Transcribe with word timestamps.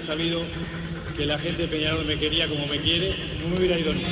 Hubiera 0.00 0.16
sabido 0.16 0.40
que 1.14 1.26
la 1.26 1.38
gente 1.38 1.62
de 1.62 1.68
Peñarol 1.68 2.06
me 2.06 2.16
quería 2.16 2.48
como 2.48 2.66
me 2.66 2.78
quiere, 2.78 3.14
no 3.42 3.48
me 3.48 3.58
hubiera 3.58 3.78
ido 3.78 3.92
ni. 3.92 4.06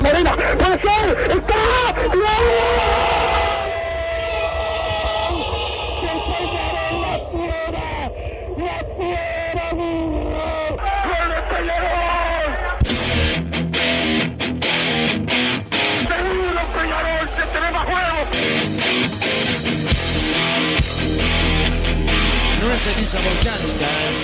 Morena, 0.00 0.36
puede 0.58 0.80
ser, 0.80 1.30
está, 1.30 1.54
No 22.60 22.72
es 22.72 22.82
ceniza 22.82 23.20
volcánica, 23.20 24.23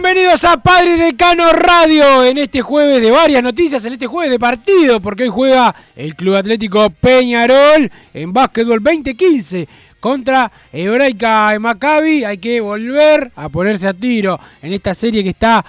Bienvenidos 0.00 0.44
a 0.44 0.56
Padre 0.56 0.96
Decano 0.96 1.52
Radio 1.52 2.24
en 2.24 2.36
este 2.38 2.62
jueves 2.62 3.00
de 3.00 3.12
varias 3.12 3.44
noticias, 3.44 3.84
en 3.84 3.92
este 3.92 4.08
jueves 4.08 4.32
de 4.32 4.40
partido, 4.40 4.98
porque 4.98 5.22
hoy 5.22 5.28
juega 5.28 5.72
el 5.94 6.16
Club 6.16 6.34
Atlético 6.34 6.90
Peñarol 6.90 7.88
en 8.12 8.32
básquetbol 8.32 8.82
2015 8.82 9.68
contra 10.00 10.50
Hebraica 10.72 11.50
de 11.50 11.60
Maccabi. 11.60 12.24
Hay 12.24 12.38
que 12.38 12.60
volver 12.60 13.30
a 13.36 13.48
ponerse 13.48 13.86
a 13.86 13.94
tiro 13.94 14.40
en 14.62 14.72
esta 14.72 14.94
serie 14.94 15.22
que 15.22 15.30
está 15.30 15.64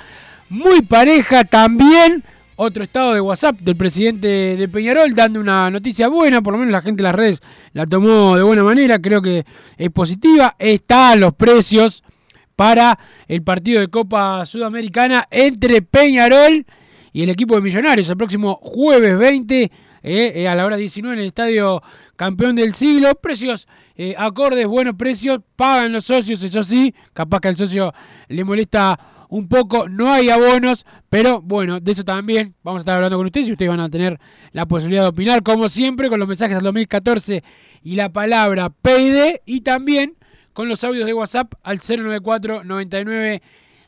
muy 0.50 0.82
pareja 0.82 1.44
también. 1.44 2.24
Otro 2.56 2.84
estado 2.84 3.14
de 3.14 3.22
WhatsApp 3.22 3.60
del 3.60 3.76
presidente 3.76 4.28
de 4.28 4.68
Peñarol 4.68 5.14
dando 5.14 5.40
una 5.40 5.70
noticia 5.70 6.08
buena, 6.08 6.42
por 6.42 6.54
lo 6.54 6.58
menos 6.58 6.72
la 6.72 6.82
gente 6.82 7.02
en 7.02 7.06
las 7.06 7.16
redes 7.16 7.44
la 7.74 7.86
tomó 7.86 8.36
de 8.38 8.42
buena 8.42 8.64
manera, 8.64 8.98
creo 8.98 9.22
que 9.22 9.46
es 9.78 9.90
positiva. 9.92 10.56
Están 10.58 11.20
los 11.20 11.36
precios 11.36 12.04
para 12.56 12.98
el 13.28 13.44
partido 13.44 13.82
de 13.82 13.88
Copa 13.88 14.46
Sudamericana 14.46 15.28
entre 15.32 15.82
Peñarol 15.82 16.66
y 17.14 17.24
el 17.24 17.30
equipo 17.30 17.56
de 17.56 17.62
Millonarios 17.62 18.10
el 18.10 18.18
próximo 18.18 18.60
jueves 18.62 19.18
20 19.18 19.64
eh, 19.64 19.72
eh, 20.04 20.48
a 20.48 20.54
la 20.54 20.66
hora 20.66 20.78
19 20.78 21.16
en 21.16 21.22
el 21.22 21.28
estadio 21.28 21.82
campeón 22.16 22.56
del 22.56 22.76
siglo. 22.76 23.16
Precios 23.16 23.68
eh, 23.96 24.14
acordes, 24.18 24.68
buenos 24.68 24.96
precios, 24.96 25.40
pagan 25.56 25.94
los 25.94 26.06
socios, 26.06 26.44
eso 26.44 26.62
sí, 26.62 26.94
capaz 27.14 27.40
que 27.40 27.48
al 27.48 27.56
socio 27.56 27.94
le 28.28 28.44
molesta 28.44 29.00
un 29.30 29.48
poco, 29.48 29.90
no 29.90 30.14
hay 30.14 30.30
abonos, 30.30 30.86
pero 31.10 31.42
bueno, 31.42 31.80
de 31.80 31.92
eso 31.92 32.04
también 32.04 32.54
vamos 32.62 32.80
a 32.80 32.82
estar 32.82 32.96
hablando 32.96 33.18
con 33.18 33.26
ustedes 33.26 33.48
y 33.48 33.54
ustedes 33.54 33.70
van 33.70 33.80
a 33.80 33.90
tener 33.90 34.20
la 34.52 34.68
posibilidad 34.68 35.04
de 35.04 35.10
opinar, 35.10 35.42
como 35.42 35.70
siempre, 35.70 36.10
con 36.10 36.20
los 36.20 36.28
mensajes 36.28 36.58
al 36.58 36.64
2014 36.64 37.44
y 37.82 37.96
la 37.96 38.14
palabra 38.14 38.70
PID 38.70 39.38
y 39.46 39.62
también 39.62 40.18
con 40.56 40.70
los 40.70 40.82
audios 40.86 41.06
de 41.06 41.14
WhatsApp 41.14 41.54
al 41.64 41.80
094 41.80 42.64
99 42.64 43.42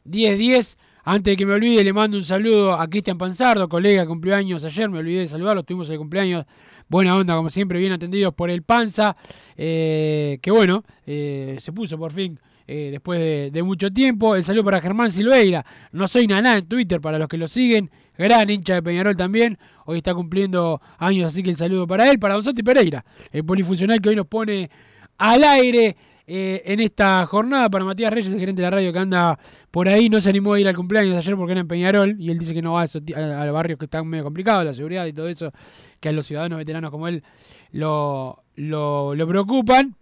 1010. 0.04 0.78
Antes 1.06 1.32
de 1.32 1.38
que 1.38 1.46
me 1.46 1.54
olvide, 1.54 1.82
le 1.82 1.94
mando 1.94 2.18
un 2.18 2.26
saludo 2.26 2.74
a 2.74 2.86
Cristian 2.90 3.18
Panzardo, 3.18 3.70
colega 3.70 4.02
que 4.04 4.10
cumplió 4.10 4.36
años 4.36 4.66
ayer, 4.66 4.90
me 4.90 5.00
olvidé 5.00 5.22
de 5.22 5.28
saludarlo, 5.28 5.64
tuvimos 5.64 5.90
el 5.90 5.98
cumpleaños, 5.98 6.46
buena 6.90 7.16
onda, 7.16 7.38
como 7.38 7.50
siempre, 7.50 7.80
bien 7.80 7.94
atendidos 7.94 8.34
por 8.34 8.50
el 8.50 8.64
Panza, 8.64 9.16
eh, 9.56 10.40
que 10.42 10.52
bueno, 10.52 10.84
eh, 11.06 11.56
se 11.62 11.72
puso 11.72 11.98
por 11.98 12.12
fin 12.12 12.38
eh, 12.68 12.90
después 12.92 13.18
de, 13.22 13.50
de 13.50 13.64
mucho 13.64 13.90
tiempo. 13.90 14.36
El 14.36 14.44
saludo 14.44 14.66
para 14.66 14.82
Germán 14.82 15.10
Silveira, 15.10 15.66
no 15.94 16.06
soy 16.06 16.28
naná 16.28 16.58
en 16.58 16.68
Twitter, 16.68 17.00
para 17.00 17.18
los 17.18 17.30
que 17.30 17.38
lo 17.38 17.48
siguen, 17.48 17.90
gran 18.18 18.50
hincha 18.50 18.74
de 18.74 18.84
Peñarol 18.84 19.16
también, 19.16 19.58
hoy 19.86 20.00
está 20.00 20.14
cumpliendo 20.14 20.82
años, 20.98 21.32
así 21.32 21.42
que 21.42 21.52
el 21.52 21.56
saludo 21.56 21.88
para 21.88 22.12
él, 22.12 22.20
para 22.20 22.34
Don 22.34 22.54
Pereira, 22.56 23.06
el 23.32 23.46
polifuncional 23.46 24.02
que 24.02 24.10
hoy 24.10 24.16
nos 24.18 24.28
pone 24.28 24.70
al 25.18 25.44
aire 25.44 25.96
eh, 26.30 26.62
en 26.66 26.82
esta 26.82 27.26
jornada 27.26 27.70
para 27.70 27.86
Matías 27.86 28.12
Reyes, 28.12 28.34
el 28.34 28.40
gerente 28.42 28.62
de 28.62 28.66
la 28.66 28.72
radio 28.72 28.92
que 28.92 29.00
anda 29.00 29.40
por 29.72 29.88
ahí, 29.88 30.10
no 30.10 30.20
se 30.20 30.30
animó 30.30 30.54
a 30.54 30.60
ir 30.60 30.68
al 30.68 30.76
cumpleaños 30.76 31.16
ayer 31.16 31.38
porque 31.38 31.54
era 31.54 31.62
en 31.62 31.70
Peñarol 31.70 32.18
y 32.20 32.30
él 32.30 32.38
dice 32.38 32.54
que 32.54 32.62
no 32.62 32.74
va 32.74 32.82
a, 32.82 32.84
esos 32.84 33.02
a, 33.16 33.64
que 33.64 33.86
están 33.86 34.06
medio 34.06 34.26
complicados, 34.26 34.66
la 34.66 34.74
seguridad 34.74 35.06
y 35.06 35.14
todo 35.14 35.30
eso, 35.30 35.54
que 36.02 36.10
a 36.10 36.12
los 36.12 36.26
ciudadanos 36.26 36.58
veteranos 36.58 36.92
como 36.92 37.08
él 37.08 37.24
lo, 37.72 38.44
lo, 38.56 39.28
preocupan. 39.28 39.96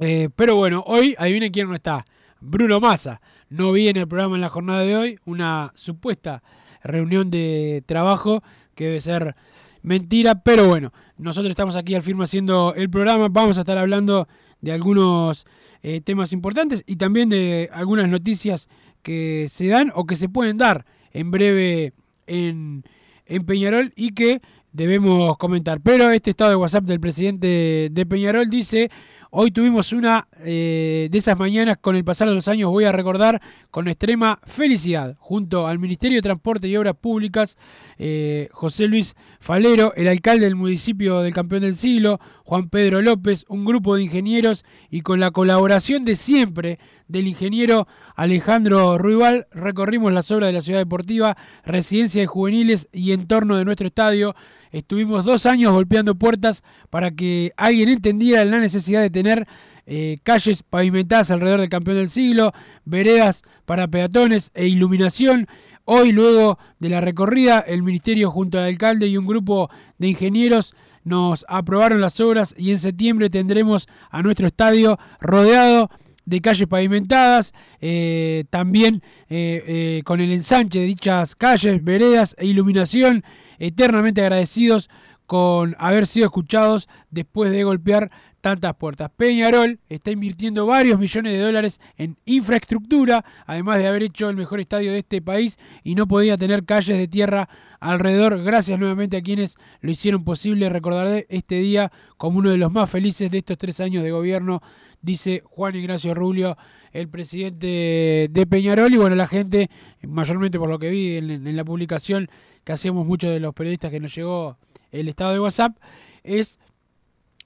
Eh, 0.00 0.28
pero 0.36 0.56
bueno, 0.56 0.84
hoy 0.86 1.14
adivinen 1.18 1.50
quién 1.50 1.66
no 1.66 1.74
está. 1.74 2.04
Bruno 2.40 2.78
Massa 2.78 3.22
no 3.48 3.72
viene 3.72 4.00
al 4.00 4.08
programa 4.08 4.34
en 4.34 4.42
la 4.42 4.50
jornada 4.50 4.80
de 4.80 4.96
hoy, 4.96 5.18
una 5.24 5.72
supuesta 5.74 6.42
reunión 6.84 7.30
de 7.30 7.82
trabajo 7.86 8.42
que 8.74 8.84
debe 8.84 9.00
ser 9.00 9.34
mentira, 9.80 10.42
pero 10.42 10.68
bueno, 10.68 10.92
nosotros 11.16 11.50
estamos 11.50 11.74
aquí 11.74 11.94
al 11.94 12.02
firme 12.02 12.24
haciendo 12.24 12.74
el 12.74 12.90
programa, 12.90 13.28
vamos 13.30 13.56
a 13.56 13.62
estar 13.62 13.78
hablando 13.78 14.28
de 14.60 14.72
algunos 14.72 15.46
eh, 15.82 16.00
temas 16.00 16.32
importantes 16.32 16.84
y 16.86 16.96
también 16.96 17.28
de 17.28 17.70
algunas 17.72 18.08
noticias 18.08 18.68
que 19.02 19.46
se 19.48 19.68
dan 19.68 19.92
o 19.94 20.06
que 20.06 20.16
se 20.16 20.28
pueden 20.28 20.56
dar 20.58 20.84
en 21.12 21.30
breve 21.30 21.92
en, 22.26 22.84
en 23.26 23.44
Peñarol 23.44 23.92
y 23.96 24.10
que 24.10 24.40
debemos 24.72 25.36
comentar. 25.38 25.80
Pero 25.80 26.10
este 26.10 26.30
estado 26.30 26.50
de 26.50 26.56
WhatsApp 26.56 26.84
del 26.84 27.00
presidente 27.00 27.88
de 27.90 28.06
Peñarol 28.06 28.48
dice, 28.50 28.90
hoy 29.30 29.50
tuvimos 29.50 29.92
una 29.92 30.28
eh, 30.40 31.08
de 31.10 31.18
esas 31.18 31.38
mañanas 31.38 31.78
con 31.80 31.96
el 31.96 32.04
pasar 32.04 32.28
de 32.28 32.34
los 32.34 32.48
años, 32.48 32.70
voy 32.70 32.84
a 32.84 32.92
recordar 32.92 33.40
con 33.70 33.88
extrema 33.88 34.40
felicidad, 34.44 35.16
junto 35.18 35.66
al 35.66 35.78
Ministerio 35.78 36.18
de 36.18 36.22
Transporte 36.22 36.68
y 36.68 36.76
Obras 36.76 36.96
Públicas, 36.96 37.56
eh, 37.98 38.48
José 38.52 38.86
Luis 38.86 39.16
Falero, 39.40 39.92
el 39.94 40.08
alcalde 40.08 40.44
del 40.44 40.56
municipio 40.56 41.20
del 41.20 41.34
Campeón 41.34 41.62
del 41.62 41.76
Siglo, 41.76 42.20
Juan 42.44 42.68
Pedro 42.68 43.02
López, 43.02 43.44
un 43.48 43.64
grupo 43.64 43.96
de 43.96 44.02
ingenieros 44.02 44.64
y 44.90 45.02
con 45.02 45.20
la 45.20 45.30
colaboración 45.30 46.04
de 46.04 46.16
siempre 46.16 46.78
del 47.08 47.26
ingeniero 47.26 47.88
Alejandro 48.14 48.98
Ruibal, 48.98 49.48
recorrimos 49.50 50.12
las 50.12 50.30
obras 50.30 50.48
de 50.48 50.52
la 50.52 50.60
ciudad 50.60 50.78
deportiva, 50.78 51.36
residencia 51.64 52.20
de 52.20 52.26
juveniles 52.26 52.88
y 52.92 53.12
entorno 53.12 53.56
de 53.56 53.64
nuestro 53.64 53.86
estadio. 53.86 54.36
Estuvimos 54.70 55.24
dos 55.24 55.46
años 55.46 55.72
golpeando 55.72 56.14
puertas 56.14 56.62
para 56.90 57.10
que 57.10 57.52
alguien 57.56 57.88
entendiera 57.88 58.44
la 58.44 58.60
necesidad 58.60 59.00
de 59.00 59.10
tener 59.10 59.46
eh, 59.86 60.18
calles 60.22 60.62
pavimentadas 60.62 61.30
alrededor 61.30 61.60
del 61.60 61.70
campeón 61.70 61.96
del 61.96 62.10
siglo, 62.10 62.52
veredas 62.84 63.42
para 63.64 63.88
peatones 63.88 64.50
e 64.54 64.66
iluminación. 64.66 65.48
Hoy, 65.86 66.12
luego 66.12 66.58
de 66.78 66.90
la 66.90 67.00
recorrida, 67.00 67.60
el 67.60 67.82
ministerio 67.82 68.30
junto 68.30 68.58
al 68.58 68.64
alcalde 68.64 69.06
y 69.06 69.16
un 69.16 69.26
grupo 69.26 69.70
de 69.96 70.08
ingenieros 70.08 70.74
nos 71.02 71.46
aprobaron 71.48 72.02
las 72.02 72.20
obras 72.20 72.54
y 72.58 72.72
en 72.72 72.78
septiembre 72.78 73.30
tendremos 73.30 73.88
a 74.10 74.20
nuestro 74.20 74.46
estadio 74.46 74.98
rodeado 75.18 75.88
de 76.28 76.40
calles 76.40 76.68
pavimentadas, 76.68 77.54
eh, 77.80 78.44
también 78.50 79.02
eh, 79.28 79.64
eh, 79.66 80.02
con 80.04 80.20
el 80.20 80.30
ensanche 80.32 80.80
de 80.80 80.84
dichas 80.84 81.34
calles, 81.34 81.82
veredas 81.82 82.36
e 82.38 82.46
iluminación, 82.46 83.24
eternamente 83.58 84.20
agradecidos 84.20 84.90
con 85.26 85.74
haber 85.78 86.06
sido 86.06 86.26
escuchados 86.26 86.88
después 87.10 87.50
de 87.50 87.64
golpear 87.64 88.10
tantas 88.40 88.74
puertas. 88.76 89.10
Peñarol 89.16 89.80
está 89.88 90.10
invirtiendo 90.10 90.66
varios 90.66 90.98
millones 90.98 91.32
de 91.32 91.40
dólares 91.40 91.80
en 91.96 92.16
infraestructura, 92.24 93.24
además 93.46 93.78
de 93.78 93.88
haber 93.88 94.04
hecho 94.04 94.28
el 94.28 94.36
mejor 94.36 94.60
estadio 94.60 94.92
de 94.92 94.98
este 94.98 95.20
país 95.20 95.58
y 95.82 95.94
no 95.94 96.06
podía 96.06 96.36
tener 96.36 96.64
calles 96.64 96.98
de 96.98 97.08
tierra 97.08 97.48
alrededor. 97.80 98.42
Gracias 98.42 98.78
nuevamente 98.78 99.16
a 99.16 99.22
quienes 99.22 99.56
lo 99.80 99.90
hicieron 99.90 100.24
posible. 100.24 100.68
Recordaré 100.68 101.26
este 101.28 101.56
día 101.56 101.90
como 102.16 102.38
uno 102.38 102.50
de 102.50 102.58
los 102.58 102.72
más 102.72 102.88
felices 102.88 103.30
de 103.30 103.38
estos 103.38 103.58
tres 103.58 103.80
años 103.80 104.04
de 104.04 104.10
gobierno, 104.10 104.62
dice 105.00 105.42
Juan 105.44 105.74
Ignacio 105.76 106.14
Rubio, 106.14 106.56
el 106.92 107.08
presidente 107.08 108.28
de 108.30 108.46
Peñarol. 108.46 108.92
Y 108.92 108.96
bueno, 108.96 109.16
la 109.16 109.26
gente, 109.26 109.70
mayormente 110.02 110.58
por 110.58 110.68
lo 110.68 110.78
que 110.78 110.90
vi 110.90 111.16
en, 111.16 111.56
la 111.56 111.64
publicación 111.64 112.28
que 112.64 112.72
hacemos 112.72 113.06
muchos 113.06 113.30
de 113.30 113.40
los 113.40 113.54
periodistas 113.54 113.90
que 113.90 114.00
nos 114.00 114.14
llegó 114.14 114.58
el 114.90 115.08
estado 115.08 115.32
de 115.32 115.40
WhatsApp, 115.40 115.76
es 116.22 116.58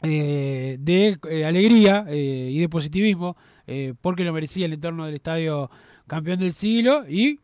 eh, 0.03 0.79
de 0.81 1.19
eh, 1.31 1.45
alegría 1.45 2.05
eh, 2.09 2.49
y 2.51 2.59
de 2.59 2.69
positivismo, 2.69 3.37
eh, 3.67 3.95
porque 4.01 4.25
lo 4.25 4.33
merecía 4.33 4.67
el 4.67 4.73
entorno 4.73 5.07
del 5.07 5.15
estadio 5.15 5.71
campeón 6.09 6.41
del 6.41 6.53
siglo 6.53 7.09
y 7.09 7.39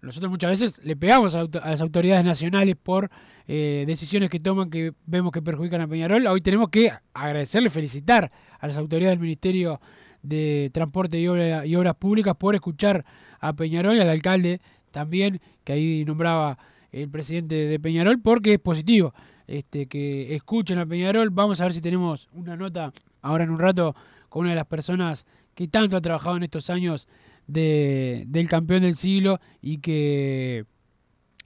nosotros 0.00 0.30
muchas 0.30 0.50
veces 0.50 0.80
le 0.84 0.96
pegamos 0.96 1.34
a, 1.34 1.44
las 1.44 1.80
autoridades 1.80 2.24
nacionales 2.24 2.76
por 2.76 3.10
decisiones 3.46 4.30
que 4.30 4.40
toman 4.40 4.70
que 4.70 4.92
vemos 5.04 5.32
que 5.32 5.42
perjudican 5.42 5.80
a 5.80 5.88
Peñarol. 5.88 6.26
Hoy 6.26 6.40
tenemos 6.40 6.68
que 6.70 6.90
agradecerle, 7.12 7.68
felicitar 7.68 8.30
a 8.64 8.66
las 8.66 8.78
autoridades 8.78 9.18
del 9.18 9.20
Ministerio 9.22 9.78
de 10.22 10.70
Transporte 10.72 11.20
y, 11.20 11.28
Obra- 11.28 11.66
y 11.66 11.76
Obras 11.76 11.96
Públicas 11.96 12.34
por 12.38 12.54
escuchar 12.54 13.04
a 13.40 13.52
Peñarol 13.52 13.96
y 13.96 14.00
al 14.00 14.08
alcalde 14.08 14.60
también, 14.90 15.38
que 15.64 15.74
ahí 15.74 16.04
nombraba 16.06 16.56
el 16.90 17.10
presidente 17.10 17.54
de 17.54 17.78
Peñarol, 17.78 18.20
porque 18.22 18.54
es 18.54 18.58
positivo 18.58 19.12
este, 19.46 19.86
que 19.86 20.34
escuchen 20.34 20.78
a 20.78 20.86
Peñarol. 20.86 21.28
Vamos 21.28 21.60
a 21.60 21.64
ver 21.64 21.74
si 21.74 21.82
tenemos 21.82 22.28
una 22.32 22.56
nota 22.56 22.90
ahora 23.20 23.44
en 23.44 23.50
un 23.50 23.58
rato 23.58 23.94
con 24.30 24.42
una 24.42 24.50
de 24.50 24.56
las 24.56 24.66
personas 24.66 25.26
que 25.54 25.68
tanto 25.68 25.96
ha 25.96 26.00
trabajado 26.00 26.38
en 26.38 26.44
estos 26.44 26.70
años 26.70 27.06
de, 27.46 28.24
del 28.26 28.48
campeón 28.48 28.80
del 28.80 28.96
siglo 28.96 29.40
y 29.60 29.78
que, 29.78 30.64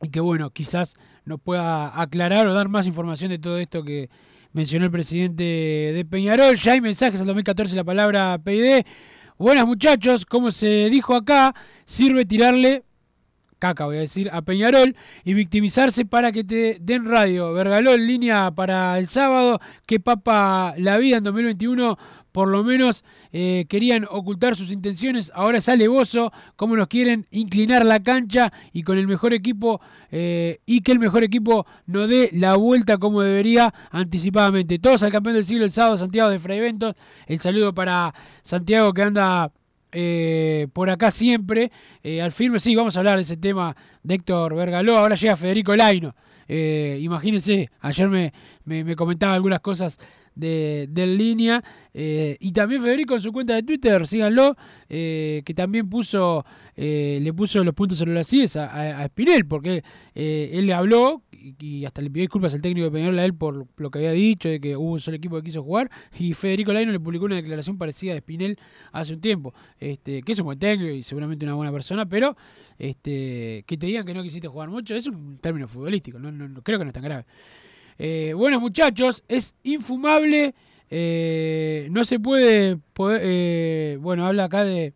y 0.02 0.08
que, 0.10 0.20
bueno, 0.20 0.50
quizás 0.50 0.94
nos 1.24 1.40
pueda 1.40 2.00
aclarar 2.00 2.46
o 2.46 2.54
dar 2.54 2.68
más 2.68 2.86
información 2.86 3.30
de 3.30 3.38
todo 3.40 3.58
esto 3.58 3.82
que 3.82 4.08
mencionó 4.58 4.86
el 4.86 4.90
presidente 4.90 5.44
de 5.44 6.04
Peñarol. 6.04 6.56
Ya 6.56 6.72
hay 6.72 6.80
mensajes 6.80 7.20
al 7.20 7.28
2014 7.28 7.76
la 7.76 7.84
palabra 7.84 8.38
PID. 8.42 8.84
Buenas 9.38 9.64
muchachos, 9.64 10.26
como 10.26 10.50
se 10.50 10.90
dijo 10.90 11.14
acá, 11.14 11.54
sirve 11.84 12.24
tirarle 12.24 12.82
caca, 13.60 13.84
voy 13.84 13.98
a 13.98 14.00
decir, 14.00 14.30
a 14.32 14.42
Peñarol 14.42 14.96
y 15.24 15.34
victimizarse 15.34 16.04
para 16.04 16.32
que 16.32 16.42
te 16.42 16.78
den 16.80 17.04
radio. 17.04 17.52
Vergaló 17.52 17.94
en 17.94 18.06
línea 18.08 18.50
para 18.50 18.98
el 18.98 19.06
sábado, 19.06 19.60
que 19.86 20.00
papa 20.00 20.74
la 20.76 20.98
vida 20.98 21.18
en 21.18 21.24
2021, 21.24 21.96
por 22.32 22.48
lo 22.48 22.62
menos 22.62 23.04
eh, 23.32 23.64
querían 23.68 24.06
ocultar 24.10 24.54
sus 24.54 24.70
intenciones, 24.70 25.32
ahora 25.34 25.58
es 25.58 25.68
alevoso, 25.68 26.32
como 26.56 26.76
nos 26.76 26.88
quieren 26.88 27.26
inclinar 27.30 27.84
la 27.84 28.00
cancha 28.00 28.52
y 28.72 28.82
con 28.82 28.98
el 28.98 29.06
mejor 29.06 29.32
equipo 29.32 29.80
eh, 30.10 30.58
y 30.66 30.82
que 30.82 30.92
el 30.92 30.98
mejor 30.98 31.24
equipo 31.24 31.66
no 31.86 32.06
dé 32.06 32.30
la 32.32 32.56
vuelta 32.56 32.98
como 32.98 33.22
debería 33.22 33.72
anticipadamente. 33.90 34.78
Todos 34.78 35.02
al 35.02 35.10
campeón 35.12 35.34
del 35.36 35.44
siglo 35.44 35.64
el 35.64 35.70
sábado, 35.70 35.96
Santiago 35.96 36.30
de 36.30 36.38
Fray 36.38 36.60
Ventos. 36.60 36.94
El 37.26 37.40
saludo 37.40 37.74
para 37.74 38.14
Santiago 38.42 38.92
que 38.92 39.02
anda 39.02 39.50
eh, 39.90 40.68
por 40.72 40.90
acá 40.90 41.10
siempre. 41.10 41.72
Eh, 42.02 42.20
al 42.22 42.30
firme, 42.32 42.58
sí, 42.58 42.74
vamos 42.76 42.96
a 42.96 43.00
hablar 43.00 43.16
de 43.16 43.22
ese 43.22 43.36
tema 43.36 43.74
de 44.02 44.14
Héctor 44.16 44.54
Vergaló. 44.54 44.96
Ahora 44.96 45.14
llega 45.14 45.34
Federico 45.36 45.74
Laino. 45.74 46.14
Imagínense, 47.00 47.70
ayer 47.80 48.08
me, 48.08 48.32
me- 48.64 48.84
me 48.84 48.96
comentaba 48.96 49.34
algunas 49.34 49.60
cosas 49.60 49.98
de, 50.38 50.86
del 50.90 51.18
línea. 51.18 51.62
eh, 51.92 52.36
y 52.40 52.52
también 52.52 52.80
Federico 52.80 53.14
en 53.14 53.20
su 53.20 53.32
cuenta 53.32 53.54
de 53.54 53.62
Twitter, 53.62 54.06
síganlo, 54.06 54.56
eh, 54.88 55.42
que 55.44 55.52
también 55.54 55.88
puso 55.90 56.44
eh, 56.76 57.18
le 57.20 57.32
puso 57.32 57.62
los 57.64 57.74
puntos 57.74 57.98
sobre 57.98 58.14
las 58.14 58.28
a, 58.56 58.66
a, 58.66 59.00
a 59.00 59.04
Espinel, 59.06 59.44
porque 59.46 59.82
eh, 60.14 60.50
él 60.52 60.66
le 60.66 60.74
habló 60.74 61.22
y, 61.32 61.84
hasta 61.84 62.02
le 62.02 62.10
pidió 62.10 62.22
disculpas 62.22 62.54
al 62.54 62.60
técnico 62.62 62.84
de 62.84 62.90
Peñarol 62.92 63.18
a 63.18 63.24
él 63.24 63.34
por 63.34 63.66
lo 63.76 63.90
que 63.90 63.98
había 63.98 64.12
dicho, 64.12 64.48
de 64.48 64.60
que 64.60 64.76
hubo 64.76 64.92
un 64.92 65.00
solo 65.00 65.16
equipo 65.16 65.36
que 65.36 65.42
quiso 65.42 65.62
jugar. 65.62 65.90
Y 66.18 66.34
Federico 66.34 66.72
Laino 66.72 66.92
le 66.92 67.00
publicó 67.00 67.24
una 67.24 67.36
declaración 67.36 67.78
parecida 67.78 68.12
de 68.12 68.18
Espinel 68.18 68.56
hace 68.92 69.14
un 69.14 69.20
tiempo, 69.20 69.54
este, 69.80 70.22
que 70.22 70.32
es 70.32 70.38
un 70.38 70.46
buen 70.46 70.58
técnico 70.58 70.92
y 70.92 71.02
seguramente 71.02 71.44
una 71.46 71.54
buena 71.54 71.72
persona, 71.72 72.06
pero 72.08 72.36
este, 72.78 73.64
que 73.66 73.76
te 73.76 73.86
digan 73.86 74.04
que 74.06 74.14
no 74.14 74.22
quisiste 74.22 74.46
jugar 74.48 74.68
mucho 74.68 74.94
es 74.94 75.06
un 75.08 75.38
término 75.38 75.66
futbolístico, 75.68 76.18
no, 76.18 76.30
no- 76.30 76.48
no- 76.48 76.62
creo 76.62 76.78
que 76.78 76.84
no 76.84 76.90
es 76.90 76.94
tan 76.94 77.02
grave. 77.02 77.24
Eh, 77.98 78.32
buenos 78.34 78.60
muchachos, 78.60 79.24
es 79.26 79.56
infumable, 79.64 80.54
eh, 80.88 81.88
no 81.90 82.04
se 82.04 82.20
puede, 82.20 82.76
poder- 82.92 83.20
eh, 83.24 83.98
bueno, 84.00 84.24
habla 84.24 84.44
acá 84.44 84.62
de, 84.62 84.94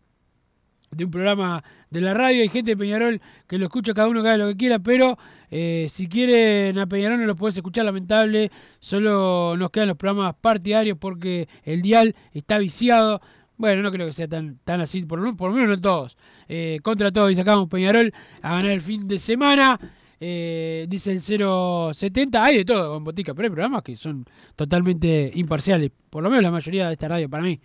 un 0.97 1.11
programa 1.11 1.65
de 1.91 2.01
la 2.01 2.15
radio, 2.15 2.43
hay 2.43 2.49
gente 2.49 2.73
de 2.73 2.77
Peñarol 2.77 3.21
que 3.49 3.59
lo 3.59 3.65
escucha 3.65 3.93
cada 3.93 4.07
uno 4.09 4.23
que 4.23 4.29
haga 4.29 4.39
lo 4.39 4.49
que 4.49 4.57
quiera, 4.57 4.79
pero 4.79 5.19
eh, 5.51 5.87
si 5.89 6.07
quieren 6.07 6.79
a 6.79 6.87
Peñarol 6.87 7.19
no 7.19 7.27
lo 7.27 7.35
puedes 7.35 7.57
escuchar, 7.57 7.85
lamentable, 7.85 8.53
solo 8.79 9.57
nos 9.57 9.71
quedan 9.71 9.89
los 9.89 9.97
programas 9.97 10.37
partidarios 10.41 10.97
porque 10.99 11.49
el 11.65 11.83
dial 11.83 12.15
está 12.33 12.59
viciado. 12.59 13.21
Bueno, 13.57 13.83
no 13.83 13.91
creo 13.91 14.07
que 14.07 14.13
sea 14.13 14.29
tan, 14.29 14.61
así, 14.81 15.03
por 15.03 15.19
lo, 15.19 15.37
por 15.37 15.51
lo 15.51 15.57
menos 15.57 15.71
no 15.71 15.81
todos. 15.81 16.17
Contra 16.83 17.11
todos 17.11 17.31
y 17.31 17.35
sacamos 17.35 17.69
Peñarol 17.69 18.13
a 18.43 18.55
ganar 18.55 18.71
el 18.71 18.81
fin 18.81 19.07
de 19.09 19.19
semana. 19.19 19.79
Eh, 20.25 20.87
dice 20.89 21.11
el 21.11 21.21
070, 21.21 22.45
hay 22.45 22.59
de 22.59 22.65
todo 22.65 22.95
con 22.95 23.03
Botica, 23.03 23.35
pero 23.35 23.47
hay 23.47 23.51
programas 23.51 23.83
que 23.83 23.97
son 23.97 24.25
totalmente 24.55 25.33
imparciales, 25.35 25.91
por 26.11 26.23
lo 26.23 26.31
menos 26.31 26.45
la 26.45 26.53
mayoría 26.53 26.87
de 26.87 26.93
esta 26.93 27.09
radio 27.09 27.29
para 27.29 27.43
mí. 27.43 27.59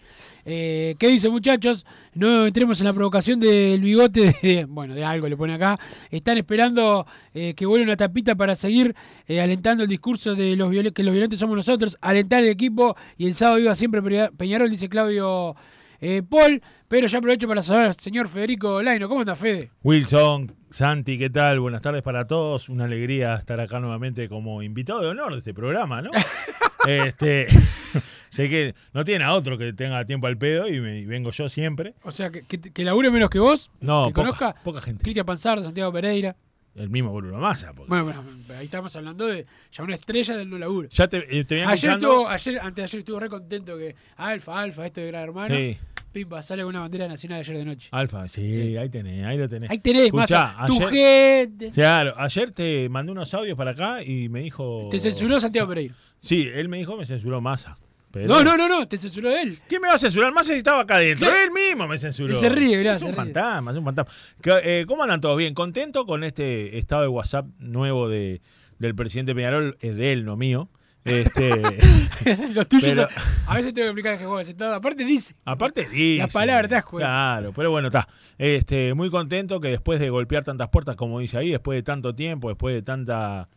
Eh, 0.44 0.95
¿Qué 0.98 1.07
dice 1.07 1.30
muchachos? 1.30 1.86
No 2.15 2.48
entremos 2.48 2.80
en 2.80 2.86
la 2.88 2.94
provocación 2.94 3.39
del 3.39 3.80
bigote, 3.80 4.36
de, 4.42 4.65
bueno, 4.65 4.95
de 4.95 5.06
algo 5.06 5.30
le 5.30 5.38
pone 5.38 5.54
acá. 5.54 5.77
Están 6.09 6.40
esperando 6.40 7.06
eh, 7.31 7.54
que 7.56 7.68
vuelva 7.68 7.83
una 7.85 7.95
tapita 7.97 8.33
para 8.33 8.56
seguir 8.56 8.95
eh, 9.28 9.40
alentando 9.40 9.83
el 9.83 9.90
discurso 9.90 10.33
de 10.33 10.56
los 10.56 10.71
que 10.94 11.04
los 11.04 11.11
violentos 11.14 11.37
somos 11.40 11.56
nosotros, 11.57 11.95
alentar 12.02 12.44
el 12.44 12.49
equipo 12.49 12.95
y 13.19 13.28
el 13.28 13.35
sábado 13.35 13.59
iba 13.59 13.76
siempre 13.76 14.02
Pe- 14.02 14.31
Peñarol, 14.35 14.71
dice 14.71 14.90
Claudio 14.90 15.56
eh, 16.01 16.21
Paul. 16.27 16.61
Pero 16.87 17.07
ya 17.07 17.18
aprovecho 17.18 17.47
para 17.49 17.61
saludar 17.61 17.87
al 17.87 17.95
señor 17.95 18.27
Federico 18.30 18.81
Laino. 18.81 19.09
¿Cómo 19.09 19.19
anda, 19.21 19.35
Fede? 19.35 19.71
Wilson, 19.83 20.56
Santi, 20.69 21.18
¿qué 21.18 21.30
tal? 21.30 21.59
Buenas 21.59 21.81
tardes 21.81 22.01
para 22.01 22.25
todos. 22.25 22.69
Una 22.69 22.85
alegría 22.85 23.35
estar 23.35 23.59
acá 23.59 23.80
nuevamente 23.81 24.30
como 24.30 24.61
invitado 24.63 25.01
de 25.01 25.07
honor 25.09 25.33
de 25.33 25.39
este 25.39 25.54
programa, 25.54 26.01
¿no? 26.01 26.11
este, 26.87 27.47
sé 28.30 28.49
que 28.49 28.73
no 28.94 29.04
tiene 29.04 29.25
a 29.25 29.33
otro 29.33 29.57
que 29.57 29.73
tenga 29.73 30.06
tiempo 30.06 30.27
al 30.27 30.37
pedo 30.37 30.68
y, 30.69 30.80
me- 30.80 30.99
y 30.99 31.06
vengo 31.06 31.31
yo 31.31 31.49
siempre. 31.49 31.94
O 32.04 32.11
sea, 32.11 32.30
que, 32.30 32.44
que, 32.44 32.59
que 32.59 32.83
labure 32.85 33.11
menos 33.11 33.30
que 33.30 33.39
vos, 33.39 33.69
No, 33.81 34.07
que 34.07 34.13
poca- 34.13 34.21
conozca. 34.27 34.56
poca 34.63 34.81
gente. 34.81 35.04
Cristian 35.04 35.25
Panzardo, 35.25 35.63
Santiago 35.66 35.92
Pereira. 35.92 36.35
El 36.77 36.89
mismo 36.89 37.13
Bruno 37.13 37.39
Massa. 37.39 37.73
porque- 37.73 37.89
Bueno, 37.89 38.05
bueno, 38.05 38.23
ahí 38.57 38.65
estamos 38.65 38.95
hablando 38.95 39.25
de 39.27 39.45
ya 39.71 39.83
una 39.83 39.95
estrella 39.95 40.37
del 40.37 40.49
no 40.49 40.57
laburo. 40.57 40.87
ya 40.89 41.07
te, 41.07 41.17
eh, 41.17 41.43
te 41.43 41.55
venía 41.55 41.69
Ayer 41.69 41.91
estuvo, 41.91 42.29
ayer, 42.29 42.59
antes 42.59 42.75
de 42.75 42.83
ayer 42.83 42.99
estuvo 42.99 43.19
re 43.19 43.29
contento 43.29 43.77
que 43.77 43.95
Alfa, 44.15 44.61
Alfa, 44.61 44.85
esto 44.85 45.01
de 45.01 45.07
Gran 45.07 45.23
Hermano. 45.23 45.55
Sí. 45.55 45.77
Pimba, 46.11 46.41
sale 46.41 46.63
con 46.63 46.69
una 46.69 46.79
bandera 46.79 47.07
nacional 47.07 47.39
ayer 47.39 47.57
de 47.57 47.65
noche. 47.65 47.89
Alfa, 47.91 48.27
sí, 48.27 48.77
ahí 48.77 48.89
tenés, 48.89 49.25
ahí 49.25 49.37
lo 49.37 49.47
tenés. 49.49 49.69
Ahí 49.69 49.79
tenés, 49.79 50.03
Escuchá, 50.05 50.53
Massa, 50.57 50.67
tu 50.67 50.73
ayer- 50.87 50.89
gente. 51.49 51.69
Claro, 51.71 52.13
ayer 52.17 52.51
te 52.51 52.89
mandé 52.89 53.11
unos 53.11 53.33
audios 53.33 53.57
para 53.57 53.71
acá 53.71 54.01
y 54.03 54.29
me 54.29 54.39
dijo. 54.41 54.87
Te 54.89 54.99
censuró 54.99 55.39
Santiago 55.39 55.67
Pereira. 55.67 55.93
Sí, 56.19 56.49
él 56.53 56.69
me 56.69 56.77
dijo 56.77 56.95
me 56.97 57.05
censuró 57.05 57.41
Massa. 57.41 57.77
Pero- 58.18 58.28
No, 58.28 58.44
no, 58.44 58.57
no, 58.57 58.68
no, 58.68 58.88
te 58.88 58.97
censuró 58.97 59.30
él. 59.36 59.59
¿Quién 59.68 59.81
me 59.81 59.88
va 59.88 59.95
a 59.95 59.97
censurar? 59.97 60.33
Massa 60.33 60.54
si 60.54 60.59
estaba 60.59 60.81
acá 60.81 60.95
adentro. 60.95 61.30
Él 61.30 61.52
mismo 61.52 61.88
me 61.88 61.97
censuró. 61.97 62.33
Y 62.33 62.38
se 62.38 62.50
ríe, 62.50 62.78
mirá, 62.78 62.94
Es 62.94 63.02
un 63.02 63.14
fantasma, 63.14 63.71
es 63.71 63.78
un 63.78 63.86
fantasma. 63.86 64.12
¿Qué- 64.42 64.59
eh, 64.81 64.86
¿Cómo 64.88 65.04
andan 65.04 65.21
todos? 65.21 65.38
Bien, 65.38 65.54
contento 65.54 66.06
con 66.06 66.24
este 66.24 66.78
estado 66.78 67.02
de 67.04 67.07
WhatsApp 67.07 67.45
nuevo 67.59 68.09
de, 68.09 68.42
del 68.80 68.95
presidente 68.95 69.33
Peñarol. 69.36 69.78
Es 69.81 69.95
de 69.95 70.12
él, 70.12 70.26
no 70.26 70.36
mío. 70.38 70.69
Este, 71.06 71.50
Los 72.54 72.68
tuyos 72.68 72.90
Pero- 72.95 73.09
son- 73.09 73.24
A 73.47 73.56
veces 73.56 73.74
tengo 73.74 73.86
que 73.86 73.90
explicar 73.92 74.18
que 74.18 74.26
juego 74.26 74.44
sentado. 74.44 74.76
Aparte 74.76 75.06
dice. 75.06 75.36
aparte 75.45 75.88
dice. 75.88 76.18
Las 76.24 76.33
palabras, 76.33 76.69
das 76.69 76.83
cuenta. 76.83 77.07
Claro, 77.07 77.54
pero 77.54 77.71
bueno, 77.71 77.88
está. 77.88 78.07
Este, 78.38 78.94
muy 78.94 79.09
contento 79.09 79.62
que 79.62 79.69
después 79.69 80.00
de 80.02 80.09
golpear 80.09 80.44
tantas 80.44 80.68
puertas, 80.68 80.95
como 80.97 81.19
dice 81.19 81.38
ahí, 81.38 81.52
después 81.52 81.78
de 81.78 81.83
tanto 81.83 82.14
tiempo, 82.14 82.50
después 82.50 82.76
de 82.76 82.81
tanta 82.81 83.47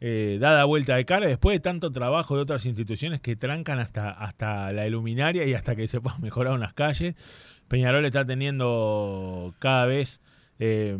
eh, 0.00 0.38
dada 0.40 0.64
vuelta 0.64 0.96
de 0.96 1.04
cara, 1.04 1.26
después 1.26 1.56
de 1.56 1.60
tanto 1.60 1.90
trabajo 1.90 2.36
de 2.36 2.42
otras 2.42 2.66
instituciones 2.66 3.20
que 3.20 3.36
trancan 3.36 3.78
hasta, 3.78 4.10
hasta 4.10 4.72
la 4.72 4.86
iluminaria 4.86 5.44
y 5.44 5.54
hasta 5.54 5.74
que 5.74 5.88
se 5.88 6.00
puedan 6.00 6.20
mejorar 6.22 6.54
unas 6.54 6.72
calles, 6.74 7.14
Peñarol 7.68 8.04
está 8.06 8.24
teniendo 8.24 9.54
cada 9.58 9.86
vez 9.86 10.20
eh, 10.58 10.96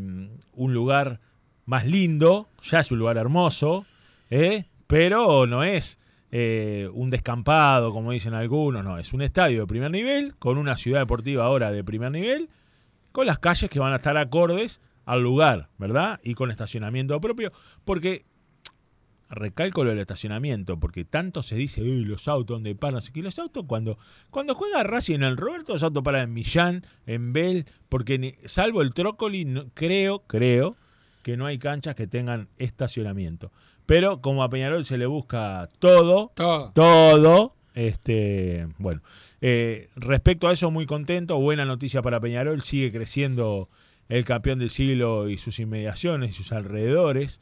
un 0.52 0.74
lugar 0.74 1.20
más 1.64 1.86
lindo, 1.86 2.48
ya 2.62 2.80
es 2.80 2.92
un 2.92 2.98
lugar 2.98 3.16
hermoso, 3.16 3.86
¿eh? 4.30 4.64
pero 4.86 5.46
no 5.46 5.64
es 5.64 5.98
eh, 6.30 6.88
un 6.92 7.10
descampado, 7.10 7.92
como 7.92 8.12
dicen 8.12 8.34
algunos, 8.34 8.84
no, 8.84 8.98
es 8.98 9.12
un 9.12 9.22
estadio 9.22 9.60
de 9.60 9.66
primer 9.66 9.90
nivel, 9.90 10.34
con 10.36 10.58
una 10.58 10.76
ciudad 10.76 11.00
deportiva 11.00 11.44
ahora 11.44 11.70
de 11.70 11.82
primer 11.84 12.10
nivel, 12.10 12.48
con 13.12 13.26
las 13.26 13.38
calles 13.38 13.70
que 13.70 13.80
van 13.80 13.92
a 13.92 13.96
estar 13.96 14.16
acordes 14.16 14.80
al 15.04 15.22
lugar, 15.22 15.68
¿verdad? 15.78 16.20
Y 16.22 16.34
con 16.34 16.50
estacionamiento 16.50 17.18
propio, 17.20 17.52
porque 17.84 18.24
recalco 19.30 19.84
lo 19.84 19.90
del 19.90 19.98
estacionamiento, 19.98 20.78
porque 20.80 21.04
tanto 21.04 21.42
se 21.42 21.54
dice, 21.56 21.82
"Uy, 21.82 22.04
los 22.04 22.28
autos 22.28 22.56
donde 22.56 22.74
paran, 22.74 22.98
así 22.98 23.12
que 23.12 23.22
los 23.22 23.38
autos 23.38 23.64
cuando 23.66 23.98
cuando 24.30 24.54
juega 24.54 24.82
Racing 24.82 25.16
en 25.16 25.22
el 25.24 25.36
Roberto, 25.36 25.74
los 25.74 25.82
autos 25.82 26.02
paran 26.02 26.22
en 26.28 26.34
Millán, 26.34 26.86
en 27.06 27.32
Bell, 27.32 27.66
porque 27.88 28.18
ni- 28.18 28.34
salvo 28.46 28.80
el 28.82 28.94
Trócoli, 28.94 29.44
no- 29.44 29.66
creo, 29.74 30.20
creo 30.26 30.76
que 31.22 31.36
no 31.36 31.44
hay 31.46 31.58
canchas 31.58 31.94
que 31.94 32.06
tengan 32.06 32.48
estacionamiento. 32.58 33.52
Pero 33.84 34.20
como 34.20 34.42
a 34.42 34.48
Peñarol 34.50 34.84
se 34.84 34.98
le 34.98 35.06
busca 35.06 35.68
todo, 35.78 36.32
Todo. 36.34 36.72
todo, 36.72 37.54
este, 37.74 38.66
bueno, 38.78 39.02
eh, 39.40 39.88
respecto 39.96 40.48
a 40.48 40.52
eso 40.52 40.70
muy 40.70 40.86
contento, 40.86 41.38
buena 41.38 41.64
noticia 41.64 42.02
para 42.02 42.20
Peñarol, 42.20 42.62
sigue 42.62 42.92
creciendo 42.92 43.68
el 44.08 44.24
campeón 44.24 44.58
del 44.58 44.70
siglo 44.70 45.28
y 45.28 45.36
sus 45.38 45.58
inmediaciones 45.58 46.30
y 46.30 46.32
sus 46.32 46.52
alrededores. 46.52 47.40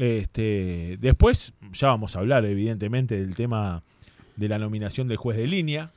Este, 0.00 0.96
después 0.98 1.52
ya 1.72 1.88
vamos 1.88 2.16
a 2.16 2.20
hablar 2.20 2.46
evidentemente 2.46 3.20
del 3.20 3.34
tema 3.34 3.82
de 4.34 4.48
la 4.48 4.58
nominación 4.58 5.08
del 5.08 5.18
juez 5.18 5.36
de 5.36 5.46
línea. 5.46 5.92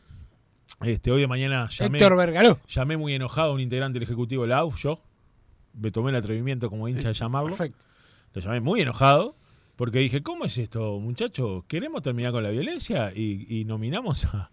Este, 0.82 1.10
hoy 1.10 1.22
de 1.22 1.28
mañana 1.28 1.70
llamé, 1.70 2.00
Héctor 2.00 2.60
llamé 2.68 2.98
muy 2.98 3.14
enojado 3.14 3.52
a 3.52 3.54
un 3.54 3.62
integrante 3.62 4.00
del 4.00 4.04
Ejecutivo 4.04 4.44
de 4.44 4.50
la 4.50 4.58
AUF, 4.58 4.78
yo 4.78 5.00
me 5.72 5.90
tomé 5.90 6.10
el 6.10 6.18
atrevimiento 6.18 6.70
como 6.70 6.90
hincha 6.90 7.08
de 7.08 7.14
llamarlo. 7.14 7.56
Perfecto. 7.56 7.82
Lo 8.34 8.42
llamé 8.42 8.60
muy 8.60 8.82
enojado 8.82 9.38
porque 9.78 10.00
dije, 10.00 10.22
¿cómo 10.22 10.44
es 10.44 10.58
esto, 10.58 11.00
muchachos? 11.00 11.64
¿Queremos 11.70 12.02
terminar 12.02 12.34
con 12.34 12.44
la 12.44 12.50
violencia? 12.50 13.14
Y, 13.16 13.46
y 13.48 13.64
nominamos 13.64 14.26
a, 14.26 14.52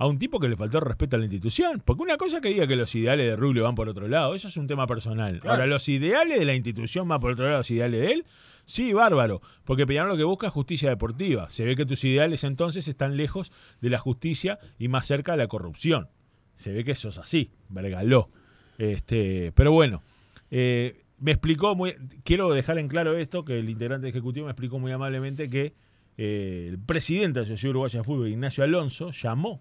a 0.00 0.06
un 0.06 0.18
tipo 0.18 0.40
que 0.40 0.48
le 0.48 0.56
faltó 0.56 0.80
respeto 0.80 1.16
a 1.16 1.18
la 1.18 1.26
institución. 1.26 1.82
Porque 1.84 2.02
una 2.02 2.16
cosa 2.16 2.36
es 2.36 2.42
que 2.42 2.48
diga 2.48 2.66
que 2.66 2.74
los 2.74 2.94
ideales 2.94 3.26
de 3.26 3.36
Rubio 3.36 3.64
van 3.64 3.74
por 3.74 3.86
otro 3.86 4.08
lado, 4.08 4.34
eso 4.34 4.48
es 4.48 4.56
un 4.56 4.66
tema 4.66 4.86
personal. 4.86 5.40
Claro. 5.40 5.50
Ahora, 5.50 5.66
los 5.66 5.86
ideales 5.90 6.38
de 6.38 6.46
la 6.46 6.54
institución 6.54 7.06
van 7.06 7.20
por 7.20 7.32
otro 7.32 7.44
lado, 7.44 7.58
los 7.58 7.70
ideales 7.70 8.00
de 8.00 8.12
él, 8.12 8.24
sí, 8.64 8.94
bárbaro. 8.94 9.42
Porque 9.62 9.86
Peñarol 9.86 10.12
lo 10.12 10.16
que 10.16 10.24
busca 10.24 10.46
es 10.46 10.54
justicia 10.54 10.88
deportiva. 10.88 11.50
Se 11.50 11.66
ve 11.66 11.76
que 11.76 11.84
tus 11.84 12.02
ideales 12.04 12.44
entonces 12.44 12.88
están 12.88 13.18
lejos 13.18 13.52
de 13.82 13.90
la 13.90 13.98
justicia 13.98 14.58
y 14.78 14.88
más 14.88 15.06
cerca 15.06 15.32
de 15.32 15.38
la 15.38 15.48
corrupción. 15.48 16.08
Se 16.56 16.72
ve 16.72 16.82
que 16.82 16.92
eso 16.92 17.10
es 17.10 17.18
así, 17.18 17.50
vergaló. 17.68 18.30
Este, 18.78 19.52
pero 19.52 19.70
bueno, 19.70 20.02
eh, 20.50 20.98
me 21.18 21.32
explicó 21.32 21.76
muy. 21.76 21.94
Quiero 22.24 22.50
dejar 22.54 22.78
en 22.78 22.88
claro 22.88 23.18
esto: 23.18 23.44
que 23.44 23.58
el 23.58 23.68
integrante 23.68 24.08
ejecutivo 24.08 24.46
me 24.46 24.52
explicó 24.52 24.78
muy 24.78 24.92
amablemente 24.92 25.50
que 25.50 25.74
eh, 26.16 26.68
el 26.70 26.78
presidente 26.78 27.40
de 27.40 27.40
la 27.40 27.42
Asociación 27.42 27.70
Uruguaya 27.72 27.98
de 27.98 28.04
Fútbol, 28.04 28.28
Ignacio 28.28 28.64
Alonso, 28.64 29.10
llamó 29.10 29.60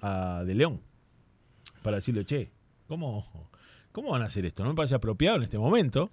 a 0.00 0.42
De 0.44 0.54
León 0.54 0.80
para 1.82 1.98
decirle, 1.98 2.24
che, 2.24 2.50
¿cómo, 2.88 3.50
¿cómo 3.92 4.10
van 4.10 4.22
a 4.22 4.24
hacer 4.24 4.44
esto? 4.44 4.64
No 4.64 4.70
me 4.70 4.74
parece 4.74 4.96
apropiado 4.96 5.36
en 5.36 5.44
este 5.44 5.56
momento. 5.56 6.10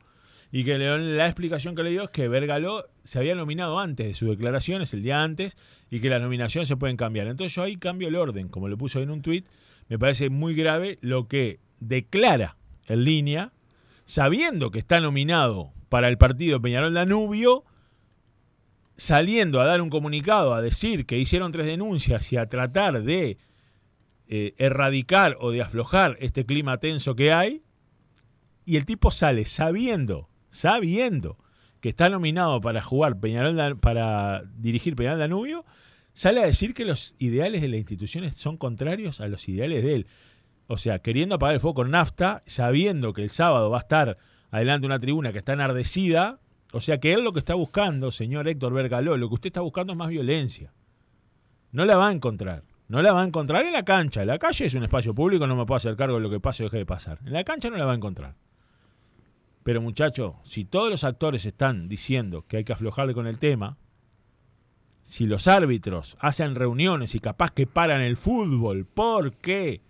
Y 0.52 0.64
que 0.64 0.78
León, 0.78 1.18
la 1.18 1.26
explicación 1.26 1.74
que 1.74 1.82
le 1.82 1.90
dio 1.90 2.04
es 2.04 2.10
que 2.12 2.28
Vergaló 2.28 2.86
se 3.04 3.18
había 3.18 3.34
nominado 3.34 3.80
antes 3.80 4.06
de 4.06 4.14
sus 4.14 4.30
declaraciones, 4.30 4.94
el 4.94 5.02
día 5.02 5.24
antes, 5.24 5.58
y 5.90 6.00
que 6.00 6.10
las 6.10 6.22
nominaciones 6.22 6.68
se 6.68 6.78
pueden 6.78 6.96
cambiar. 6.96 7.26
Entonces 7.26 7.56
yo 7.56 7.64
ahí 7.64 7.78
cambio 7.78 8.08
el 8.08 8.16
orden, 8.16 8.50
como 8.50 8.68
lo 8.68 8.78
puso 8.78 9.02
en 9.02 9.10
un 9.10 9.24
tuit. 9.24 9.48
Me 9.90 9.98
parece 9.98 10.30
muy 10.30 10.54
grave 10.54 11.00
lo 11.02 11.28
que 11.28 11.60
declara 11.80 12.56
en 12.88 13.04
línea, 13.04 13.52
sabiendo 14.06 14.70
que 14.70 14.78
está 14.78 15.00
nominado 15.00 15.74
para 15.90 16.08
el 16.08 16.20
partido 16.20 16.62
Peñarol 16.62 16.94
Danubio, 16.94 17.64
saliendo 18.96 19.60
a 19.60 19.66
dar 19.66 19.82
un 19.82 19.90
comunicado 19.90 20.54
a 20.54 20.62
decir 20.62 21.08
que 21.08 21.18
hicieron 21.18 21.52
tres 21.52 21.66
denuncias 21.66 22.32
y 22.32 22.38
a 22.38 22.48
tratar 22.48 23.02
de 23.02 23.40
eh, 24.36 24.56
erradicar 24.58 25.38
o 25.42 25.52
de 25.52 25.62
aflojar 25.62 26.18
este 26.20 26.44
clima 26.44 26.80
tenso 26.80 27.16
que 27.16 27.32
hay, 27.32 27.62
y 28.66 28.78
el 28.78 28.86
tipo 28.88 29.12
sale 29.12 29.46
sabiendo, 29.46 30.28
sabiendo 30.50 31.38
que 31.82 31.90
está 31.90 32.10
nominado 32.10 32.60
para 32.60 32.82
jugar 32.82 33.20
Peñarol, 33.20 33.78
para 33.78 34.42
dirigir 34.58 34.96
Peñarol 34.96 35.20
Danubio, 35.20 35.66
sale 36.14 36.42
a 36.42 36.48
decir 36.48 36.74
que 36.74 36.84
los 36.84 37.14
ideales 37.20 37.62
de 37.62 37.68
las 37.68 37.78
instituciones 37.78 38.34
son 38.34 38.58
contrarios 38.58 39.22
a 39.22 39.28
los 39.28 39.48
ideales 39.48 39.84
de 39.84 39.94
él. 39.94 40.08
O 40.66 40.78
sea, 40.78 40.98
queriendo 40.98 41.36
apagar 41.36 41.54
el 41.54 41.62
fuego 41.62 41.76
con 41.76 41.92
nafta, 41.92 42.42
sabiendo 42.48 43.14
que 43.14 43.22
el 43.22 43.30
sábado 43.30 43.70
va 43.70 43.78
a 43.78 43.82
estar 43.82 44.18
adelante 44.50 44.88
una 44.88 45.00
tribuna 45.00 45.32
que 45.32 45.38
está 45.38 45.54
enardecida. 45.54 46.40
O 46.72 46.82
sea, 46.82 47.00
que 47.00 47.14
él 47.14 47.24
lo 47.24 47.34
que 47.34 47.40
está 47.40 47.54
buscando, 47.54 48.10
señor 48.10 48.48
Héctor 48.48 48.74
Bergaló, 48.74 49.16
lo 49.16 49.28
que 49.28 49.36
usted 49.36 49.50
está 49.50 49.62
buscando 49.62 49.94
es 49.94 50.00
más 50.00 50.10
violencia. 50.10 50.74
No 51.72 51.86
la 51.86 51.98
va 51.98 52.08
a 52.08 52.12
encontrar. 52.12 52.64
No 52.94 53.02
la 53.02 53.12
va 53.12 53.24
a 53.24 53.26
encontrar 53.26 53.66
en 53.66 53.74
la 53.74 53.84
cancha. 53.84 54.24
La 54.24 54.38
calle 54.38 54.68
es 54.68 54.76
un 54.76 54.84
espacio 54.84 55.16
público, 55.16 55.48
no 55.48 55.56
me 55.56 55.66
puedo 55.66 55.78
hacer 55.78 55.96
cargo 55.96 56.18
de 56.18 56.22
lo 56.22 56.30
que 56.30 56.40
pase 56.40 56.62
o 56.62 56.68
deje 56.68 56.78
de 56.78 56.86
pasar. 56.86 57.18
En 57.26 57.34
la 57.34 57.44
cancha 57.44 57.72
no 57.72 57.78
la 57.78 57.86
va 57.86 57.94
a 57.94 57.96
encontrar. 57.96 58.36
Pero 59.64 59.82
muchacho, 59.82 60.36
si 60.44 60.64
todos 60.64 60.92
los 60.92 61.04
actores 61.04 61.48
están 61.48 61.90
diciendo 61.90 62.46
que 62.48 62.58
hay 62.58 62.64
que 62.64 62.74
aflojarle 62.74 63.16
con 63.16 63.26
el 63.26 63.40
tema, 63.40 63.80
si 65.02 65.26
los 65.26 65.48
árbitros 65.48 66.18
hacen 66.20 66.54
reuniones 66.54 67.16
y 67.16 67.20
capaz 67.20 67.50
que 67.50 67.66
paran 67.66 68.00
el 68.00 68.16
fútbol 68.16 68.86
porque 68.86 69.82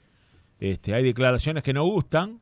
este, 0.62 0.96
hay 0.96 1.04
declaraciones 1.04 1.62
que 1.62 1.74
no 1.74 1.84
gustan, 1.84 2.40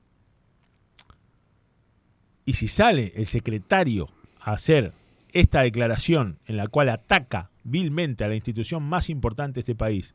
y 2.45 2.53
si 2.53 2.67
sale 2.67 3.13
el 3.15 3.25
secretario 3.25 4.09
a 4.39 4.51
hacer 4.51 4.93
esta 5.33 5.63
declaración 5.63 6.37
en 6.45 6.57
la 6.57 6.67
cual 6.67 6.89
ataca 6.89 7.49
vilmente 7.63 8.23
a 8.23 8.27
la 8.27 8.35
institución 8.35 8.83
más 8.83 9.09
importante 9.09 9.55
de 9.55 9.59
este 9.61 9.73
país, 9.73 10.13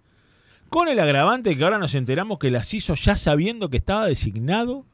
con 0.69 0.89
el 0.89 0.99
agravante 0.99 1.57
que 1.57 1.65
ahora 1.65 1.79
nos 1.79 1.95
enteramos 1.95 2.39
que 2.39 2.51
las 2.51 2.73
hizo 2.75 2.95
ya 2.95 3.17
sabiendo 3.17 3.71
que 3.71 3.77
estaba 3.77 4.07
designado 4.07 4.87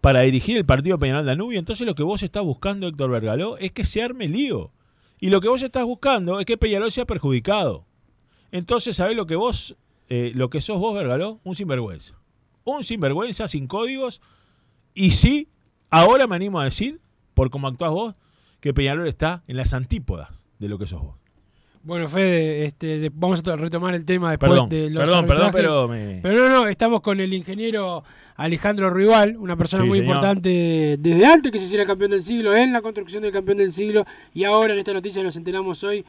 para 0.00 0.20
dirigir 0.20 0.56
el 0.56 0.64
partido 0.64 0.98
Peñarol 0.98 1.26
Danubio, 1.26 1.58
entonces 1.58 1.86
lo 1.86 1.94
que 1.94 2.02
vos 2.02 2.22
estás 2.22 2.44
buscando, 2.44 2.86
Héctor 2.86 3.10
Bergaló, 3.10 3.58
es 3.58 3.72
que 3.72 3.84
se 3.84 4.02
arme 4.02 4.28
lío. 4.28 4.70
Y 5.18 5.30
lo 5.30 5.40
que 5.40 5.48
vos 5.48 5.62
estás 5.62 5.84
buscando 5.84 6.38
es 6.38 6.46
que 6.46 6.56
Peñarol 6.56 6.92
sea 6.92 7.06
perjudicado. 7.06 7.86
Entonces, 8.52 8.96
¿sabés 8.96 9.16
lo 9.16 9.26
que 9.26 9.36
vos, 9.36 9.76
eh, 10.08 10.32
lo 10.34 10.50
que 10.50 10.60
sos 10.60 10.78
vos, 10.78 10.94
Bergaló? 10.94 11.40
Un 11.42 11.56
sinvergüenza. 11.56 12.14
Un 12.64 12.84
sinvergüenza 12.84 13.48
sin 13.48 13.66
códigos. 13.66 14.20
Y 14.94 15.10
sí, 15.10 15.48
ahora 15.90 16.26
me 16.26 16.36
animo 16.36 16.60
a 16.60 16.64
decir, 16.64 17.00
por 17.34 17.50
cómo 17.50 17.66
actuás 17.66 17.90
vos, 17.90 18.14
que 18.60 18.74
Peñarol 18.74 19.08
está 19.08 19.42
en 19.46 19.56
las 19.56 19.74
antípodas 19.74 20.28
de 20.58 20.68
lo 20.68 20.78
que 20.78 20.86
sos 20.86 21.02
vos. 21.02 21.25
Bueno, 21.86 22.08
Fede, 22.08 22.66
este, 22.66 22.98
de- 22.98 23.12
vamos 23.14 23.38
a 23.38 23.42
to- 23.44 23.56
retomar 23.56 23.94
el 23.94 24.04
tema 24.04 24.30
después 24.30 24.50
Perdón, 24.50 24.68
de 24.68 24.90
los 24.90 25.04
perdón, 25.04 25.26
perdón, 25.26 25.50
pero 25.52 25.86
me... 25.86 26.18
Pero 26.20 26.34
no, 26.34 26.48
no, 26.64 26.68
estamos 26.68 27.00
con 27.00 27.20
el 27.20 27.32
ingeniero 27.32 28.02
Alejandro 28.34 28.90
Rival, 28.90 29.36
una 29.36 29.54
persona 29.56 29.84
Sí, 29.84 29.88
muy 29.88 29.98
señor. 30.00 30.16
importante 30.16 30.96
desde 30.98 31.24
antes 31.26 31.52
que 31.52 31.60
se 31.60 31.66
hiciera 31.66 31.84
campeón 31.86 32.10
del 32.10 32.22
siglo, 32.24 32.56
en 32.56 32.72
la 32.72 32.82
construcción 32.82 33.22
del 33.22 33.30
campeón 33.30 33.58
del 33.58 33.72
siglo, 33.72 34.04
y 34.34 34.42
ahora 34.42 34.72
en 34.72 34.80
esta 34.80 34.92
noticia 34.92 35.22
nos 35.22 35.36
enteramos 35.36 35.84
hoy 35.84 36.04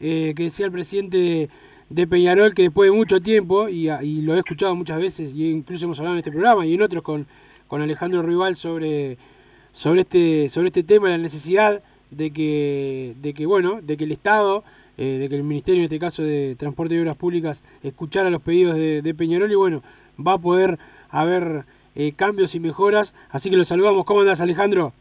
eh, 0.00 0.32
que 0.34 0.44
decía 0.44 0.64
el 0.64 0.72
presidente 0.72 1.18
de, 1.18 1.48
de 1.90 2.06
Peñarol 2.06 2.54
que 2.54 2.62
después 2.62 2.90
de 2.90 2.96
mucho 2.96 3.20
tiempo, 3.20 3.68
y 3.68 3.90
lo 4.22 4.34
he 4.34 4.38
escuchado 4.38 4.74
muchas 4.74 4.98
veces, 4.98 5.34
y 5.34 5.50
incluso 5.50 5.84
hemos 5.84 5.98
hablado 5.98 6.14
en 6.14 6.20
este 6.20 6.30
programa 6.32 6.64
y 6.64 6.72
en 6.72 6.80
otros 6.80 7.02
con, 7.02 7.26
con 7.66 7.82
Alejandro 7.82 8.22
Rival 8.22 8.56
sobre, 8.56 9.18
sobre, 9.72 10.00
este, 10.00 10.48
sobre 10.48 10.68
este 10.68 10.84
tema, 10.84 11.10
la 11.10 11.18
necesidad 11.18 11.82
de 12.10 12.30
que, 12.30 13.14
de 13.20 13.34
que 13.34 13.44
bueno, 13.44 13.80
de 13.82 13.98
que 13.98 14.04
el 14.04 14.12
Estado 14.12 14.64
eh, 14.98 15.18
de 15.18 15.28
que 15.28 15.36
el 15.36 15.44
Ministerio, 15.44 15.80
en 15.80 15.84
este 15.84 15.98
caso 15.98 16.22
de 16.22 16.54
Transporte 16.58 16.94
y 16.94 16.98
Obras 16.98 17.16
Públicas, 17.16 17.62
escuchara 17.82 18.28
los 18.28 18.42
pedidos 18.42 18.74
de, 18.74 19.00
de 19.00 19.14
Peñarol 19.14 19.50
y 19.50 19.54
bueno, 19.54 19.82
va 20.24 20.34
a 20.34 20.38
poder 20.38 20.78
haber 21.08 21.64
eh, 21.94 22.12
cambios 22.14 22.54
y 22.54 22.60
mejoras. 22.60 23.14
Así 23.30 23.48
que 23.48 23.56
los 23.56 23.68
saludamos. 23.68 24.04
¿Cómo 24.04 24.20
andas, 24.20 24.40
Alejandro? 24.40 24.92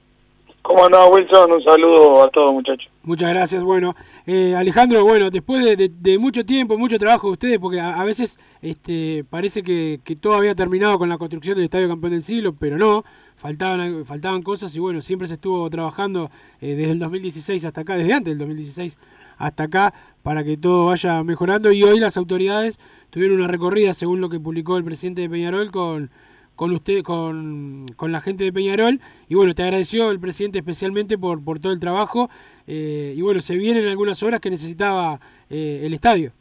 ¿Cómo 0.62 0.86
andás, 0.86 1.08
Wilson? 1.12 1.52
Un 1.52 1.64
saludo 1.64 2.24
a 2.24 2.30
todos, 2.30 2.54
muchachos. 2.54 2.90
Muchas 3.04 3.30
gracias. 3.30 3.64
Bueno, 3.64 3.96
eh, 4.26 4.54
Alejandro, 4.56 5.02
bueno, 5.06 5.30
después 5.30 5.64
de, 5.64 5.78
de- 5.78 5.90
de 5.90 6.18
mucho 6.18 6.46
tiempo, 6.46 6.78
mucho 6.78 7.00
trabajo 7.00 7.28
de 7.28 7.34
ustedes, 7.34 7.58
porque 7.60 7.80
a, 7.80 8.00
a 8.00 8.04
veces 8.04 8.38
este, 8.62 9.24
parece 9.30 9.64
que, 9.64 10.02
que 10.04 10.18
todo 10.18 10.34
había 10.34 10.56
terminado 10.56 11.00
con 11.00 11.08
la 11.08 11.18
construcción 11.18 11.56
del 11.56 11.66
Estadio 11.66 11.88
Campeón 11.88 12.12
del 12.12 12.22
Siglo, 12.22 12.54
pero 12.54 12.78
no, 12.78 13.06
faltaban, 13.38 14.04
faltaban 14.06 14.42
cosas 14.42 14.76
y 14.76 14.80
bueno, 14.80 15.00
siempre 15.02 15.28
se 15.30 15.36
estuvo 15.36 15.70
trabajando 15.70 16.30
eh, 16.60 16.76
desde 16.76 16.92
el 16.92 17.00
2016 17.00 17.64
hasta 17.64 17.82
acá, 17.82 17.96
desde 17.96 18.12
antes 18.14 18.32
del 18.32 18.40
2016 18.40 18.98
hasta 19.38 19.64
acá, 19.64 19.94
para 20.24 20.44
que 20.44 20.58
todo 20.58 20.88
vaya 20.88 21.24
mejorando 21.24 21.72
y 21.72 21.84
hoy 21.84 22.00
las 22.00 22.18
autoridades 22.18 22.80
tuvieron 23.10 23.38
una 23.38 23.48
recorrida, 23.48 23.94
según 23.94 24.22
lo 24.22 24.30
que 24.30 24.40
publicó 24.40 24.78
el 24.78 24.84
presidente 24.84 25.22
de 25.22 25.30
Peñarol, 25.30 25.72
con 25.72 26.10
con 26.58 26.72
usted, 26.74 27.04
con, 27.04 27.86
con 27.96 28.12
la 28.12 28.20
gente 28.20 28.44
de 28.44 28.52
Peñarol. 28.52 29.00
Y 29.30 29.36
bueno, 29.36 29.54
te 29.54 29.62
agradeció 29.62 30.10
el 30.10 30.20
presidente 30.20 30.58
especialmente 30.58 31.16
por, 31.18 31.42
por 31.42 31.60
todo 31.60 31.72
el 31.72 31.80
trabajo. 31.80 32.30
eh, 32.66 33.14
y 33.16 33.22
bueno, 33.22 33.40
se 33.42 33.56
vienen 33.56 33.88
algunas 33.88 34.22
horas 34.24 34.42
que 34.42 34.50
necesitaba 34.50 35.20
eh, 35.52 35.84
el 35.84 35.94
estadio. 35.94 36.32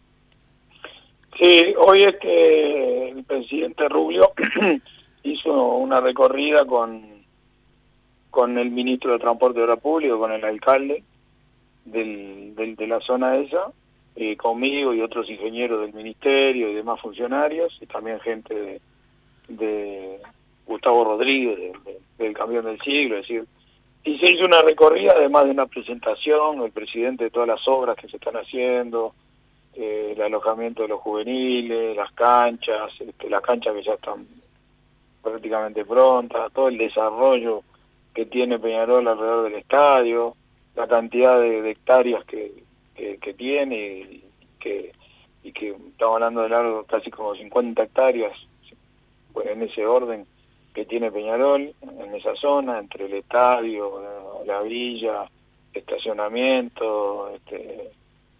Sí, 1.38 1.74
hoy 1.78 2.04
este 2.04 3.10
el 3.10 3.24
presidente 3.24 3.88
Rubio 3.90 4.32
hizo 5.22 5.52
una 5.76 6.00
recorrida 6.00 6.64
con 6.64 7.14
con 8.30 8.58
el 8.58 8.70
ministro 8.70 9.12
de 9.12 9.18
Transporte 9.18 9.60
y 9.60 9.62
Obra 9.62 9.76
Pública, 9.76 10.16
con 10.16 10.32
el 10.32 10.44
alcalde 10.44 11.02
del, 11.86 12.54
del- 12.54 12.76
de 12.76 12.86
la 12.86 13.00
zona 13.00 13.36
esa, 13.38 13.72
eh, 14.16 14.36
conmigo 14.36 14.92
y 14.94 15.00
otros 15.00 15.28
ingenieros 15.30 15.80
del 15.80 15.92
ministerio 15.94 16.68
y 16.70 16.74
demás 16.74 17.00
funcionarios, 17.00 17.76
y 17.80 17.86
también 17.86 18.20
gente 18.20 18.80
de, 19.48 20.18
Gustavo 20.66 21.04
Rodríguez, 21.04 21.56
de- 21.56 21.72
de- 21.92 22.00
del 22.18 22.34
campeón 22.34 22.64
del 22.66 22.80
siglo, 22.80 23.16
es 23.16 23.22
decir, 23.22 23.44
y 24.04 24.18
se 24.18 24.30
hizo 24.30 24.44
una 24.46 24.62
recorrida, 24.62 25.12
además 25.16 25.44
de 25.46 25.50
una 25.50 25.66
presentación, 25.66 26.62
el 26.62 26.70
presidente 26.72 27.24
de 27.24 27.30
todas 27.30 27.48
las 27.48 27.66
obras 27.68 27.96
que 27.96 28.08
se 28.08 28.16
están 28.16 28.36
haciendo, 28.36 29.14
eh, 29.74 30.12
el 30.16 30.22
alojamiento 30.22 30.82
de 30.82 30.88
los 30.88 31.00
juveniles, 31.00 31.96
las 31.96 32.10
canchas, 32.12 32.90
este, 33.00 33.28
las 33.28 33.42
canchas 33.42 33.74
que 33.74 33.82
ya 33.82 33.94
están 33.94 34.26
prácticamente 35.22 35.84
prontas, 35.84 36.52
todo 36.52 36.68
el 36.68 36.78
desarrollo 36.78 37.62
que 38.14 38.26
tiene 38.26 38.58
Peñarol 38.58 39.06
alrededor 39.06 39.44
del 39.44 39.54
estadio, 39.60 40.34
la 40.76 40.86
cantidad 40.86 41.40
de, 41.40 41.62
de 41.62 41.70
hectáreas 41.70 42.24
que, 42.26 42.52
que, 42.94 43.34
tiene 43.34 43.76
y 43.76 44.24
que, 44.60 44.92
y 45.42 45.52
que 45.52 45.70
estamos 45.70 46.14
hablando 46.14 46.42
de 46.42 46.50
largo 46.50 46.84
casi 46.84 47.10
como 47.10 47.34
50 47.34 47.82
hectáreas, 47.82 48.32
en 49.44 49.62
ese 49.62 49.84
orden 49.84 50.26
que 50.74 50.84
tiene 50.84 51.10
Peñarol, 51.10 51.74
en 51.82 52.14
esa 52.14 52.34
zona, 52.36 52.78
entre 52.78 53.06
el 53.06 53.14
estadio, 53.14 54.02
la, 54.46 54.54
la 54.54 54.62
villa, 54.62 55.26
estacionamiento, 55.72 57.30
este, 57.34 57.90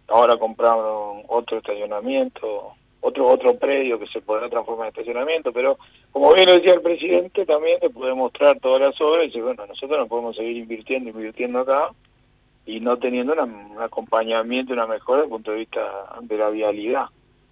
ahora 0.07 0.37
compraron 0.37 1.23
otro 1.27 1.57
estacionamiento, 1.57 2.73
otro 3.01 3.27
otro 3.27 3.57
predio 3.57 3.99
que 3.99 4.07
se 4.07 4.21
podrá 4.21 4.49
transformar 4.49 4.87
en 4.87 4.89
estacionamiento, 4.89 5.51
pero 5.51 5.77
como 6.11 6.33
bien 6.33 6.47
lo 6.47 6.53
decía 6.53 6.73
el 6.73 6.81
presidente, 6.81 7.45
también 7.45 7.79
te 7.79 7.89
puede 7.89 8.13
mostrar 8.13 8.59
todas 8.59 8.81
las 8.81 8.99
obras 9.01 9.33
y 9.33 9.39
bueno, 9.39 9.65
nosotros 9.65 9.99
no 9.99 10.07
podemos 10.07 10.35
seguir 10.35 10.57
invirtiendo, 10.57 11.09
invirtiendo 11.09 11.59
acá 11.59 11.91
y 12.67 12.79
no 12.81 12.97
teniendo 12.99 13.33
una- 13.33 13.43
un 13.45 13.81
acompañamiento, 13.81 14.73
una 14.73 14.85
mejora 14.85 15.21
desde 15.21 15.25
el 15.27 15.31
punto 15.31 15.51
de 15.51 15.57
vista 15.57 15.81
de 16.21 16.37
la 16.37 16.49
vialidad, 16.49 17.05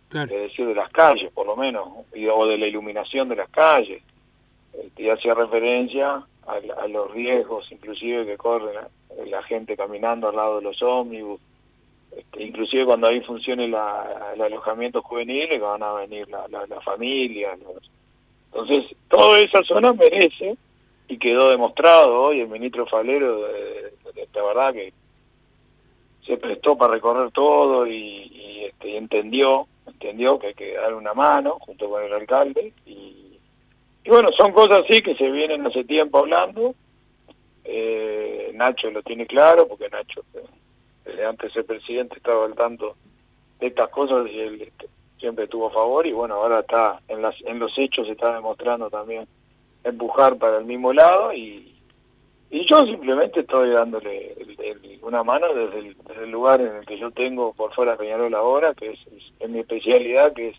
Claro. 0.09 0.31
es 0.35 0.41
decir, 0.43 0.67
de 0.67 0.75
las 0.75 0.89
calles, 0.91 1.31
por 1.33 1.47
lo 1.47 1.55
menos, 1.55 1.87
y- 2.13 2.27
o 2.27 2.45
de 2.45 2.57
la 2.59 2.67
iluminación 2.67 3.27
de 3.29 3.37
las 3.37 3.49
calles. 3.49 4.03
Este, 4.73 5.03
y 5.03 5.09
hacía 5.09 5.33
referencia 5.33 6.21
a, 6.45 6.87
los 6.87 7.09
riesgos, 7.11 7.71
inclusive, 7.71 8.25
que 8.25 8.37
corre 8.37 8.73
la, 8.73 8.87
la 9.25 9.41
gente 9.43 9.75
caminando 9.75 10.27
al 10.29 10.35
lado 10.35 10.57
de 10.57 10.63
los 10.63 10.79
ómnibus, 10.83 11.39
este, 12.15 12.43
inclusive 12.43 12.85
cuando 12.85 13.07
ahí 13.07 13.19
funcione 13.21 13.67
la, 13.67 14.31
el 14.35 14.41
alojamiento 14.41 15.01
juvenil, 15.01 15.47
que 15.49 15.57
van 15.59 15.81
a 15.81 15.93
venir 15.93 16.27
la, 16.29 16.47
la, 16.49 16.67
la 16.67 16.81
familia. 16.81 17.55
los- 17.63 17.89
Entonces, 18.51 18.95
toda 19.09 19.39
esa 19.39 19.63
zona 19.63 19.91
merece, 19.93 20.55
y 21.07 21.17
quedó 21.17 21.49
demostrado 21.49 22.21
hoy, 22.21 22.41
el 22.41 22.47
ministro 22.47 22.85
Falero, 22.85 23.43
de, 23.47 23.91
de- 24.13 24.27
de 24.31 24.41
verdad 24.41 24.73
que 24.73 24.93
se 26.25 26.37
prestó 26.37 26.77
para 26.77 26.93
recorrer 26.93 27.31
todo 27.31 27.85
y, 27.87 28.65
este, 28.65 28.97
entendió, 28.97 29.67
entendió 29.85 30.39
que 30.39 30.47
hay 30.47 30.53
que 30.53 30.73
dar 30.73 30.93
una 30.93 31.13
mano 31.13 31.57
junto 31.59 31.89
con 31.89 32.03
el 32.03 32.13
alcalde 32.13 32.73
y, 32.85 33.37
y 34.03 34.09
bueno, 34.09 34.29
son 34.37 34.51
cosas 34.51 34.81
así 34.83 35.01
que 35.01 35.15
se 35.15 35.29
vienen 35.31 35.65
hace 35.65 35.83
tiempo 35.83 36.19
hablando. 36.19 36.75
Eh, 37.63 38.51
Nacho 38.53 38.91
lo 38.91 39.01
tiene 39.01 39.25
claro, 39.25 39.67
porque 39.67 39.89
Nacho 39.89 40.23
desde 41.03 41.25
antes 41.25 41.49
de 41.49 41.53
ser 41.53 41.65
presidente 41.65 42.17
estaba 42.17 42.45
al 42.45 42.55
tanto 42.55 42.95
de 43.59 43.67
estas 43.67 43.89
cosas 43.89 44.27
y 44.31 44.39
él 44.39 44.61
este, 44.61 44.87
siempre 45.19 45.45
estuvo 45.45 45.67
a 45.67 45.71
favor 45.71 46.05
y 46.05 46.11
bueno, 46.11 46.35
ahora 46.35 46.59
está 46.59 46.99
en, 47.07 47.21
las, 47.21 47.35
en 47.41 47.59
los 47.59 47.77
hechos 47.77 48.07
está 48.07 48.33
demostrando 48.33 48.89
también 48.89 49.27
empujar 49.83 50.37
para 50.37 50.57
el 50.57 50.65
mismo 50.65 50.93
lado 50.93 51.33
y, 51.33 51.74
y 52.59 52.65
yo 52.65 52.85
simplemente 52.85 53.41
estoy 53.41 53.69
dándole 53.71 54.33
el- 54.33 54.55
el- 54.59 54.99
una 55.01 55.23
mano 55.23 55.53
desde 55.53 55.79
el, 55.79 55.97
desde 56.07 56.23
el 56.23 56.31
lugar 56.31 56.61
en 56.61 56.75
el 56.77 56.85
que 56.85 56.97
yo 56.97 57.11
tengo 57.11 57.53
por 57.53 57.73
fuera 57.73 57.91
de 57.93 57.97
Peñarol 57.99 58.33
ahora, 58.33 58.73
que 58.73 58.91
es, 58.91 58.99
es- 59.07 59.31
es 59.39 59.49
mi 59.49 59.59
especialidad, 59.59 60.33
que 60.33 60.49
es 60.49 60.57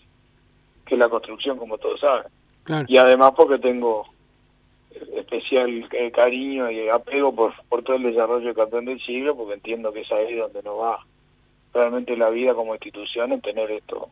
que 0.87 0.95
es 0.95 0.99
la 1.01 1.09
construcción, 1.09 1.59
como 1.59 1.79
todos 1.79 1.99
saben. 2.01 2.27
Claro. 2.65 2.85
Y 2.89 2.97
además 2.97 3.33
porque 3.37 3.59
tengo 3.59 4.07
especial 5.17 5.87
eh, 5.93 6.11
cariño 6.11 6.71
y 6.71 6.89
apego 6.89 7.35
por, 7.35 7.53
por 7.69 7.83
todo 7.83 7.97
el 7.97 8.05
desarrollo 8.05 8.47
del 8.47 8.55
campeón 8.55 8.85
del 8.87 9.01
siglo, 9.01 9.37
porque 9.37 9.55
entiendo 9.55 9.93
que 9.93 10.01
es 10.03 10.13
ahí 10.13 10.35
donde 10.35 10.63
nos 10.63 10.79
va 10.79 10.99
realmente 11.75 12.17
la 12.17 12.31
vida 12.31 12.55
como 12.55 12.75
institución 12.75 13.33
en 13.33 13.41
tener 13.41 13.71
esto 13.71 14.09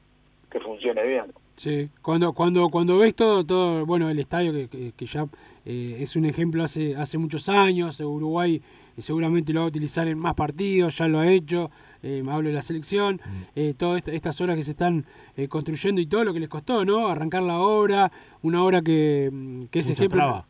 que 0.54 0.60
funcione 0.60 1.04
bien. 1.06 1.24
Sí, 1.56 1.88
cuando 2.00 2.32
cuando 2.32 2.68
cuando 2.68 2.96
ves 2.98 3.14
todo 3.14 3.44
todo 3.44 3.84
bueno 3.86 4.08
el 4.08 4.18
estadio 4.20 4.52
que, 4.52 4.68
que, 4.68 4.92
que 4.96 5.06
ya 5.06 5.26
eh, 5.64 5.96
es 6.00 6.14
un 6.16 6.24
ejemplo 6.26 6.62
hace 6.62 6.96
hace 6.96 7.18
muchos 7.18 7.48
años 7.48 7.98
Uruguay 8.00 8.60
seguramente 8.98 9.52
lo 9.52 9.60
va 9.60 9.66
a 9.66 9.68
utilizar 9.68 10.06
en 10.08 10.18
más 10.18 10.34
partidos 10.34 10.96
ya 10.96 11.06
lo 11.08 11.18
ha 11.20 11.28
hecho 11.28 11.70
eh, 12.02 12.22
me 12.24 12.32
hablo 12.32 12.48
de 12.48 12.54
la 12.54 12.62
selección 12.62 13.20
eh, 13.56 13.74
todas 13.76 13.98
esta- 13.98 14.12
estas 14.12 14.40
horas 14.40 14.56
que 14.56 14.62
se 14.62 14.70
están 14.72 15.04
eh, 15.36 15.46
construyendo 15.48 16.00
y 16.00 16.06
todo 16.06 16.22
lo 16.24 16.32
que 16.32 16.40
les 16.40 16.48
costó 16.48 16.84
no 16.84 17.08
arrancar 17.08 17.42
la 17.42 17.58
obra 17.60 18.10
una 18.42 18.62
obra 18.64 18.82
que, 18.82 19.30
mm, 19.32 19.64
que 19.66 19.78
es 19.80 19.88
Mucha 19.88 20.02
ejemplo 20.02 20.18
traba 20.18 20.46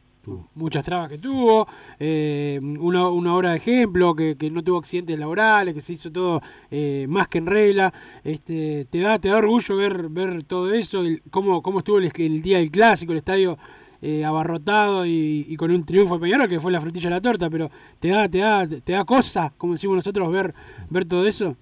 muchas 0.54 0.84
trabas 0.84 1.08
que 1.08 1.18
tuvo, 1.18 1.66
eh, 1.98 2.58
una, 2.62 3.08
una 3.08 3.34
hora 3.34 3.50
de 3.50 3.56
ejemplo, 3.58 4.14
que, 4.14 4.36
que 4.36 4.50
no 4.50 4.62
tuvo 4.62 4.78
accidentes 4.78 5.18
laborales, 5.18 5.74
que 5.74 5.80
se 5.80 5.94
hizo 5.94 6.10
todo 6.12 6.40
eh, 6.70 7.06
más 7.08 7.28
que 7.28 7.38
en 7.38 7.46
regla. 7.46 7.92
Este, 8.22 8.86
te 8.90 9.00
da 9.00 9.18
te 9.18 9.28
da 9.28 9.36
orgullo 9.38 9.76
ver 9.76 10.08
ver 10.08 10.42
todo 10.44 10.72
eso, 10.72 11.00
el- 11.00 11.22
cómo, 11.30 11.62
cómo 11.62 11.78
estuvo 11.80 11.98
el, 11.98 12.10
el 12.16 12.42
día 12.42 12.58
del 12.58 12.70
clásico, 12.70 13.12
el 13.12 13.18
estadio 13.18 13.58
eh, 14.02 14.24
abarrotado 14.24 15.06
y, 15.06 15.46
y 15.48 15.56
con 15.56 15.70
un 15.70 15.84
triunfo 15.84 16.14
de 16.14 16.20
Peñarol 16.20 16.48
que 16.48 16.60
fue 16.60 16.70
la 16.72 16.80
frutilla 16.80 17.08
de 17.08 17.14
la 17.16 17.20
torta, 17.20 17.48
pero 17.48 17.70
te 18.00 18.08
da 18.08 18.28
te 18.28 18.38
da 18.38 18.66
te 18.66 18.92
da 18.92 19.04
cosa, 19.04 19.52
como 19.56 19.72
decimos 19.74 19.96
nosotros, 19.96 20.30
ver 20.30 20.54
ver 20.90 21.04
todo 21.06 21.26
eso. 21.26 21.56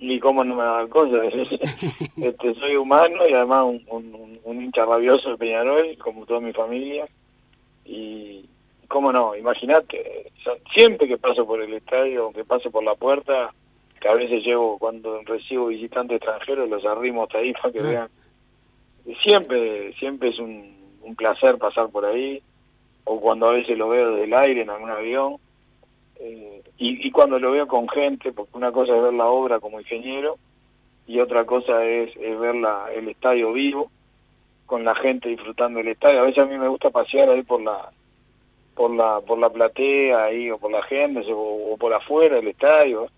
Y 0.00 0.20
cómo 0.20 0.44
no 0.44 0.54
me 0.54 0.62
va 0.62 0.70
a 0.70 0.78
dar 0.82 0.88
cosas. 0.88 1.20
este, 2.16 2.54
soy 2.54 2.76
humano 2.76 3.16
y 3.28 3.32
además 3.32 3.64
un- 3.64 4.38
un 4.44 4.62
hincha 4.62 4.84
rabioso 4.86 5.30
de 5.30 5.36
Peñarol, 5.36 5.98
como 5.98 6.24
toda 6.24 6.38
mi 6.40 6.52
familia. 6.52 7.06
Y 7.90 8.48
cómo 8.86 9.10
no, 9.12 9.34
imagínate, 9.34 10.30
son- 10.44 10.58
siempre 10.74 11.08
que 11.08 11.16
paso 11.18 11.46
por 11.46 11.60
el 11.62 11.72
estadio, 11.72 12.24
aunque 12.24 12.44
paso 12.44 12.70
por 12.70 12.84
la 12.84 12.94
puerta, 12.94 13.52
que 14.00 14.08
a 14.08 14.14
veces 14.14 14.44
llevo 14.44 14.78
cuando 14.78 15.20
recibo 15.24 15.66
visitantes 15.66 16.16
extranjeros, 16.18 16.68
los 16.68 16.84
arrimo 16.84 17.24
hasta 17.24 17.38
ahí 17.38 17.52
para 17.62 17.72
que 17.72 17.82
vean. 17.82 18.08
Siempre, 19.22 19.92
siempre 19.94 20.28
es 20.30 20.38
un, 20.38 20.76
un 21.02 21.16
placer 21.16 21.56
pasar 21.58 21.88
por 21.88 22.04
ahí, 22.04 22.42
o 23.04 23.18
cuando 23.20 23.48
a 23.48 23.52
veces 23.52 23.76
lo 23.78 23.88
veo 23.88 24.10
desde 24.10 24.24
el 24.24 24.34
aire 24.34 24.62
en 24.62 24.70
algún 24.70 24.90
avión. 24.90 25.36
Eh, 26.20 26.62
y, 26.76 27.06
y 27.06 27.10
cuando 27.10 27.38
lo 27.38 27.52
veo 27.52 27.66
con 27.66 27.88
gente, 27.88 28.32
porque 28.32 28.56
una 28.56 28.70
cosa 28.72 28.94
es 28.94 29.02
ver 29.02 29.14
la 29.14 29.26
obra 29.26 29.60
como 29.60 29.80
ingeniero 29.80 30.36
y 31.06 31.20
otra 31.20 31.46
cosa 31.46 31.84
es, 31.86 32.14
es 32.16 32.38
ver 32.38 32.56
la, 32.56 32.88
el 32.94 33.08
estadio 33.08 33.52
vivo, 33.52 33.90
con 34.68 34.84
la 34.84 34.94
gente 34.94 35.28
disfrutando 35.30 35.78
del 35.78 35.88
estadio. 35.88 36.20
A 36.20 36.26
veces 36.26 36.44
a 36.44 36.46
mí 36.46 36.56
me 36.56 36.68
gusta 36.68 36.90
pasear 36.90 37.28
ahí 37.30 37.42
por 37.42 37.60
la 37.60 37.90
por 38.76 38.92
la 38.94 39.20
por 39.20 39.38
la 39.40 39.50
platea 39.50 40.24
ahí 40.26 40.50
o 40.52 40.58
por 40.58 40.70
la 40.70 40.82
gente 40.84 41.24
o, 41.32 41.76
por 41.80 41.92
afuera 41.92 42.36
del 42.36 42.48
estadio. 42.48 43.08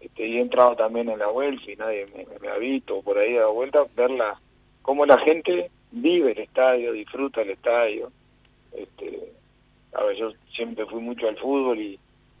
Este, 0.00 0.26
y 0.26 0.36
he 0.36 0.40
entrado 0.40 0.76
también 0.76 1.08
en 1.08 1.18
la 1.20 1.28
vuelta 1.28 1.70
y 1.70 1.76
nadie 1.76 2.06
me, 2.14 2.26
me- 2.26 2.38
me 2.40 2.48
ha 2.48 2.58
visto 2.58 3.00
por 3.02 3.16
ahí 3.16 3.36
a 3.36 3.40
la 3.40 3.46
vuelta, 3.46 3.84
verla 3.96 4.38
cómo 4.82 5.06
la 5.06 5.18
gente 5.18 5.70
vive 5.92 6.32
el 6.32 6.38
estadio, 6.38 6.92
disfruta 6.92 7.40
el 7.42 7.50
estadio. 7.50 8.10
Este, 8.76 9.32
a 9.94 10.04
ver, 10.04 10.16
yo 10.16 10.32
siempre 10.54 10.84
fui 10.86 11.00
mucho 11.00 11.26
al 11.28 11.36
fútbol 11.38 11.78
y 11.80 11.98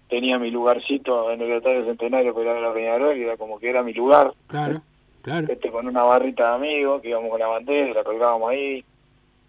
tenía 0.08 0.38
mi 0.38 0.50
lugarcito 0.50 1.30
en 1.30 1.40
el 1.42 1.52
Estadio 1.52 1.84
Centenario 1.84 2.34
que 2.34 2.42
era 2.42 2.60
la 2.60 2.72
Peñarol 2.72 3.16
y 3.16 3.22
era 3.22 3.36
como 3.36 3.58
que 3.58 3.70
era 3.70 3.82
mi 3.82 3.92
lugar, 3.92 4.32
Claro, 4.46 4.80
claro. 5.28 5.46
este, 5.52 5.70
con 5.70 5.86
una 5.86 6.02
barrita 6.02 6.48
de 6.50 6.54
amigos 6.56 7.02
que 7.02 7.08
íbamos 7.10 7.30
con 7.30 7.40
la 7.40 7.46
bandera, 7.48 7.92
la 7.94 8.04
colgábamos 8.04 8.50
ahí. 8.50 8.84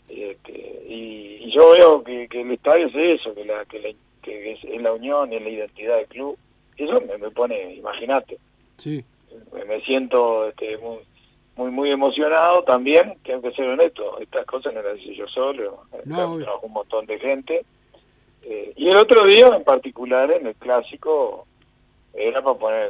Este, 0.10 0.84
y, 0.88 1.38
y 1.42 1.52
yo 1.52 1.72
veo 1.72 2.04
que, 2.04 2.28
que 2.28 2.42
el 2.42 2.52
estadio 2.52 2.88
es 2.88 2.96
eso, 3.22 3.34
que, 3.36 3.46
la, 3.46 3.66
que, 3.66 3.80
la- 3.80 3.94
que 4.22 4.52
es, 4.54 4.64
es 4.64 4.82
la 4.82 4.94
unión, 4.94 5.32
es 5.34 5.42
la 5.42 5.50
identidad 5.50 5.98
del 5.98 6.08
club. 6.08 6.38
Y 6.78 6.84
eso 6.84 7.02
me, 7.02 7.18
me 7.18 7.30
pone, 7.32 7.76
imagínate, 7.76 8.38
Sí, 8.78 9.04
me, 9.54 9.66
me 9.66 9.82
siento 9.82 10.48
este, 10.48 10.78
muy, 10.78 10.98
muy 11.58 11.72
muy 11.72 11.92
emocionado 11.92 12.64
también, 12.64 13.16
tengo 13.24 13.42
que 13.42 13.52
ser 13.52 13.68
honesto, 13.68 14.18
estas 14.20 14.46
cosas 14.46 14.74
no 14.74 14.82
las 14.82 14.98
hice 14.98 15.16
yo 15.16 15.28
solo, 15.28 15.84
No, 16.06 16.34
obvio. 16.34 16.46
trabajó 16.46 16.66
un 16.68 16.74
montón 16.74 17.06
de 17.06 17.20
gente. 17.20 17.66
Eh, 18.44 18.72
y 18.78 18.88
el 18.90 18.96
otro 18.98 19.26
día 19.26 19.48
en 19.48 19.64
particular, 19.66 20.32
en 20.32 20.48
el 20.48 20.56
clásico, 20.56 21.46
era 22.14 22.42
para 22.42 22.58
poner 22.58 22.90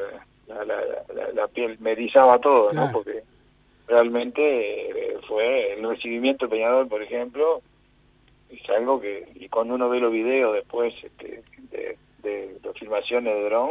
la, 0.50 0.66
la, 0.66 0.76
la- 1.14 1.32
la 1.34 1.48
piel, 1.48 1.78
me 1.80 1.92
erizaba 1.94 2.40
todo, 2.40 2.70
Claro. 2.70 2.88
¿no? 2.88 2.92
Porque 2.94 3.24
realmente 3.88 4.42
eh, 5.14 5.18
fue 5.28 5.74
el 5.74 5.88
recibimiento 5.88 6.46
de 6.46 6.52
Peñarol, 6.52 6.88
por 6.88 7.02
ejemplo, 7.02 7.62
es 8.50 8.68
algo 8.70 9.00
que, 9.00 9.28
y 9.36 9.48
cuando 9.50 9.76
uno 9.76 9.90
ve 9.90 10.00
los 10.00 10.12
videos 10.12 10.54
después 10.56 10.94
este, 11.04 11.42
de, 11.72 11.98
de, 12.24 12.58
de 12.62 12.74
filmaciones 12.76 13.34
de 13.34 13.44
dron, 13.46 13.70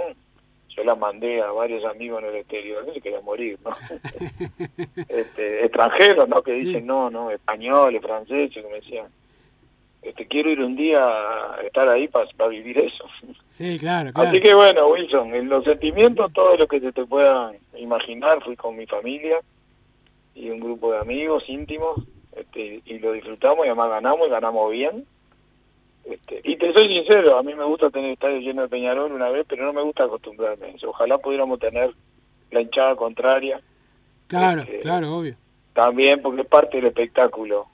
yo 0.68 0.84
las 0.84 0.98
mandé 0.98 1.42
a 1.42 1.50
varios 1.50 1.84
amigos 1.84 2.22
en 2.22 2.28
el 2.28 2.36
exterior, 2.36 2.84
que 2.86 2.92
se 2.94 3.00
querían 3.00 3.24
morir, 3.24 3.58
¿no? 3.64 3.72
este, 5.08 5.64
extranjeros, 5.64 6.28
¿no? 6.28 6.42
Que 6.42 6.56
Sí. 6.58 6.66
dicen, 6.66 6.86
no, 6.86 7.10
no, 7.10 7.30
españoles, 7.30 8.00
franceses, 8.02 8.62
que 8.62 8.68
me 8.70 8.76
decían, 8.80 9.06
este, 10.02 10.26
quiero 10.26 10.50
ir 10.50 10.60
un 10.60 10.76
día 10.76 11.02
a 11.04 11.60
estar 11.62 11.88
ahí 11.88 12.08
para 12.08 12.48
vivir 12.48 12.78
eso. 12.78 13.04
sí, 13.50 13.78
claro, 13.78 14.12
claro. 14.12 14.30
Así 14.30 14.40
que 14.40 14.54
bueno, 14.54 14.88
Wilson, 14.88 15.34
en 15.34 15.48
los 15.48 15.64
sentimientos, 15.64 16.32
todo 16.32 16.56
lo 16.56 16.66
que 16.66 16.80
se 16.80 16.92
te 16.92 17.04
puedan 17.04 17.56
imaginar, 17.76 18.42
fui 18.42 18.56
con 18.56 18.76
mi 18.76 18.86
familia 18.86 19.38
y 20.34 20.50
un 20.50 20.60
grupo 20.60 20.92
de 20.92 20.98
amigos 20.98 21.44
íntimos, 21.48 22.00
este, 22.36 22.80
y 22.84 22.98
lo 23.00 23.12
disfrutamos 23.12 23.64
y 23.66 23.68
además 23.68 23.90
ganamos 23.90 24.26
y 24.28 24.30
ganamos 24.30 24.70
bien. 24.70 25.04
Este, 26.04 26.40
y 26.44 26.56
te 26.56 26.72
soy 26.72 26.88
sincero, 26.88 27.36
a 27.36 27.42
mí 27.42 27.54
me 27.54 27.64
gusta 27.64 27.90
tener 27.90 28.12
estadio 28.12 28.38
lleno 28.38 28.62
de 28.62 28.68
Peñarol 28.68 29.12
una 29.12 29.28
vez, 29.28 29.44
pero 29.48 29.66
no 29.66 29.72
me 29.72 29.82
gusta 29.82 30.04
acostumbrarme 30.04 30.70
eso. 30.70 30.90
Ojalá 30.90 31.18
pudiéramos 31.18 31.58
tener 31.58 31.92
la 32.50 32.60
hinchada 32.62 32.96
contraria, 32.96 33.60
Claro, 34.28 34.60
Este, 34.62 34.80
claro, 34.80 35.16
obvio. 35.16 35.36
también 35.72 36.20
porque 36.22 36.42
es 36.42 36.46
parte 36.46 36.76
del 36.76 36.86
espectáculo 36.86 37.66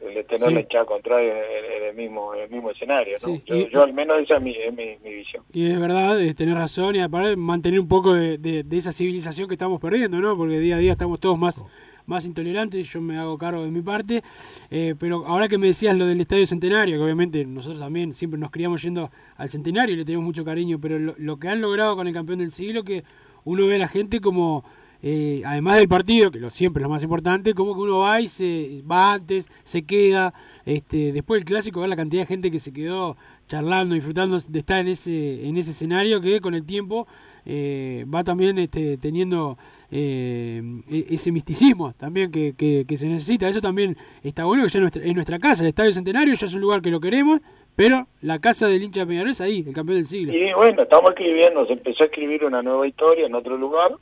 el 0.00 0.24
tener 0.26 0.48
Sí. 0.48 0.54
la 0.54 0.60
hinchada 0.60 0.84
contraria 0.84 1.32
en, 1.32 1.82
en 1.82 1.88
el 1.90 1.94
mismo 1.96 2.34
en 2.34 2.42
el 2.42 2.50
mismo 2.50 2.70
escenario 2.70 3.16
¿no? 3.20 3.34
Sí, 3.34 3.42
yo, 3.46 3.56
y- 3.56 3.68
yo 3.70 3.82
al 3.82 3.92
menos 3.92 4.18
esa 4.20 4.36
es 4.36 4.42
mi, 4.42 4.52
es 4.54 4.72
mi, 4.72 4.96
mi 5.02 5.14
visión 5.14 5.42
Y 5.52 5.70
es 5.70 5.78
verdad, 5.80 6.20
eh, 6.20 6.34
tenés 6.34 6.56
razón, 6.56 6.96
y 6.96 7.00
aparte 7.00 7.36
mantener 7.36 7.80
un 7.80 7.88
poco 7.88 8.14
de, 8.14 8.38
de- 8.38 8.62
de 8.62 8.76
esa 8.76 8.92
civilización 8.92 9.48
que 9.48 9.54
estamos 9.54 9.80
perdiendo, 9.80 10.20
¿no? 10.20 10.36
Porque 10.36 10.58
día 10.60 10.76
a 10.76 10.78
día 10.78 10.92
estamos 10.92 11.18
todos 11.20 11.38
más, 11.38 11.64
más 12.06 12.24
intolerantes, 12.24 12.88
yo 12.90 13.00
me 13.00 13.18
hago 13.18 13.36
cargo 13.36 13.64
de 13.64 13.70
mi 13.70 13.82
parte. 13.82 14.22
eh, 14.70 14.94
pero 14.98 15.26
ahora 15.26 15.48
que 15.48 15.58
me 15.58 15.66
decías 15.66 15.96
lo 15.96 16.06
del 16.06 16.20
Estadio 16.20 16.46
Centenario, 16.46 16.96
que 16.96 17.02
obviamente 17.04 17.44
nosotros 17.44 17.80
también 17.80 18.12
siempre 18.12 18.38
nos 18.38 18.50
criamos 18.50 18.82
yendo 18.82 19.10
al 19.36 19.48
Centenario 19.48 19.94
y 19.94 19.98
le 19.98 20.04
tenemos 20.04 20.24
mucho 20.24 20.44
cariño, 20.44 20.78
pero 20.80 20.98
lo, 20.98 21.14
lo 21.18 21.38
que 21.38 21.48
han 21.48 21.60
logrado 21.60 21.96
con 21.96 22.06
el 22.06 22.14
campeón 22.14 22.38
del 22.38 22.52
siglo, 22.52 22.84
que 22.84 23.02
uno 23.44 23.66
ve 23.66 23.76
a 23.76 23.78
la 23.78 23.88
gente 23.88 24.20
como, 24.20 24.64
eh, 25.02 25.42
además 25.44 25.76
del 25.78 25.88
partido, 25.88 26.30
que 26.30 26.40
lo 26.40 26.50
siempre 26.50 26.80
es 26.80 26.82
lo 26.84 26.88
más 26.88 27.02
importante, 27.02 27.54
como 27.54 27.74
que 27.74 27.80
uno 27.80 27.98
va 27.98 28.20
y 28.20 28.26
se 28.26 28.82
va 28.90 29.12
antes, 29.14 29.48
se 29.62 29.82
queda. 29.82 30.32
Este, 30.66 31.12
después 31.12 31.40
del 31.40 31.46
clásico, 31.46 31.80
ver 31.80 31.88
la 31.88 31.96
cantidad 31.96 32.22
de 32.22 32.26
gente 32.26 32.50
que 32.50 32.58
se 32.58 32.72
quedó 32.72 33.16
charlando, 33.46 33.94
disfrutando 33.94 34.38
de 34.38 34.58
estar 34.58 34.80
en 34.80 34.88
ese, 34.88 35.46
en 35.48 35.56
ese 35.56 35.70
escenario 35.70 36.20
que 36.20 36.40
con 36.42 36.52
el 36.54 36.64
tiempo 36.66 37.06
eh, 37.46 38.04
va 38.12 38.22
también 38.22 38.58
este, 38.58 38.98
teniendo 38.98 39.56
eh, 39.90 40.62
e- 40.90 41.06
ese 41.10 41.32
misticismo 41.32 41.92
también 41.94 42.30
que, 42.30 42.54
que- 42.56 42.96
se 42.96 43.06
necesita. 43.08 43.48
Eso 43.48 43.60
también 43.62 43.96
está 44.22 44.44
bueno, 44.44 44.64
que 44.64 44.68
ya 44.70 44.78
es 44.78 44.82
nuestra, 44.82 45.02
es 45.04 45.14
nuestra 45.14 45.38
casa, 45.38 45.62
el 45.62 45.68
Estadio 45.68 45.92
Centenario 45.92 46.34
ya 46.34 46.46
es 46.46 46.54
un 46.54 46.60
lugar 46.60 46.82
que 46.82 46.90
lo 46.90 47.00
queremos, 47.00 47.40
pero 47.76 48.06
la 48.22 48.38
casa 48.38 48.66
del 48.68 48.82
hincha 48.82 49.00
de 49.00 49.06
Peñarol 49.06 49.30
es 49.30 49.40
ahí, 49.40 49.64
el 49.66 49.72
campeón 49.72 49.98
del 49.98 50.06
siglo. 50.06 50.34
y 50.34 50.52
bueno 50.52 50.82
estamos 50.82 51.10
escribiendo 51.10 51.64
se 51.66 51.74
empezó 51.74 52.02
a 52.02 52.06
escribir 52.06 52.44
una 52.44 52.60
nueva 52.62 52.86
historia 52.86 53.24
en 53.26 53.34
otro 53.34 53.56
lugar 53.56 53.92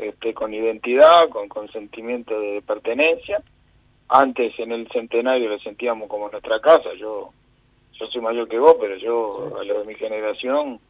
este 0.00 0.34
con 0.34 0.52
identidad 0.54 1.28
con, 1.28 1.48
con 1.48 1.70
sentimiento 1.72 2.38
de 2.40 2.62
pertenencia 2.62 3.42
antes 4.08 4.58
en 4.58 4.72
el 4.72 4.88
centenario 4.88 5.48
lo 5.48 5.58
sentíamos 5.60 6.08
como 6.08 6.28
nuestra 6.28 6.60
casa 6.60 6.90
yo 6.98 7.30
yo 7.92 8.06
soy 8.06 8.20
mayor 8.20 8.48
que 8.48 8.58
vos 8.58 8.76
pero 8.80 8.96
yo 8.96 9.52
a 9.60 9.64
lo 9.64 9.80
de 9.80 9.86
mi 9.86 9.94
generación 9.94 10.80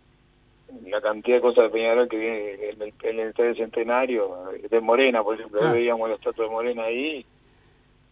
la 0.87 1.01
cantidad 1.01 1.39
de 1.39 1.43
cosas 1.43 1.65
de 1.65 1.71
Peñarol 1.71 2.09
que 2.09 2.17
viene 2.17 2.55
en 2.71 2.83
el, 2.83 2.93
en 3.03 3.19
el 3.19 3.57
Centenario, 3.57 4.37
de 4.71 4.81
Morena, 4.81 5.21
por 5.21 5.35
ejemplo, 5.35 5.59
Claro. 5.59 5.75
veíamos 5.75 6.09
la 6.09 6.15
estatua 6.15 6.45
de 6.45 6.51
Morena 6.53 6.85
ahí. 6.85 7.27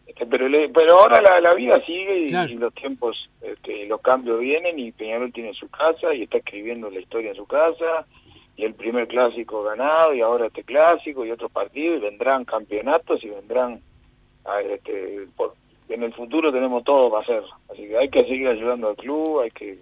Este, 0.08 0.26
pero, 0.26 0.48
le- 0.48 0.68
pero 0.70 0.98
ahora 0.98 1.22
la, 1.22 1.40
la 1.40 1.54
vida 1.54 1.80
sigue 1.86 2.18
y, 2.26 2.28
Claro. 2.30 2.50
y 2.50 2.56
los 2.56 2.74
tiempos, 2.74 3.30
este, 3.42 3.86
los 3.86 4.00
cambios 4.00 4.40
vienen 4.40 4.76
y 4.76 4.90
Peñarol 4.90 5.32
tiene 5.32 5.54
su 5.54 5.68
casa 5.70 6.12
y 6.12 6.24
está 6.24 6.38
escribiendo 6.38 6.90
la 6.90 6.98
historia 6.98 7.30
en 7.30 7.36
su 7.36 7.46
casa 7.46 8.04
y 8.58 8.64
el 8.64 8.74
primer 8.74 9.06
clásico 9.08 9.62
ganado 9.62 10.12
y 10.12 10.20
ahora 10.20 10.46
este 10.48 10.64
clásico 10.64 11.24
y 11.24 11.30
otros 11.30 11.50
partidos 11.50 11.98
y 11.98 12.00
vendrán 12.00 12.44
campeonatos 12.44 13.22
y 13.24 13.28
vendrán 13.30 13.80
a, 14.44 14.60
este, 14.60 15.26
por- 15.36 15.54
en 15.88 16.02
el 16.02 16.12
futuro 16.12 16.52
tenemos 16.52 16.82
todo 16.84 17.08
para 17.08 17.22
hacer. 17.22 17.42
Así 17.70 17.86
que 17.88 17.96
hay 17.96 18.10
que 18.10 18.24
seguir 18.24 18.48
ayudando 18.48 18.88
al 18.88 18.96
club 18.96 19.40
hay 19.40 19.50
que 19.52 19.78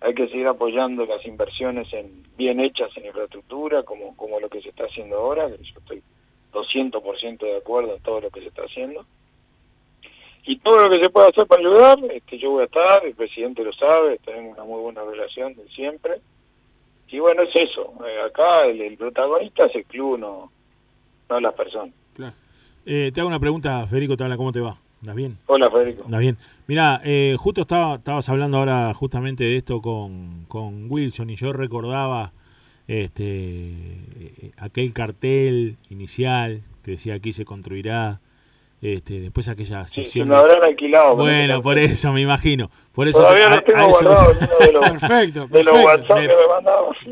hay 0.00 0.14
que 0.14 0.28
seguir 0.28 0.46
apoyando 0.46 1.04
las 1.06 1.24
inversiones 1.26 1.92
en 1.92 2.22
bien 2.36 2.60
hechas 2.60 2.90
en 2.96 3.06
infraestructura 3.06 3.82
como 3.82 4.16
como 4.16 4.38
lo 4.38 4.48
que 4.48 4.62
se 4.62 4.68
está 4.68 4.84
haciendo 4.84 5.16
ahora 5.16 5.48
yo 5.48 5.56
estoy 5.78 6.00
200% 6.52 7.38
de 7.40 7.56
acuerdo 7.56 7.96
en 7.96 8.02
todo 8.02 8.20
lo 8.20 8.30
que 8.30 8.40
se 8.42 8.46
está 8.48 8.62
haciendo. 8.62 9.04
Y 10.46 10.58
todo 10.58 10.82
lo 10.82 10.90
que 10.90 11.02
se 11.02 11.10
pueda 11.10 11.28
hacer 11.28 11.46
para 11.48 11.60
ayudar 11.62 11.98
este 12.12 12.38
yo 12.38 12.52
voy 12.52 12.62
a 12.62 12.66
estar 12.66 13.04
el 13.04 13.14
presidente 13.14 13.64
lo 13.64 13.72
sabe 13.72 14.18
tenemos 14.24 14.52
una 14.56 14.64
muy 14.64 14.80
buena 14.82 15.02
relación 15.02 15.54
de 15.56 15.66
siempre 15.70 16.20
y 17.08 17.18
bueno 17.18 17.42
es 17.42 17.54
eso 17.54 17.92
eh, 18.06 18.20
acá 18.26 18.64
el, 18.66 18.80
el 18.80 18.96
protagonista 18.96 19.66
es 19.66 19.74
el 19.76 19.84
club 19.84 20.18
no 20.18 20.50
no 21.28 21.40
las 21.40 21.54
personas 21.54 21.94
Eh, 22.86 23.10
te 23.14 23.20
hago 23.20 23.28
una 23.28 23.40
pregunta, 23.40 23.86
Federico, 23.86 24.14
te 24.14 24.24
habla, 24.24 24.36
¿cómo 24.36 24.52
te 24.52 24.60
va? 24.60 24.76
¿Andas 25.00 25.16
bien? 25.16 25.38
hola 25.46 25.70
Federico 25.70 26.04
Andas 26.04 26.20
bien. 26.20 26.36
Mira, 26.66 27.00
eh, 27.02 27.34
justo 27.38 27.62
estaba, 27.62 27.94
estabas 27.94 28.28
hablando 28.28 28.58
ahora 28.58 28.92
justamente 28.92 29.42
de 29.42 29.56
esto 29.56 29.80
con, 29.80 30.44
con 30.48 30.90
Wilson 30.90 31.30
y 31.30 31.36
yo 31.36 31.54
recordaba 31.54 32.32
este 32.86 33.14
eh, 33.14 34.50
aquel 34.58 34.92
cartel 34.92 35.76
inicial 35.88 36.60
que 36.82 36.90
decía 36.92 37.14
aquí 37.14 37.32
se 37.32 37.46
construirá, 37.46 38.20
este, 38.92 39.20
después 39.20 39.48
aquella 39.48 39.86
sí, 39.86 39.94
se 39.94 40.04
sesión. 40.04 40.28
me 40.28 40.34
de- 40.34 40.40
habrán 40.40 40.62
alquilado 40.62 41.16
Bueno, 41.16 41.62
por 41.62 41.78
eso 41.78 42.12
me 42.12 42.20
imagino. 42.20 42.70
Por 42.92 43.08
eso 43.08 43.18
todavía 43.18 43.48
lo 43.48 43.62
tengo 43.62 43.78
a 43.78 43.90
eso- 43.90 44.04
guardado 44.04 44.34
de 44.60 44.72
los, 44.72 44.90
Perfecto, 44.90 45.46
de 45.48 45.64
los. 45.64 45.84
WhatsApp 45.84 46.16
Me- 46.18 46.28
que 46.28 46.34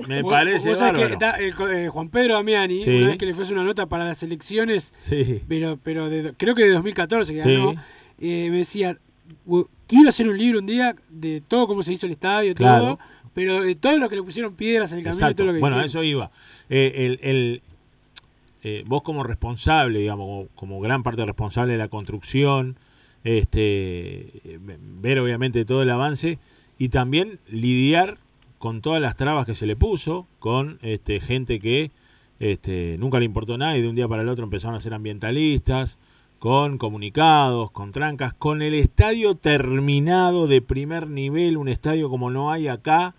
me 0.03 0.07
me 0.07 0.23
Vos- 0.23 0.33
parece 0.33 0.69
vos 0.69 0.79
sabés 0.79 1.09
que 1.09 1.17
da- 1.17 1.37
eh, 1.41 1.89
Juan 1.89 2.09
Pedro 2.09 2.35
Damiani, 2.35 2.83
Sí. 2.83 2.91
una 2.91 3.09
vez 3.09 3.19
que 3.19 3.27
le 3.27 3.35
fue 3.35 3.45
una 3.53 3.65
nota 3.65 3.87
para 3.87 4.05
las 4.05 4.23
elecciones, 4.23 4.93
Sí. 4.97 5.43
pero 5.49 5.79
pero 5.83 6.09
de- 6.09 6.35
creo 6.37 6.55
que 6.55 6.65
de 6.65 6.73
2014 6.73 7.35
que 7.35 7.41
Sí. 7.41 7.49
ganó, 7.53 7.71
eh, 8.21 8.49
me 8.51 8.59
decía, 8.59 8.97
"Bu- 9.47 9.67
quiero 9.87 10.09
hacer 10.11 10.29
un 10.29 10.39
libro 10.39 10.59
un 10.61 10.67
día 10.67 10.95
de 11.09 11.43
todo 11.49 11.67
cómo 11.67 11.83
se 11.83 11.93
hizo 11.93 12.07
el 12.07 12.13
estadio, 12.13 12.55
Claro. 12.55 12.83
todo, 12.85 12.99
pero 13.35 13.63
de 13.63 13.75
todo 13.75 13.97
lo 13.99 14.09
que 14.11 14.17
le 14.17 14.23
pusieron 14.23 14.55
piedras 14.55 14.93
en 14.93 14.99
el 14.99 15.05
camino 15.05 15.19
y 15.19 15.23
Exacto. 15.23 15.37
todo 15.39 15.47
lo 15.49 15.53
que 15.55 15.61
Bueno, 15.61 15.77
a 15.77 15.83
dijeron". 15.83 16.05
eso 16.05 16.09
iba. 16.09 16.31
Eh, 16.69 16.93
el, 16.97 17.19
el- 17.23 17.63
eh, 18.63 18.85
vos 18.87 19.03
como 19.03 19.23
responsable, 19.23 19.99
digamos, 19.99 20.27
como, 20.27 20.49
como 20.55 20.81
gran 20.81 21.03
parte 21.03 21.25
responsable 21.25 21.73
de 21.73 21.79
la 21.79 21.89
construcción, 21.89 22.77
este, 23.25 24.59
ver 25.01 25.19
obviamente 25.21 25.65
todo 25.65 25.83
el 25.83 25.91
avance 25.91 26.39
y 26.79 26.89
también 26.89 27.39
lidiar 27.49 28.19
con 28.59 28.81
todas 28.81 29.01
las 29.01 29.17
trabas 29.17 29.47
que 29.47 29.55
se 29.55 29.67
le 29.67 29.77
puso, 29.77 30.27
con 30.39 30.79
este, 30.83 31.21
gente 31.21 31.59
que 31.61 31.91
este, 32.39 32.97
nunca 32.99 33.19
le 33.19 33.25
importó 33.25 33.59
nada 33.59 33.77
y 33.77 33.83
de 33.83 33.89
un 33.89 33.97
día 33.97 34.09
para 34.09 34.23
el 34.23 34.29
otro 34.29 34.45
empezaron 34.45 34.77
a 34.77 34.81
ser 34.81 34.95
ambientalistas, 34.95 35.99
con 36.39 36.77
comunicados, 36.79 37.71
con 37.71 37.93
trancas, 37.93 38.35
con 38.35 38.63
el 38.63 38.75
estadio 38.75 39.37
terminado 39.37 40.49
de 40.49 40.61
primer 40.61 41.09
nivel, 41.09 41.57
un 41.57 41.69
estadio 41.69 42.11
como 42.11 42.31
no 42.31 42.51
hay 42.51 42.67
acá, 42.67 43.15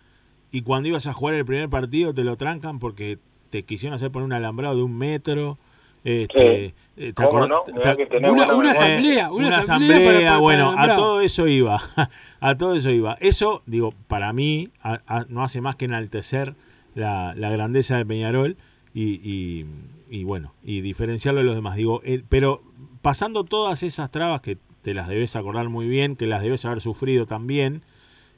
y 0.52 0.62
cuando 0.62 0.90
ibas 0.90 1.08
a 1.08 1.14
jugar 1.14 1.36
el 1.36 1.46
primer 1.46 1.70
partido 1.70 2.14
te 2.14 2.26
lo 2.26 2.36
trancan 2.36 2.80
porque 2.80 3.20
te 3.54 3.62
quisieron 3.64 3.94
hacer 3.96 4.10
poner 4.10 4.26
un 4.26 4.34
alambrado 4.34 4.76
de 4.78 4.82
un 4.82 4.98
metro. 4.98 5.60
Este, 6.04 6.66
eh, 6.66 6.74
¿te 6.96 7.14
¿Cómo 7.14 7.28
acordás- 7.30 7.50
no? 7.50 7.60
te- 7.62 7.74
Mirá 7.74 7.96
que 7.96 8.08
tenemos 8.08 8.48
Una- 8.56 8.72
asamblea, 8.72 9.32
una 9.32 9.48
una 9.48 9.58
asamblea 9.58 9.96
asamblea, 9.96 10.12
para- 10.12 10.26
para- 10.32 10.38
bueno, 10.40 10.74
para 10.76 10.94
a 10.94 10.96
todo 10.98 11.22
eso 11.22 11.48
iba, 11.48 11.78
a 12.42 12.58
todo 12.58 12.74
eso 12.76 12.90
iba. 12.90 13.16
Eso, 13.22 13.62
digo, 13.68 13.94
para 14.08 14.34
mí 14.34 14.70
a- 14.82 15.02
a- 15.06 15.26
no 15.30 15.44
hace 15.44 15.62
más 15.62 15.76
que 15.76 15.86
enaltecer 15.86 16.56
la, 16.96 17.36
la 17.38 17.52
grandeza 17.52 17.96
de 17.96 18.06
Peñarol 18.08 18.58
y, 18.94 19.14
y- 19.24 19.66
y, 20.10 20.24
bueno, 20.24 20.54
y 20.64 20.82
diferenciarlo 20.82 21.42
de 21.42 21.46
los 21.46 21.56
demás. 21.56 21.76
Digo, 21.78 22.02
el- 22.04 22.24
pero 22.28 22.64
pasando 23.04 23.44
todas 23.44 23.84
esas 23.84 24.10
trabas 24.10 24.42
que 24.42 24.58
te 24.82 24.96
las 24.96 25.08
debes 25.08 25.36
acordar 25.36 25.70
muy 25.70 25.88
bien, 25.88 26.16
que 26.16 26.26
las 26.26 26.42
debes 26.42 26.66
haber 26.66 26.82
sufrido 26.82 27.28
también, 27.28 27.84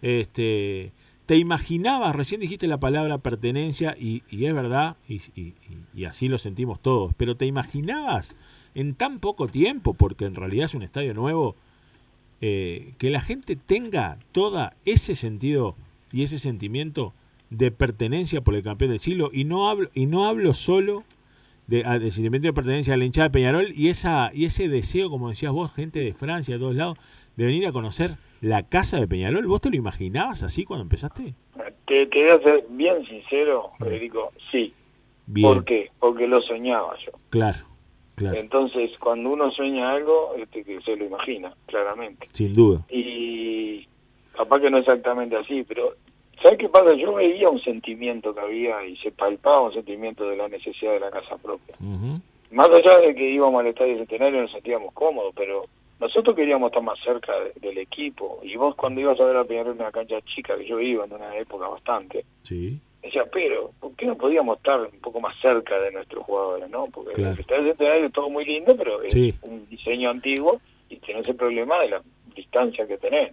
este, 0.04 0.92
te 1.26 1.38
imaginabas, 1.38 2.16
recién 2.16 2.42
dijiste 2.42 2.68
la 2.68 2.80
palabra 2.80 3.18
pertenencia 3.18 3.96
y, 4.00 4.24
es 4.30 4.54
verdad, 4.54 4.98
y, 5.08 6.06
así 6.06 6.28
lo 6.28 6.38
sentimos 6.38 6.80
todos, 6.80 7.14
pero 7.18 7.36
te 7.36 7.46
imaginabas 7.46 8.36
en 8.76 8.94
tan 8.94 9.20
poco 9.20 9.48
tiempo, 9.48 9.94
porque 9.94 10.26
en 10.26 10.36
realidad 10.36 10.66
es 10.66 10.76
un 10.76 10.84
estadio 10.84 11.14
nuevo, 11.14 11.56
eh, 12.42 12.94
que 12.98 13.10
la 13.10 13.22
gente 13.22 13.56
tenga 13.56 14.20
todo 14.32 14.70
ese 14.84 15.16
sentido 15.16 15.76
y 16.12 16.24
ese 16.24 16.38
sentimiento 16.38 17.14
de 17.50 17.72
pertenencia 17.72 18.42
por 18.42 18.56
el 18.56 18.64
campeón 18.64 18.92
del 18.92 19.00
siglo, 19.00 19.30
y 19.34 19.46
no 19.46 19.70
hablo, 19.70 19.90
y 19.94 20.06
no 20.06 20.28
hablo 20.28 20.54
solo 20.54 21.06
de, 21.68 21.84
ah, 21.86 22.00
sentimiento 22.00 22.48
de 22.48 22.54
pertenencia 22.54 22.94
a 22.94 22.98
la 22.98 23.06
hinchada 23.06 23.30
de 23.30 23.32
Peñarol 23.32 23.74
y 23.76 23.88
esa 23.88 24.30
y 24.34 24.46
ese 24.46 24.70
deseo, 24.70 25.10
como 25.10 25.30
decías 25.30 25.52
vos, 25.52 25.74
gente 25.74 26.00
de 26.00 26.14
Francia, 26.14 26.56
de 26.56 26.60
todos 26.60 26.76
lados, 26.76 26.98
de 27.36 27.46
venir 27.46 27.66
a 27.66 27.72
conocer 27.72 28.18
la 28.46 28.62
casa 28.64 29.00
de 29.00 29.08
Peñarol. 29.08 29.48
¿Vos 29.48 29.62
te 29.62 29.70
lo 29.72 29.76
imaginabas 29.76 30.44
así 30.44 30.66
cuando 30.66 30.84
empezaste? 30.84 31.34
Te, 31.88 32.06
te 32.06 32.22
voy 32.24 32.30
a 32.32 32.40
ser 32.44 32.66
bien 32.70 33.04
sincero, 33.08 33.72
Federico, 33.80 34.32
sí. 34.52 34.72
Bien, 35.26 35.48
¿Por 35.56 35.66
qué? 35.66 35.90
Porque 36.00 36.28
lo 36.28 36.40
soñaba 36.44 36.96
yo. 37.04 37.12
claro, 37.32 37.66
claro, 38.14 38.38
Entonces, 38.38 38.92
cuando 39.00 39.32
uno 39.32 39.50
sueña 39.52 39.90
algo, 39.92 40.36
este, 40.38 40.64
que 40.64 40.80
se 40.82 40.96
lo 40.96 41.06
imagina, 41.06 41.54
claramente. 41.66 42.28
sin 42.34 42.54
duda. 42.54 42.86
Y 42.90 43.88
capaz 44.38 44.60
que 44.60 44.70
no 44.70 44.78
exactamente 44.78 45.36
así, 45.36 45.64
pero 45.64 45.96
¿sabes 46.44 46.60
qué 46.60 46.70
pasa? 46.70 46.94
Yo 46.94 47.16
veía 47.16 47.50
un 47.50 47.62
sentimiento 47.62 48.36
que 48.36 48.42
había 48.42 48.86
y 48.86 48.96
se 48.98 49.12
palpaba 49.12 49.62
un 49.62 49.74
sentimiento 49.74 50.30
de 50.30 50.38
la 50.38 50.48
necesidad 50.48 50.92
de 50.94 51.00
la 51.00 51.10
casa 51.10 51.38
propia. 51.38 51.76
Más 52.52 52.70
allá 52.70 53.00
de 53.00 53.16
que 53.16 53.28
íbamos 53.32 53.60
al 53.60 53.68
Estadio 53.68 53.98
Centenario 53.98 54.42
nos 54.44 54.52
sentíamos 54.52 54.94
cómodos, 54.94 55.34
pero 55.36 55.66
nosotros 56.00 56.36
queríamos 56.36 56.68
estar 56.70 56.84
más 56.84 57.00
cerca 57.04 57.34
de- 57.40 57.54
del 57.60 57.78
equipo. 57.78 58.40
Y 58.44 58.56
vos 58.58 58.76
cuando 58.76 59.02
ibas 59.02 59.20
a 59.20 59.26
ver 59.26 59.38
a 59.38 59.44
Peñarol 59.46 59.74
en 59.76 59.82
una 59.82 59.92
cancha 59.92 60.20
chica, 60.22 60.58
que 60.58 60.66
yo 60.66 60.80
iba 60.80 61.06
en 61.06 61.14
una 61.14 61.36
época 61.38 61.68
bastante, 61.68 62.26
Sí, 62.42 62.80
decía, 63.02 63.24
pero, 63.32 63.72
¿por 63.80 63.94
qué 63.96 64.06
no 64.06 64.16
podíamos 64.18 64.58
estar 64.58 64.80
un 64.82 65.00
poco 65.00 65.20
más 65.22 65.36
cerca 65.42 65.80
de 65.80 65.92
nuestros 65.92 66.24
jugadores, 66.26 66.70
no? 66.70 66.84
Porque 66.94 67.14
Claro. 67.14 67.34
el 67.34 67.40
estadio 67.40 67.64
centenario 67.68 68.06
es 68.08 68.14
todo 68.14 68.30
muy 68.30 68.46
lindo, 68.46 68.76
pero 68.76 69.02
es 69.04 69.14
Sí. 69.14 69.34
un 69.44 69.68
diseño 69.70 70.10
antiguo 70.10 70.60
y 70.90 70.98
tenés 70.98 71.28
el 71.28 71.36
problema 71.36 71.80
de 71.80 71.90
la 71.90 72.02
distancia 72.36 72.86
que 72.86 72.98
tenés. 72.98 73.32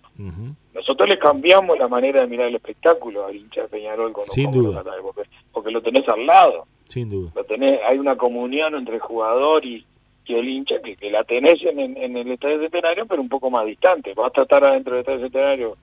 Nosotros 0.74 1.08
le 1.08 1.18
cambiamos 1.18 1.78
la 1.78 1.88
manera 1.88 2.20
de 2.20 2.26
mirar 2.26 2.48
el 2.48 2.54
espectáculo 2.56 3.26
al 3.26 3.36
hincha 3.36 3.62
de 3.62 3.68
Peñarol 3.68 4.12
cuando 4.12 4.32
Sin 4.32 4.50
duda. 4.50 4.82
porque, 5.02 5.28
porque 5.52 5.70
lo 5.70 5.82
tenés 5.82 6.08
al 6.08 6.24
lado, 6.26 6.66
Sin 6.88 7.08
duda. 7.10 7.30
lo 7.34 7.44
tenés, 7.44 7.80
hay 7.86 7.98
una 7.98 8.16
comunión 8.16 8.74
entre 8.74 8.94
el 8.96 9.00
jugador 9.00 9.64
y, 9.66 9.84
y 10.26 10.34
el 10.34 10.48
hincha 10.48 10.80
que, 10.82 10.96
que 10.96 11.10
la 11.10 11.24
tenés 11.24 11.62
en, 11.64 11.78
en- 11.96 12.16
el 12.16 12.30
estadio 12.32 12.60
centenario, 12.60 13.06
pero 13.06 13.20
un 13.22 13.28
poco 13.28 13.50
más 13.50 13.66
distante. 13.66 14.14
Vas 14.14 14.32
a 14.36 14.42
estar 14.42 14.64
adentro 14.64 14.92
del 14.94 15.00
estadio 15.00 15.20
centenario, 15.20 15.76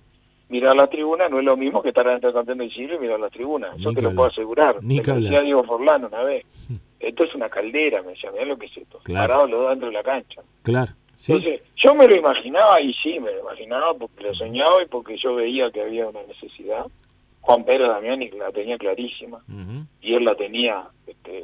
mirar 0.50 0.76
la 0.76 0.88
tribuna, 0.88 1.28
no 1.30 1.40
es 1.40 1.46
lo 1.46 1.58
mismo 1.58 1.82
que 1.82 1.90
estar 1.90 2.08
adentro 2.08 2.30
del 2.30 2.36
campeón 2.40 2.58
del 2.60 2.72
siglo 2.74 2.96
y 2.96 3.00
mirar 3.00 3.20
la 3.20 3.30
tribuna. 3.30 3.70
Eso 3.78 3.90
que 3.90 3.96
te 3.98 4.02
lo 4.04 4.16
puedo 4.16 4.30
asegurar. 4.30 4.78
Ni 4.82 5.00
que 5.02 5.12
decía. 5.14 5.42
Diego 5.42 5.64
Forlán 5.64 6.06
una 6.06 6.24
vez. 6.24 6.46
Esto 7.00 7.24
es 7.24 7.34
una 7.36 7.50
caldera, 7.50 8.02
me 8.02 8.10
decía, 8.12 8.32
mirá 8.32 8.46
lo 8.46 8.58
que 8.58 8.66
es 8.66 8.78
esto. 8.78 9.00
Claro. 9.04 9.28
Parados 9.28 9.50
los 9.50 9.60
dos 9.62 9.70
dentro 9.70 9.88
de 9.88 9.94
la 9.94 10.04
cancha. 10.04 10.42
Claro. 10.64 10.92
Sí. 11.18 11.34
Entonces, 11.34 11.62
yo 11.76 11.96
me 11.96 12.08
lo 12.08 12.16
imaginaba 12.16 12.80
y 12.82 12.94
sí, 12.94 13.20
me 13.20 13.32
lo 13.32 13.40
imaginaba 13.42 13.94
porque 13.94 14.24
lo 14.24 14.34
soñaba 14.34 14.82
y 14.82 14.86
porque 14.88 15.18
yo 15.18 15.36
veía 15.36 15.70
que 15.70 15.82
había 15.82 16.08
una 16.08 16.24
necesidad. 16.24 16.86
Juan 17.42 17.64
Pedro 17.66 17.88
Damiani 17.90 18.30
la 18.32 18.52
tenía 18.52 18.78
clarísima 18.78 19.40
y 20.02 20.14
él 20.14 20.24
la 20.26 20.36
tenía 20.36 20.84
este, 21.08 21.44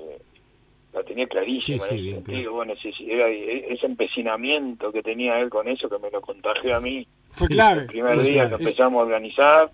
la 0.96 1.04
tenía 1.04 1.28
clarísima 1.28 1.84
Sí, 1.84 1.90
sí, 1.90 1.96
en 2.10 2.16
ese 2.16 2.24
sentido. 2.26 2.54
Bueno, 2.54 2.74
sí, 2.82 2.92
sí, 2.94 3.12
era 3.12 3.28
e- 3.30 3.74
ese 3.74 3.86
empecinamiento 3.86 4.92
que 4.92 5.04
tenía 5.04 5.40
él 5.40 5.50
con 5.50 5.68
eso 5.68 5.90
que 5.90 6.00
me 6.00 6.10
lo 6.10 6.22
contagió 6.22 6.76
a 6.76 6.80
mí 6.80 7.06
Fue 7.32 7.48
Sí. 7.48 7.54
clave. 7.54 7.82
el 7.82 7.88
primer 7.88 8.22
día 8.22 8.48
que 8.50 8.56
empezamos 8.56 9.00
a 9.02 9.04
organizar, 9.06 9.72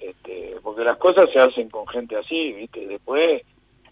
este, 0.00 0.56
porque 0.62 0.84
las 0.84 0.96
cosas 0.96 1.28
se 1.32 1.38
hacen 1.40 1.68
con 1.68 1.86
gente 1.88 2.16
así, 2.16 2.52
¿viste? 2.52 2.86
Después 2.86 3.42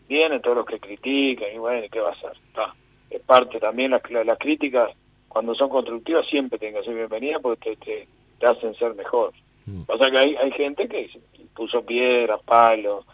vienen 0.09 0.41
todos 0.41 0.59
los 0.59 0.67
que 0.67 0.79
critican 0.81 1.49
y 1.55 1.59
bueno, 1.59 1.87
¿qué 1.91 2.01
va 2.01 2.11
a 2.11 2.13
hacer? 2.13 2.33
Está. 2.47 2.75
Es 3.11 3.21
parte 3.23 3.59
también, 3.59 3.91
las, 3.91 4.03
las 4.11 4.39
críticas, 4.39 4.91
cuando 5.29 5.55
son 5.55 5.69
constructivas, 5.69 6.27
siempre 6.29 6.59
tienen 6.59 6.81
que 6.81 6.87
ser 6.87 6.95
bienvenidas 6.95 7.41
porque 7.43 7.77
te, 7.77 7.85
te, 7.85 8.09
te 8.39 8.47
hacen 8.47 8.75
ser 8.77 8.95
mejor. 8.95 9.33
Mm. 9.67 9.83
Pasa 9.83 10.11
que 10.11 10.19
hay, 10.19 10.37
hay 10.37 10.51
gente 10.53 10.89
que 10.89 11.11
puso 11.55 11.85
piedras, 11.85 12.41
palos, 12.45 13.05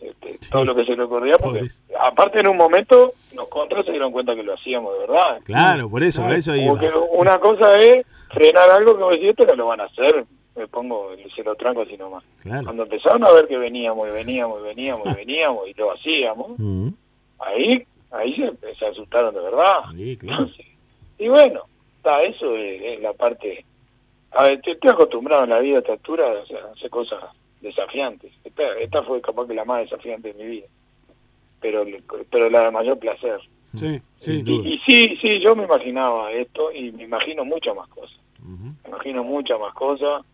este, 0.00 0.38
Sí. 0.40 0.50
todo 0.50 0.64
lo 0.64 0.74
que 0.74 0.84
se 0.84 0.94
le 0.96 1.02
ocurría, 1.02 1.36
porque 1.38 1.58
Pobres. 1.60 1.82
aparte 2.00 2.40
en 2.40 2.48
un 2.48 2.56
momento 2.56 3.12
los 3.34 3.48
contras 3.48 3.84
se 3.84 3.90
dieron 3.92 4.12
cuenta 4.12 4.34
que 4.34 4.42
lo 4.42 4.54
hacíamos 4.54 4.92
de 4.94 4.98
verdad. 5.00 5.40
Claro, 5.44 5.88
por 5.90 6.02
eso, 6.02 6.22
por 6.22 6.32
eso 6.34 6.54
iba. 6.54 6.70
Porque 6.72 6.90
una 7.12 7.38
cosa 7.38 7.78
es 7.80 8.06
frenar 8.32 8.70
algo 8.70 8.96
que 8.96 9.02
vos 9.02 9.10
decís, 9.12 9.30
esto 9.30 9.46
no 9.46 9.54
lo 9.56 9.66
van 9.66 9.80
a 9.80 9.84
hacer, 9.84 10.24
me 10.56 10.66
pongo, 10.68 11.10
se 11.34 11.42
lo 11.44 11.54
tranco 11.56 11.82
así 11.82 11.96
nomás. 11.96 12.24
Claro. 12.42 12.64
Cuando 12.64 12.82
empezaron 12.84 13.24
a 13.24 13.30
ver 13.32 13.46
que 13.48 13.56
veníamos 13.58 14.08
y 14.08 14.12
veníamos 14.12 14.60
y 14.60 14.62
veníamos 14.64 15.06
y 15.08 15.14
veníamos 15.14 15.68
y 15.68 15.74
lo 15.74 15.92
hacíamos, 15.92 16.50
Ujú. 16.52 16.92
ahí 17.40 17.84
ahí 18.10 18.34
se, 18.36 18.74
se 18.74 18.86
asustaron 18.86 19.34
de 19.34 19.40
verdad. 19.40 19.80
Sí, 19.96 20.16
claro. 20.16 20.48
Y 21.20 21.26
bueno, 21.26 21.62
está, 21.96 22.22
eso 22.22 22.54
es, 22.56 22.80
es 22.80 23.00
la 23.00 23.12
parte... 23.12 23.64
A 24.30 24.44
ver, 24.44 24.60
te- 24.62 24.70
estoy 24.70 24.90
acostumbrado 24.90 25.42
en 25.44 25.50
la 25.50 25.58
vida 25.58 25.78
a 25.78 25.80
esta 25.80 25.94
altura 25.94 26.26
o 26.28 26.46
sea, 26.46 26.58
a 26.60 26.72
hacer 26.72 26.88
cosas 26.90 27.18
desafiantes. 27.60 28.32
Esta, 28.44 28.62
esta 28.78 29.02
fue 29.02 29.20
capaz 29.20 29.46
que 29.46 29.54
la 29.54 29.64
más 29.64 29.80
desafiante 29.82 30.32
de 30.32 30.42
mi 30.44 30.50
vida, 30.50 30.66
pero 31.60 31.84
pero 32.30 32.48
la 32.50 32.64
de 32.64 32.70
mayor 32.70 32.98
placer. 32.98 33.40
Sí, 33.74 34.00
sí. 34.20 34.42
Y, 34.46 34.74
y 34.74 34.78
sí, 34.86 35.18
sí, 35.20 35.40
yo 35.40 35.54
me 35.54 35.64
imaginaba 35.64 36.32
esto 36.32 36.72
y 36.72 36.90
me 36.92 37.04
imagino 37.04 37.44
muchas 37.44 37.76
más 37.76 37.88
cosas. 37.88 38.18
Me 38.42 38.88
imagino 38.88 39.22
muchas 39.24 39.60
más 39.60 39.74
cosas. 39.74 40.24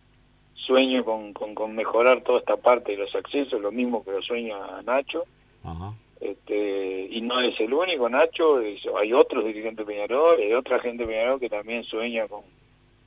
Sueño 0.55 1.05
con, 1.05 1.33
con, 1.35 1.55
con 1.55 1.75
mejorar 1.75 2.23
toda 2.23 2.39
esta 2.39 2.57
parte 2.57 2.93
de 2.93 2.99
los 2.99 3.15
accesos, 3.15 3.61
lo 3.61 3.71
mismo 3.73 4.03
que 4.05 4.13
lo 4.13 4.23
sueña 4.23 4.57
Nacho. 4.85 5.25
Ajá. 5.65 5.93
Este, 6.21 7.09
y 7.11 7.21
no 7.21 7.39
es 7.41 7.59
el 7.61 7.75
único, 7.75 8.09
Nacho. 8.09 8.61
es- 8.61 8.81
hay 8.99 9.13
otros 9.13 9.45
dirigentes 9.45 9.85
de 9.87 9.93
Peñarol, 9.93 10.41
hay 10.41 10.53
otra 10.55 10.79
gente 10.79 11.03
de 11.05 11.13
Peñarol 11.13 11.41
que 11.41 11.51
también 11.51 11.85
sueña 11.85 12.27
con, 12.29 12.43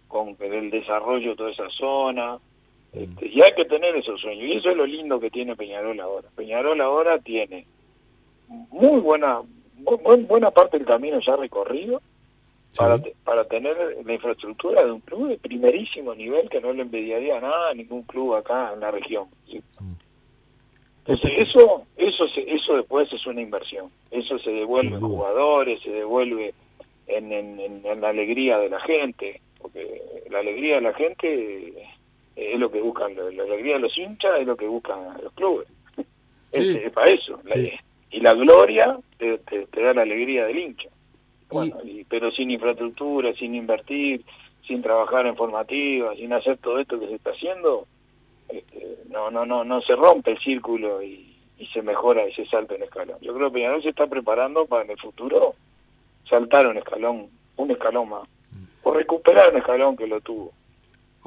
con 0.08 0.36
el 0.40 0.70
desarrollo 0.70 1.32
de 1.32 1.36
toda 1.36 1.52
esa 1.52 1.70
zona. 1.70 2.38
Este, 2.94 3.28
y 3.28 3.42
hay 3.42 3.52
que 3.54 3.66
tener 3.66 3.96
esos 3.96 4.20
sueños. 4.22 4.46
Y 4.48 4.58
eso 4.58 4.70
es 4.72 4.78
lo 4.78 4.86
lindo 4.86 5.20
que 5.20 5.30
tiene 5.30 5.56
Peñarol 5.56 6.00
ahora. 6.00 6.30
Peñarol 6.36 6.80
ahora 6.82 7.20
tiene 7.20 7.66
muy 8.72 9.00
buena 9.02 9.42
bu- 9.84 10.02
buen- 10.02 10.26
buena 10.28 10.52
parte 10.52 10.78
del 10.78 10.88
camino 10.88 11.20
ya 11.20 11.36
recorrido 11.36 12.02
Sí. 12.70 12.78
para, 12.80 13.02
te- 13.02 13.16
para 13.24 13.46
tener 13.46 13.76
la 14.06 14.14
infraestructura 14.14 14.84
de 14.84 14.92
un 14.92 15.00
club 15.02 15.30
de 15.30 15.38
primerísimo 15.38 16.14
nivel 16.16 16.50
que 16.50 16.60
no 16.62 16.74
le 16.74 16.82
envidiaría 16.82 17.40
nada 17.40 17.70
a 17.70 17.74
ningún 17.74 18.04
club 18.04 18.36
acá 18.36 18.72
en 18.74 18.80
la 18.82 18.92
región. 18.92 19.28
¿sí? 19.50 19.62
Mm. 19.80 19.94
Entonces 21.06 21.40
eso 21.48 21.84
eso 21.96 22.28
se- 22.30 22.52
eso 22.54 22.76
después 22.76 23.12
es 23.14 23.26
una 23.26 23.42
inversión. 23.42 23.88
Eso 24.12 24.38
se 24.40 24.52
devuelve 24.52 24.96
en 24.96 25.02
jugadores, 25.02 25.82
se 25.82 25.92
devuelve 25.92 26.54
en, 27.08 27.32
en, 27.32 27.60
en- 27.60 27.86
en 27.86 28.02
la 28.02 28.10
alegría 28.10 28.58
de 28.60 28.70
la 28.70 28.80
gente, 28.82 29.40
porque 29.62 30.02
la 30.30 30.40
alegría 30.40 30.76
de 30.76 30.82
la 30.82 30.94
gente 30.94 31.74
es 32.38 32.60
lo 32.60 32.72
que 32.72 32.82
buscan, 32.82 33.16
la, 33.16 33.24
alegría 33.44 33.74
de 33.76 33.80
los 33.82 33.98
hinchas 33.98 34.40
es 34.40 34.48
lo 34.48 34.56
que 34.56 34.68
buscan 34.68 35.00
los 35.24 35.34
clubes. 35.34 35.68
Es, 35.98 36.06
Sí. 36.68 36.78
es 36.86 36.92
para 36.92 37.10
eso. 37.10 37.40
Sí. 37.54 37.72
y 38.12 38.22
la 38.22 38.34
gloria 38.34 38.98
te, 39.18 39.38
te- 39.40 39.66
te 39.68 39.82
da 39.82 39.94
la 39.94 40.04
alegría 40.04 40.46
del 40.46 40.58
hincha. 40.60 40.88
Bueno, 41.50 41.78
y- 41.84 42.04
pero 42.06 42.32
sin 42.32 42.50
infraestructura, 42.52 43.34
sin 43.34 43.54
invertir, 43.56 44.22
sin 44.66 44.82
trabajar 44.82 45.28
en 45.28 45.36
formativa, 45.36 46.16
sin 46.16 46.32
hacer 46.34 46.58
todo 46.58 46.80
esto 46.80 47.00
que 47.00 47.08
se 47.08 47.16
está 47.16 47.32
haciendo, 47.32 47.86
este, 48.50 48.98
no, 49.10 49.30
no, 49.32 49.46
no, 49.46 49.64
no 49.66 49.82
se 49.82 49.96
rompe 49.96 50.32
el 50.32 50.40
círculo 50.40 51.02
y, 51.04 51.36
y 51.58 51.66
se 51.68 51.82
mejora 51.82 52.28
y 52.28 52.34
se 52.34 52.46
salta 52.48 52.76
un 52.76 52.84
escalón. 52.84 53.18
Yo 53.22 53.34
creo 53.36 53.50
que 53.50 53.56
Peñarol 53.56 53.84
se 53.84 53.90
está 53.90 54.08
preparando 54.08 54.66
para 54.66 54.84
en 54.86 54.92
el 54.92 55.00
futuro 55.00 55.56
saltar 56.30 56.68
un 56.68 56.78
escalón, 56.78 57.28
un 57.58 57.72
escalón 57.72 58.10
más, 58.10 58.28
o 58.84 58.94
recuperar 58.94 59.52
un 59.52 59.58
escalón 59.60 59.98
que 59.98 60.08
lo 60.08 60.22
tuvo. 60.22 60.54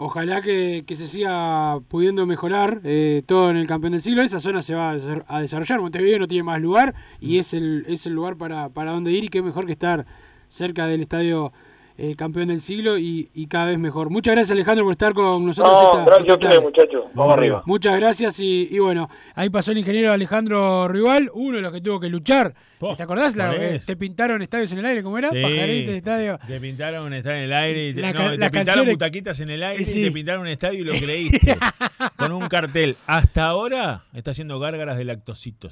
Ojalá 0.03 0.41
que, 0.41 0.85
que 0.87 0.97
se 0.97 1.07
siga 1.07 1.79
pudiendo 1.89 2.25
mejorar 2.25 2.81
eh, 2.85 3.23
todo 3.27 3.51
en 3.51 3.59
el 3.59 3.67
campeón 3.67 3.93
del 3.93 4.01
siglo. 4.01 4.23
Esa 4.23 4.41
zona 4.41 4.63
se 4.63 4.75
va 4.75 4.93
a 4.93 4.95
desar- 4.95 5.25
a 5.29 5.41
desarrollar. 5.43 5.79
Montevideo 5.83 6.19
no 6.21 6.27
tiene 6.27 6.43
más 6.43 6.59
lugar 6.59 6.95
y 7.21 7.37
es 7.37 7.53
el, 7.53 7.85
es 7.87 8.07
el 8.07 8.15
lugar 8.15 8.37
para, 8.37 8.71
para 8.71 8.93
donde 8.93 9.13
ir. 9.13 9.25
Y 9.25 9.29
qué 9.29 9.43
mejor 9.43 9.67
que 9.67 9.73
estar 9.73 10.07
cerca 10.49 10.87
del 10.87 11.03
estadio 11.03 11.53
eh, 12.01 12.15
campeón 12.17 12.49
del 12.49 12.61
siglo 12.61 12.99
y, 12.99 13.29
y 13.35 13.47
cada 13.47 13.67
vez 13.67 13.79
mejor. 13.79 14.11
Muchas 14.11 14.35
gracias, 14.35 14.53
Alejandro, 14.53 14.85
por 14.85 14.93
estar 14.93 15.13
con 15.15 15.45
nosotros. 15.47 15.73
No, 15.73 15.81
esta- 15.83 16.05
gracias 16.05 16.19
a 16.31 16.33
esta 16.33 16.35
ustedes, 16.47 16.63
muchachos. 16.63 17.05
Vamos 17.15 17.33
arriba. 17.35 17.63
Muchas 17.67 17.97
gracias 17.97 18.41
y, 18.41 18.69
y 18.71 18.79
bueno, 18.79 19.09
ahí 19.35 19.51
pasó 19.51 19.73
el 19.73 19.79
ingeniero 19.79 20.13
Alejandro 20.13 20.89
Rival, 20.89 21.31
uno 21.35 21.57
de 21.57 21.63
los 21.63 21.73
que 21.73 21.81
tuvo 21.81 22.01
que 22.01 22.09
luchar. 22.09 22.55
Po, 22.79 22.97
¿Te 22.97 23.03
acordás? 23.03 23.37
La, 23.37 23.55
te 23.85 23.97
pintaron 23.97 24.41
estadios 24.41 24.73
en 24.73 24.79
el 24.79 24.87
aire, 24.87 25.03
¿cómo 25.03 25.19
era? 25.19 25.29
Sí. 25.29 25.43
Pajarito 25.43 25.91
de 25.91 25.97
estadio. 25.99 26.39
Te 26.47 26.59
pintaron 26.61 27.13
estar 27.13 27.35
en 27.37 27.43
el 27.43 27.53
aire 27.53 27.89
y 27.89 27.95
te, 27.95 28.01
La 28.01 28.13
no, 28.13 28.19
ca- 28.19 28.31
te 28.31 28.39
las 28.39 28.51
pintaron 28.51 28.87
butaquitas 28.89 29.41
en 29.41 29.51
el 29.51 29.63
aire 29.63 29.85
Sí. 29.85 30.01
y 30.01 30.05
te 30.05 30.11
pintaron 30.13 30.43
un 30.43 30.49
estadio 30.49 30.81
y 30.81 30.85
lo 30.85 30.93
creíste. 30.99 31.59
con 32.17 32.33
un 32.33 32.49
cartel. 32.49 32.97
Hasta 33.07 33.45
ahora 33.45 34.05
está 34.15 34.31
haciendo 34.31 34.59
gárgaras 34.59 34.97
de 34.97 35.05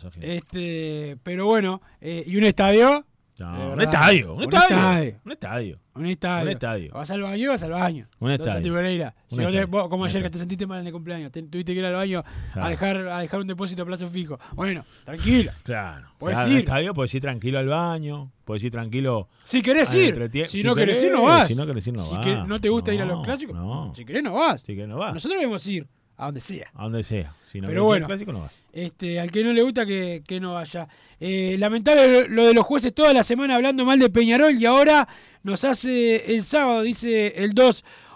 al 0.04 0.12
final. 0.12 0.28
Este, 0.30 1.16
pero 1.22 1.46
bueno, 1.46 1.80
eh, 2.02 2.24
y 2.26 2.36
un 2.36 2.44
estadio. 2.44 3.06
No, 3.38 3.72
un 3.72 3.80
estadio, 3.80 4.32
un 4.32 4.38
Un 4.38 4.42
estadio. 4.44 4.76
estadio. 4.76 5.20
Un 5.24 5.30
estadio. 5.32 5.78
Un 5.94 6.06
estadio. 6.06 6.42
Un 6.42 6.48
estadio. 6.48 6.92
Vas 6.92 7.10
al 7.10 7.22
baño, 7.22 7.50
vas 7.50 7.62
al 7.62 7.70
baño. 7.70 8.08
Un 8.18 8.30
estadio. 8.32 8.52
Santi 8.52 8.70
Pereira. 8.70 9.14
Si 9.28 9.34
Un 9.34 9.40
te- 9.40 9.46
estadio. 9.46 9.68
vos, 9.68 9.88
como 9.88 10.02
Un 10.02 10.08
ayer 10.08 10.22
que 10.22 10.30
te 10.30 10.38
sentiste 10.38 10.66
mal 10.66 10.80
en 10.80 10.86
el 10.88 10.92
cumpleaños, 10.92 11.30
te- 11.30 11.42
tuviste 11.42 11.72
que 11.72 11.78
ir 11.78 11.84
al 11.86 11.94
baño 11.94 12.24
a 12.54 12.68
dejar, 12.68 12.96
a 13.08 13.20
dejar 13.20 13.40
un 13.40 13.46
depósito 13.46 13.82
a 13.82 13.86
plazo 13.86 14.08
fijo. 14.08 14.38
Bueno, 14.54 14.84
tranquilo. 15.04 15.52
Claro. 15.62 16.08
Podés 16.18 16.36
Claro, 16.36 16.50
ir. 16.50 16.54
un 16.56 16.60
estadio, 16.60 16.94
puedes 16.94 17.14
ir 17.14 17.22
tranquilo 17.22 17.58
al 17.60 17.68
baño, 17.68 18.32
puedes 18.44 18.64
ir 18.64 18.72
tranquilo. 18.72 19.28
Si 19.44 19.62
querés 19.62 19.92
ir. 19.94 20.14
Si, 20.32 20.58
si 20.58 20.62
no 20.64 20.74
querés 20.74 20.96
ir, 20.98 21.10
querés, 21.10 21.12
no 21.20 21.22
vas. 21.24 21.46
si 21.48 21.54
no 21.54 21.66
querés 21.66 21.86
ir, 21.86 21.94
no 21.94 22.02
Si 22.02 22.16
vas. 22.16 22.24
que- 22.26 22.34
no 22.36 22.60
te 22.60 22.68
gusta 22.68 22.92
ir 22.92 23.02
a 23.02 23.04
los 23.04 23.22
clásicos, 23.22 23.54
no. 23.56 23.92
si 23.94 24.04
querés, 24.04 24.22
no 24.24 24.32
vas. 24.34 24.62
Si 24.62 24.74
que 24.74 24.86
no 24.86 24.96
vas. 24.96 25.14
Nosotros 25.14 25.38
debemos 25.38 25.64
ir 25.68 25.86
a 26.18 26.26
donde 26.26 26.40
sea. 26.40 26.70
A 26.74 26.82
donde 26.82 27.02
sea. 27.04 27.34
Si 27.42 27.60
no 27.60 27.68
Pero 27.68 27.84
bueno. 27.84 28.04
al 28.04 28.08
clásico, 28.08 28.32
no 28.32 28.40
vas. 28.40 28.52
Este, 28.72 29.18
al 29.18 29.30
que 29.30 29.42
no 29.42 29.52
le 29.52 29.62
gusta 29.62 29.86
que, 29.86 30.22
que 30.26 30.40
no 30.40 30.54
vaya. 30.54 30.88
Eh, 31.20 31.56
lamentable 31.58 32.28
lo 32.28 32.46
de 32.46 32.54
los 32.54 32.66
jueces 32.66 32.92
toda 32.92 33.12
la 33.12 33.22
semana 33.22 33.54
hablando 33.54 33.84
mal 33.84 33.98
de 33.98 34.10
Peñarol 34.10 34.60
y 34.60 34.66
ahora 34.66 35.08
nos 35.44 35.64
hace 35.64 36.34
el 36.34 36.42
sábado, 36.42 36.82
dice 36.82 37.28
el 37.36 37.54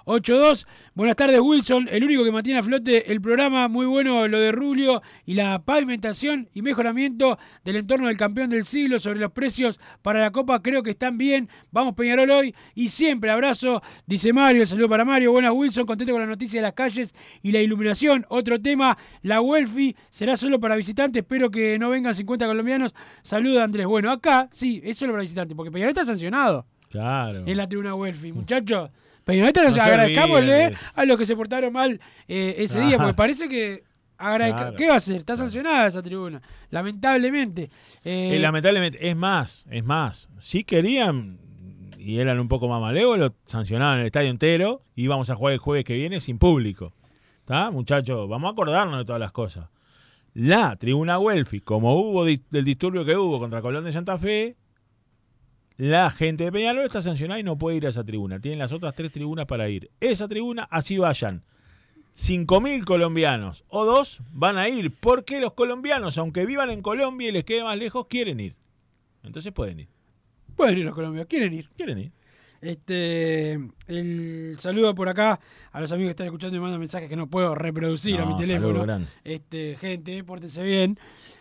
282. 0.07 0.67
Buenas 0.95 1.17
tardes 1.17 1.41
Wilson, 1.41 1.89
el 1.91 2.05
único 2.05 2.25
que 2.25 2.33
mantiene 2.33 2.59
a 2.59 2.63
flote 2.63 3.11
el 3.13 3.21
programa, 3.21 3.69
muy 3.69 3.87
bueno 3.87 4.29
lo 4.29 4.39
de 4.41 4.53
Rubio 4.53 5.01
y 5.25 5.35
la 5.35 5.63
pavimentación 5.63 6.49
y 6.53 6.61
mejoramiento 6.63 7.39
del 7.65 7.77
entorno 7.77 8.09
del 8.09 8.17
campeón 8.19 8.51
del 8.51 8.65
siglo 8.65 8.99
sobre 8.99 9.21
los 9.21 9.33
precios 9.33 9.81
para 10.03 10.21
la 10.21 10.31
Copa, 10.31 10.61
creo 10.61 10.83
que 10.83 10.91
están 10.91 11.17
bien. 11.17 11.49
Vamos 11.71 11.95
Peñarol 11.95 12.31
hoy 12.31 12.55
y 12.75 12.89
siempre 12.89 13.31
abrazo, 13.31 13.83
dice 14.07 14.33
Mario, 14.33 14.67
saludo 14.67 14.89
para 14.89 15.05
Mario, 15.05 15.33
buenas 15.33 15.53
Wilson, 15.55 15.87
contento 15.87 16.13
con 16.13 16.21
la 16.21 16.27
noticia 16.29 16.61
de 16.61 16.63
las 16.67 16.75
calles 16.75 17.15
y 17.43 17.53
la 17.53 17.61
iluminación. 17.61 18.27
Otro 18.29 18.61
tema, 18.61 18.97
la 19.23 19.41
Welfi 19.41 19.97
será 20.11 20.37
solo 20.37 20.61
para 20.61 20.77
visitantes, 20.77 21.23
espero 21.23 21.51
que 21.51 21.79
no 21.79 21.89
vengan 21.91 22.15
50 22.15 22.47
colombianos. 22.47 22.95
Saluda 23.23 23.65
Andrés. 23.65 23.87
Bueno, 23.87 24.11
acá 24.11 24.49
sí, 24.51 24.81
es 24.85 24.99
solo 24.99 25.13
para 25.13 25.23
visitantes, 25.23 25.57
porque 25.57 25.71
Peñarol 25.71 25.91
está 25.91 26.05
sancionado 26.05 26.67
Claro. 26.91 27.45
en 27.47 27.57
la 27.57 27.67
tribuna 27.67 27.95
Welfi. 27.95 28.33
Muchachos, 28.33 28.91
Peñarol 29.25 29.49
está 29.49 29.69
No 29.71 29.83
agradezcámosle 29.83 30.65
eso. 30.67 30.87
a 30.95 31.05
los 31.05 31.17
que 31.17 31.27
se 31.27 31.37
portaron 31.37 31.73
mal 31.73 32.01
eh, 32.29 32.55
ese 32.59 32.79
Ajá. 32.79 32.89
día, 32.89 32.97
porque 32.99 33.15
parece 33.15 33.49
que. 33.49 33.85
Claro. 34.17 34.77
¿Qué 34.77 34.87
va 34.87 34.95
a 34.95 34.97
hacer? 34.99 35.17
Está 35.17 35.35
sancionada 35.35 35.89
esa 35.89 36.01
tribuna, 36.01 36.41
lamentablemente. 36.71 37.71
Eh, 38.05 38.33
Eh, 38.35 38.39
lamentablemente, 38.39 39.09
es 39.09 39.17
más, 39.17 39.67
es 39.71 39.83
más. 39.85 40.29
Si 40.41 40.63
querían 40.63 41.39
y 41.99 42.19
eran 42.19 42.39
un 42.39 42.47
poco 42.49 42.69
más 42.69 42.81
malévolos, 42.81 43.33
sancionaban 43.45 43.99
el 44.01 44.07
estadio 44.07 44.31
entero 44.31 44.83
y 44.95 45.05
íbamos 45.05 45.29
a 45.31 45.35
jugar 45.35 45.55
el 45.55 45.59
jueves 45.59 45.85
que 45.85 45.97
viene 45.97 46.21
sin 46.21 46.39
público. 46.39 46.93
¿Está, 47.41 47.71
muchachos? 47.73 48.29
Vamos 48.29 48.49
a 48.49 48.53
acordarnos 48.53 48.99
de 48.99 49.05
todas 49.05 49.21
las 49.21 49.33
cosas. 49.33 49.69
La 50.35 50.77
tribuna 50.77 51.19
Welfi, 51.19 51.61
como 51.61 51.95
hubo 51.95 52.25
di- 52.25 52.43
del 52.51 52.65
disturbio 52.65 53.05
que 53.05 53.17
hubo 53.17 53.39
contra 53.41 53.61
Colón 53.61 53.85
de 53.85 53.93
Santa 53.93 54.19
Fe, 54.19 54.57
la 55.77 56.11
gente 56.11 56.45
de 56.45 56.53
Peñarol 56.53 56.85
está 56.85 57.03
sancionada 57.03 57.41
y 57.41 57.43
no 57.43 57.59
puede 57.59 57.77
ir 57.79 57.87
a 57.87 57.91
esa 57.91 58.05
tribuna. 58.05 58.41
Tienen 58.41 58.59
las 58.59 58.73
otras 58.73 58.95
tres 58.95 59.13
tribunas 59.13 59.47
para 59.47 59.69
ir. 59.69 59.91
Esa 60.01 60.29
tribuna, 60.29 60.65
así 60.71 60.99
vayan. 60.99 61.43
5.000 62.17 62.85
colombianos 62.85 63.65
o 63.69 63.87
dos 63.87 64.21
van 64.33 64.59
a 64.59 64.69
ir 64.69 64.95
porque 64.95 65.41
los 65.41 65.55
colombianos, 65.55 66.19
aunque 66.19 66.45
vivan 66.45 66.71
en 66.71 66.83
Colombia 66.83 67.31
y 67.31 67.33
les 67.33 67.45
quede 67.45 67.65
más 67.65 67.79
lejos, 67.79 68.07
quieren 68.07 68.39
ir. 68.39 68.55
Entonces 69.23 69.53
pueden 69.53 69.81
ir. 69.81 69.89
Pueden 70.57 70.79
ir 70.79 70.89
a 70.89 70.93
Colombia, 70.93 71.25
quieren 71.25 71.55
ir. 71.55 71.69
Quieren 71.71 71.99
ir. 71.99 72.13
Este, 72.63 73.55
el 73.89 74.55
saludo 74.59 74.95
por 74.95 75.09
acá 75.09 75.41
a 75.73 75.81
los 75.81 75.91
amigos 75.91 76.11
que 76.11 76.13
están 76.13 76.27
escuchando 76.29 76.57
y 76.57 76.61
mandan 76.61 76.79
mensajes 76.79 77.09
que 77.09 77.17
no 77.17 77.27
puedo 77.27 77.57
reproducir 77.57 78.21
a 78.21 78.25
mi 78.25 78.37
teléfono. 78.37 78.87
Este, 79.25 79.77
gente, 79.81 80.23
pórtense 80.23 80.63
bien. 80.63 80.97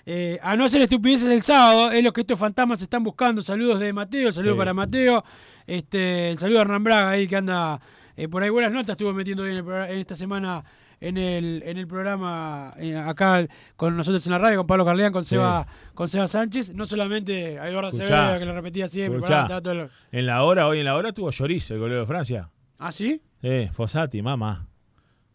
Eh, 0.05 0.39
a 0.41 0.55
no 0.55 0.65
hacer 0.65 0.81
estupideces 0.81 1.29
el 1.29 1.43
sábado, 1.43 1.91
es 1.91 2.03
lo 2.03 2.11
que 2.11 2.21
estos 2.21 2.39
fantasmas 2.39 2.81
están 2.81 3.03
buscando. 3.03 3.43
Saludos 3.43 3.79
de 3.79 3.93
Mateo, 3.93 4.31
saludo 4.31 4.53
Sí. 4.53 4.57
para 4.57 4.73
Mateo. 4.73 5.23
Este, 5.67 6.31
el 6.31 6.39
saludo 6.39 6.57
a 6.57 6.61
Hernán 6.63 6.83
Braga 6.83 7.09
ahí 7.11 7.27
que 7.27 7.35
anda 7.35 7.79
eh, 8.17 8.27
por 8.27 8.41
ahí 8.41 8.49
buenas 8.49 8.71
notas, 8.71 8.89
estuvo 8.89 9.13
metiendo 9.13 9.43
hoy 9.43 9.51
en, 9.51 9.57
el 9.57 9.63
programa- 9.63 9.89
en 9.91 9.99
esta 9.99 10.15
semana 10.15 10.63
en 11.01 11.17
el, 11.17 11.63
en 11.65 11.77
el 11.77 11.87
programa 11.87 12.71
eh, 12.77 12.95
acá 12.95 13.45
con 13.75 13.97
nosotros 13.97 14.25
en 14.27 14.31
la 14.31 14.37
radio, 14.37 14.57
con 14.59 14.67
Pablo 14.67 14.85
Carleán, 14.85 15.11
con 15.11 15.23
Sí. 15.25 15.31
Seba, 15.31 15.67
con 15.93 16.07
Seba 16.07 16.27
Sánchez. 16.27 16.73
No 16.73 16.85
solamente 16.85 17.59
a 17.59 17.67
Eduardo 17.67 17.89
Escuchá, 17.89 18.05
Acevedo, 18.27 18.39
que 18.39 18.45
lo 18.45 18.53
repetía 18.53 18.87
siempre. 18.87 19.19
pará, 19.21 19.59
todo 19.61 19.75
lo- 19.75 19.89
En 20.11 20.25
la 20.27 20.43
hora, 20.43 20.67
hoy 20.67 20.79
en 20.79 20.85
la 20.85 20.95
hora 20.95 21.09
estuvo 21.09 21.29
Lloris, 21.31 21.69
el 21.71 21.79
golero 21.79 21.99
de 22.01 22.05
Francia. 22.05 22.49
¿Ah, 22.79 22.91
sí? 22.91 23.21
Eh, 23.41 23.69
Fossati, 23.73 24.21
mamá. 24.21 24.67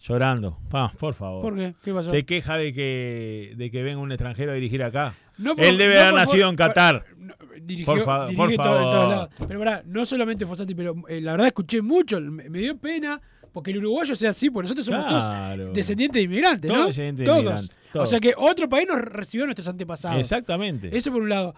Llorando. 0.01 0.59
Pa, 0.71 0.93
por 0.99 1.15
favor. 1.15 1.43
¿Por 1.43 1.57
qué? 1.57 1.75
¿Qué 1.83 1.93
pasó? 1.93 2.11
Se 2.11 2.25
queja 2.25 2.57
de 2.57 2.73
que, 2.73 3.55
de 3.57 3.71
que 3.71 3.83
venga 3.83 3.99
un 3.99 4.13
extranjero 4.13 4.53
a 4.53 4.55
dirigir 4.55 4.83
acá. 4.83 5.15
No 5.39 5.57
por- 5.57 5.65
Él 5.65 5.79
debe 5.79 5.95
no 5.95 6.01
haber 6.01 6.11
por- 6.13 6.21
nacido 6.21 6.49
en 6.51 6.57
Qatar. 6.57 7.05
no, 7.17 7.35
dirigió, 7.63 7.95
Por 7.95 8.05
fa- 8.05 8.27
dirigió 8.27 8.45
por 8.45 8.51
en 8.53 8.57
todo- 8.59 8.77
en 8.77 8.83
todos 8.83 8.95
favor. 8.95 9.09
lados. 9.11 9.31
Pero 9.49 9.59
pará, 9.59 9.83
no 9.87 10.05
solamente 10.05 10.47
Fossati, 10.47 10.75
pero 10.75 10.95
eh, 11.09 11.21
la 11.21 11.33
verdad 11.33 11.49
escuché 11.49 11.83
mucho, 11.83 12.21
me, 12.21 12.49
me 12.49 12.59
dio 12.61 12.77
pena 12.79 13.21
porque 13.53 13.71
el 13.71 13.79
uruguayo 13.79 14.15
sea 14.15 14.31
así, 14.31 14.51
porque 14.51 14.65
nosotros 14.65 14.87
somos 14.87 15.07
Claro. 15.07 15.63
todos 15.65 15.75
descendientes 15.75 16.21
de 16.21 16.23
inmigrantes, 16.25 16.69
Todos 16.69 16.81
¿no? 16.83 16.87
descendientes 16.89 17.21
de 17.21 17.25
todos. 17.27 17.43
inmigrantes, 17.45 17.77
O 17.95 18.07
sea 18.07 18.21
que 18.21 18.35
otro 18.37 18.69
país 18.69 18.87
nos 18.89 19.01
recibió 19.01 19.45
a 19.45 19.47
nuestros 19.47 19.69
antepasados. 19.69 20.19
Exactamente. 20.21 20.95
Eso 20.97 21.11
por 21.13 21.23
un 21.23 21.29
lado. 21.31 21.55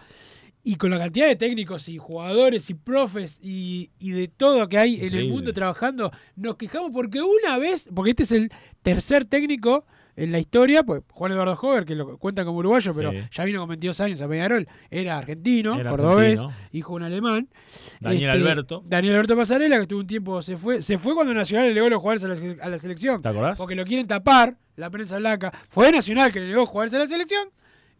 Y 0.63 0.75
con 0.75 0.91
la 0.91 0.99
cantidad 0.99 1.27
de 1.27 1.35
técnicos 1.37 1.87
y 1.89 1.97
jugadores 1.97 2.69
y 2.69 2.73
profes 2.73 3.39
y, 3.41 3.91
y 3.99 4.11
de 4.11 4.27
todo 4.27 4.67
que 4.67 4.77
hay 4.77 4.99
en 5.05 5.15
el 5.15 5.29
mundo 5.29 5.53
trabajando, 5.53 6.11
nos 6.35 6.57
quejamos 6.57 6.91
porque 6.93 7.21
una 7.21 7.57
vez, 7.57 7.87
porque 7.95 8.11
este 8.11 8.23
es 8.23 8.31
el 8.33 8.51
tercer 8.81 9.23
técnico 9.25 9.85
en 10.23 10.31
la 10.31 10.39
historia, 10.39 10.83
pues 10.83 11.01
Juan 11.11 11.31
Eduardo 11.31 11.57
Hover, 11.61 11.85
que 11.85 11.95
lo 11.95 12.17
cuentan 12.17 12.45
como 12.45 12.59
uruguayo, 12.59 12.93
pero 12.93 13.11
Sí. 13.11 13.17
ya 13.31 13.43
vino 13.45 13.59
con 13.59 13.69
22 13.69 13.99
años 14.01 14.21
a 14.21 14.27
Peñarol, 14.27 14.67
era 14.91 15.17
argentino, 15.17 15.79
Era 15.79 15.89
cordobés, 15.89 16.39
argentino. 16.39 16.67
hijo 16.71 16.89
de 16.91 16.95
un 16.97 17.03
alemán. 17.03 17.49
Este, 17.93 17.97
Daniel 18.01 18.29
Alberto. 18.31 18.83
Daniel 18.85 19.13
Alberto 19.15 19.35
Pasarela, 19.35 19.75
que 19.77 19.81
estuvo 19.83 19.99
un 19.99 20.07
tiempo, 20.07 20.41
se 20.41 20.57
fue, 20.57 20.81
se 20.81 20.97
fue 20.97 21.15
cuando 21.15 21.33
Nacional 21.33 21.67
le 21.69 21.73
negó 21.73 21.89
los 21.89 21.99
jugadores 22.01 22.23
a 22.25 22.27
la, 22.57 22.63
a 22.63 22.69
la 22.69 22.77
selección. 22.77 23.21
¿Te 23.21 23.29
acordás? 23.29 23.57
Porque 23.57 23.75
lo 23.75 23.83
quieren 23.85 24.05
tapar, 24.07 24.55
la 24.75 24.89
prensa 24.89 25.17
blanca. 25.17 25.51
Fue 25.69 25.91
Nacional 25.91 26.31
que 26.31 26.39
le 26.39 26.47
negó 26.47 26.65
jugadores 26.65 26.93
a 26.93 26.99
la 26.99 27.07
selección 27.07 27.47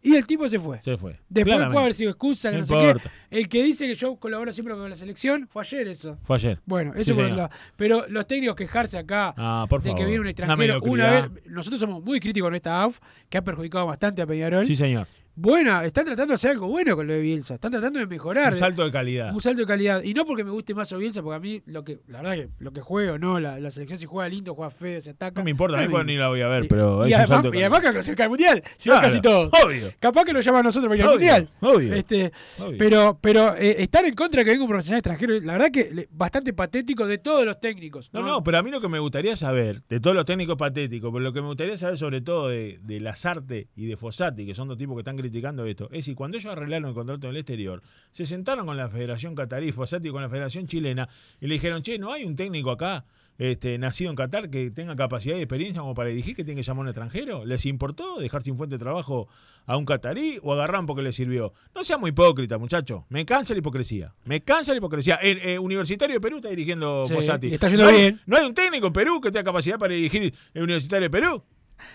y 0.02 0.16
el 0.16 0.26
tipo 0.26 0.48
se 0.48 0.58
fue. 0.58 0.80
Se 0.80 0.96
fue. 0.96 1.12
Después 1.28 1.44
Claramente. 1.56 1.72
puede 1.74 1.84
haber 1.84 1.94
sido 1.94 2.10
excusa, 2.10 2.50
que 2.50 2.56
no, 2.56 2.60
No 2.60 2.66
sé 2.66 2.74
qué. 2.74 2.86
importa. 2.86 3.10
El 3.30 3.48
que 3.48 3.62
dice 3.62 3.86
que 3.86 3.94
yo 3.94 4.16
colaboro 4.16 4.52
siempre 4.52 4.74
con 4.74 4.88
la 4.88 4.96
selección, 4.96 5.46
fue 5.48 5.62
ayer 5.62 5.88
eso. 5.88 6.18
Fue 6.22 6.36
ayer. 6.36 6.58
Bueno, 6.66 6.92
eso 6.94 7.04
Sí, 7.04 7.12
por 7.12 7.24
lado. 7.30 7.50
Pero 7.76 8.06
los 8.08 8.26
técnicos 8.26 8.56
quejarse 8.56 8.98
acá 8.98 9.34
Ah, 9.36 9.66
por 9.68 9.82
de 9.82 9.90
favor. 9.90 9.98
que 9.98 10.04
viene 10.06 10.18
un 10.20 10.22
Una 10.22 10.30
extranjero 10.30 10.56
una 10.78 10.80
mediocridad. 10.80 11.30
vez. 11.30 11.42
Nosotros 11.46 11.80
somos 11.80 12.02
muy 12.02 12.18
críticos 12.20 12.46
con 12.48 12.54
esta 12.54 12.80
AUF, 12.82 12.98
que 13.28 13.38
ha 13.38 13.44
perjudicado 13.44 13.86
bastante 13.86 14.22
a 14.22 14.26
Peñarol. 14.26 14.64
Sí, 14.66 14.74
señor. 14.76 15.06
Buena, 15.36 15.84
están 15.84 16.04
tratando 16.04 16.32
de 16.32 16.34
hacer 16.34 16.50
algo 16.50 16.66
bueno 16.66 16.94
con 16.96 17.06
lo 17.06 17.14
de 17.14 17.20
Bielsa. 17.20 17.54
Están 17.54 17.70
tratando 17.70 17.98
de 17.98 18.06
mejorar. 18.06 18.52
Un 18.52 18.58
salto 18.58 18.84
de 18.84 18.90
calidad. 18.92 19.32
Un 19.32 19.40
salto 19.40 19.60
de 19.60 19.66
calidad. 19.66 20.02
Y 20.02 20.12
no 20.12 20.26
porque 20.26 20.44
me 20.44 20.50
guste 20.50 20.74
más 20.74 20.92
o 20.92 20.98
Bielsa, 20.98 21.22
porque 21.22 21.36
a 21.36 21.38
mí, 21.38 21.62
lo 21.66 21.82
que, 21.82 22.00
la 22.08 22.20
verdad 22.20 22.34
que 22.34 22.48
lo 22.58 22.72
que 22.72 22.80
juego, 22.82 23.16
no, 23.18 23.40
la, 23.40 23.58
la 23.58 23.70
selección 23.70 23.98
si 23.98 24.06
juega 24.06 24.28
lindo, 24.28 24.54
juega 24.54 24.70
feo, 24.70 25.00
se 25.00 25.10
ataca. 25.10 25.40
No 25.40 25.44
me 25.44 25.50
importa, 25.52 25.78
a 25.78 25.80
mí 25.80 25.86
me- 25.86 25.92
porque 25.92 26.04
ni 26.06 26.16
la 26.18 26.28
voy 26.28 26.42
a 26.42 26.48
ver, 26.48 26.64
y- 26.64 26.68
pero 26.68 27.06
y 27.06 27.12
es 27.12 27.16
un 27.16 27.20
además, 27.22 27.28
salto 27.28 27.50
de 27.52 27.56
y 27.56 27.60
además 27.62 27.80
que 27.80 27.90
clasifica 27.90 28.22
al 28.24 28.28
mundial, 28.28 28.62
si 28.76 28.88
Claro, 28.90 29.02
casi 29.02 29.20
todos. 29.22 29.50
obvio. 29.64 29.90
Capaz 29.98 30.24
que 30.24 30.32
lo 30.34 30.40
llaman 30.40 30.60
a 30.60 30.62
nosotros 30.64 30.88
para 30.90 30.96
ir 30.98 31.04
al 31.04 31.10
mundial. 31.10 31.48
obvio. 31.60 31.94
Este, 31.94 32.32
Obvio. 32.58 32.76
pero 32.78 33.18
pero 33.22 33.56
eh, 33.56 33.76
estar 33.82 34.04
en 34.04 34.14
contra 34.14 34.40
de 34.40 34.44
que 34.44 34.50
venga 34.50 34.64
un 34.64 34.68
profesional 34.70 34.98
extranjero, 34.98 35.40
la 35.40 35.52
verdad 35.54 35.70
que 35.70 36.06
bastante 36.10 36.52
patético 36.52 37.06
de 37.06 37.16
todos 37.18 37.46
los 37.46 37.58
técnicos. 37.60 38.10
No, 38.12 38.22
no, 38.22 38.42
pero 38.44 38.58
a 38.58 38.62
mí 38.62 38.70
lo 38.70 38.80
que 38.80 38.88
me 38.88 38.98
gustaría 38.98 39.36
saber, 39.36 39.82
de 39.88 40.00
todos 40.00 40.14
los 40.14 40.26
técnicos 40.26 40.56
patéticos, 40.56 41.10
pero 41.10 41.20
lo 41.22 41.32
que 41.32 41.40
me 41.40 41.46
gustaría 41.46 41.78
saber 41.78 41.96
sobre 41.96 42.20
todo 42.20 42.48
de, 42.48 42.78
de 42.82 43.00
Lazarte 43.00 43.68
y 43.74 43.86
de 43.86 43.96
Fossati, 43.96 44.44
que 44.44 44.54
son 44.54 44.68
dos 44.68 44.76
tipos 44.76 44.96
que 44.96 45.00
están 45.00 45.16
criticando 45.20 45.64
esto, 45.66 45.88
es 45.92 46.04
si 46.04 46.14
cuando 46.14 46.36
ellos 46.38 46.52
arreglaron 46.52 46.88
el 46.88 46.94
contrato 46.94 47.26
en 47.26 47.30
el 47.30 47.36
exterior, 47.38 47.82
se 48.10 48.26
sentaron 48.26 48.66
con 48.66 48.76
la 48.76 48.88
Federación 48.88 49.34
Catarí, 49.34 49.72
Fossati 49.72 50.10
con 50.10 50.22
la 50.22 50.28
Federación 50.28 50.66
Chilena, 50.66 51.08
y 51.40 51.46
le 51.46 51.54
dijeron, 51.54 51.82
che, 51.82 51.98
no 51.98 52.12
hay 52.12 52.24
un 52.24 52.36
técnico 52.36 52.70
acá 52.70 53.04
este, 53.38 53.78
nacido 53.78 54.10
en 54.10 54.16
Qatar 54.16 54.50
que 54.50 54.70
tenga 54.70 54.94
capacidad 54.96 55.34
y 55.36 55.40
experiencia 55.40 55.80
como 55.80 55.94
para 55.94 56.10
dirigir, 56.10 56.36
que 56.36 56.44
tiene 56.44 56.60
que 56.60 56.66
llamar 56.66 56.80
a 56.80 56.82
un 56.82 56.88
extranjero. 56.88 57.46
¿Les 57.46 57.64
importó 57.64 58.18
dejar 58.18 58.42
sin 58.42 58.58
fuente 58.58 58.74
de 58.74 58.78
trabajo 58.78 59.28
a 59.64 59.78
un 59.78 59.86
catarí 59.86 60.38
o 60.42 60.52
agarran 60.52 60.84
porque 60.84 61.00
les 61.02 61.16
sirvió? 61.16 61.54
No 61.74 61.82
seamos 61.82 62.10
hipócritas, 62.10 62.60
muchachos. 62.60 63.04
Me 63.08 63.24
cansa 63.24 63.54
la 63.54 63.60
hipocresía. 63.60 64.12
Me 64.26 64.42
cansa 64.42 64.72
la 64.72 64.78
hipocresía. 64.78 65.14
El 65.14 65.38
eh, 65.38 65.58
Universitario 65.58 66.16
de 66.16 66.20
Perú 66.20 66.36
está 66.36 66.50
dirigiendo 66.50 67.06
Sí, 67.06 67.14
Fossati. 67.14 67.54
está 67.54 67.68
yendo 67.70 67.84
no 67.84 67.90
hay, 67.90 67.96
bien. 67.96 68.20
¿No 68.26 68.36
hay 68.36 68.44
un 68.44 68.52
técnico 68.52 68.88
en 68.88 68.92
Perú 68.92 69.20
que 69.22 69.30
tenga 69.30 69.44
capacidad 69.44 69.78
para 69.78 69.94
dirigir 69.94 70.34
el 70.52 70.62
Universitario 70.62 71.06
de 71.06 71.10
Perú? 71.10 71.42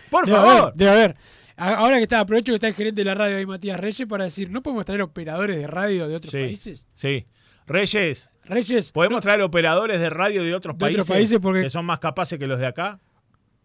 Por 0.10 0.26
Debe 0.26 0.38
favor. 0.40 0.62
haber, 0.64 0.74
debe 0.74 0.92
haber. 0.92 1.16
Ahora 1.58 1.98
que 1.98 2.04
está, 2.04 2.20
aprovecho 2.20 2.52
que 2.52 2.56
está 2.56 2.68
el 2.68 2.74
gerente 2.74 3.02
de 3.02 3.06
la 3.06 3.16
radio 3.16 3.38
ahí, 3.38 3.46
Matías 3.46 3.80
Reyes, 3.80 4.08
para 4.08 4.26
decir, 4.26 4.50
¿no 4.52 4.62
podemos 4.62 4.84
traer 4.86 5.02
operadores 5.02 5.58
de 5.58 5.68
radio 5.68 6.08
de 6.08 6.16
otros 6.16 6.32
Sí, 6.32 6.38
países? 6.38 6.86
sí. 6.94 7.26
Reyes, 7.68 8.30
Reyes, 8.44 8.92
¿podemos 8.92 9.24
traer 9.24 9.42
operadores 9.42 10.00
de 10.00 10.10
radio 10.12 10.44
de 10.44 10.54
otros 10.54 10.76
De 10.76 10.80
países, 10.80 11.02
otros 11.02 11.16
países 11.18 11.40
porque- 11.40 11.62
que 11.64 11.70
son 11.70 11.86
más 11.86 11.98
capaces 12.00 12.38
que 12.38 12.46
los 12.46 12.60
de 12.60 12.68
acá? 12.68 13.00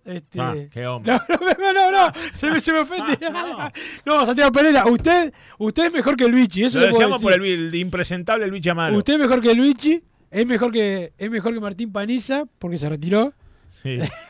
este... 0.06 0.40
Ah, 0.40 0.54
qué 0.70 0.86
hombre. 0.86 1.12
No, 1.12 1.20
no, 1.58 1.72
no, 1.72 1.90
no, 1.90 2.12
se 2.34 2.50
me, 2.50 2.58
se 2.60 2.72
me 2.72 2.78
ofende. 2.80 3.18
No, 4.06 4.24
Santiago 4.24 4.50
Pereira, 4.52 4.86
usted, 4.86 5.32
usted 5.58 5.84
es 5.86 5.92
mejor 5.92 6.16
que 6.16 6.24
el 6.24 6.30
Luigi, 6.30 6.64
eso 6.64 6.78
Lo 6.78 6.84
puedo 6.86 6.92
decíamos 6.92 7.20
por 7.20 7.34
el, 7.34 7.44
el 7.44 7.74
impresentable 7.74 8.46
Luis 8.46 8.66
Amaro. 8.68 8.96
Usted 8.96 9.14
es 9.14 9.18
mejor 9.20 9.42
que 9.42 9.50
el 9.50 9.58
Luigi, 9.58 10.02
es 10.30 10.46
mejor 10.46 10.72
que, 10.72 11.12
es 11.18 11.30
mejor 11.30 11.52
que 11.52 11.60
Martín 11.60 11.92
Paniza, 11.92 12.44
porque 12.58 12.78
se 12.78 12.88
retiró. 12.88 13.34
Sí. 13.68 13.98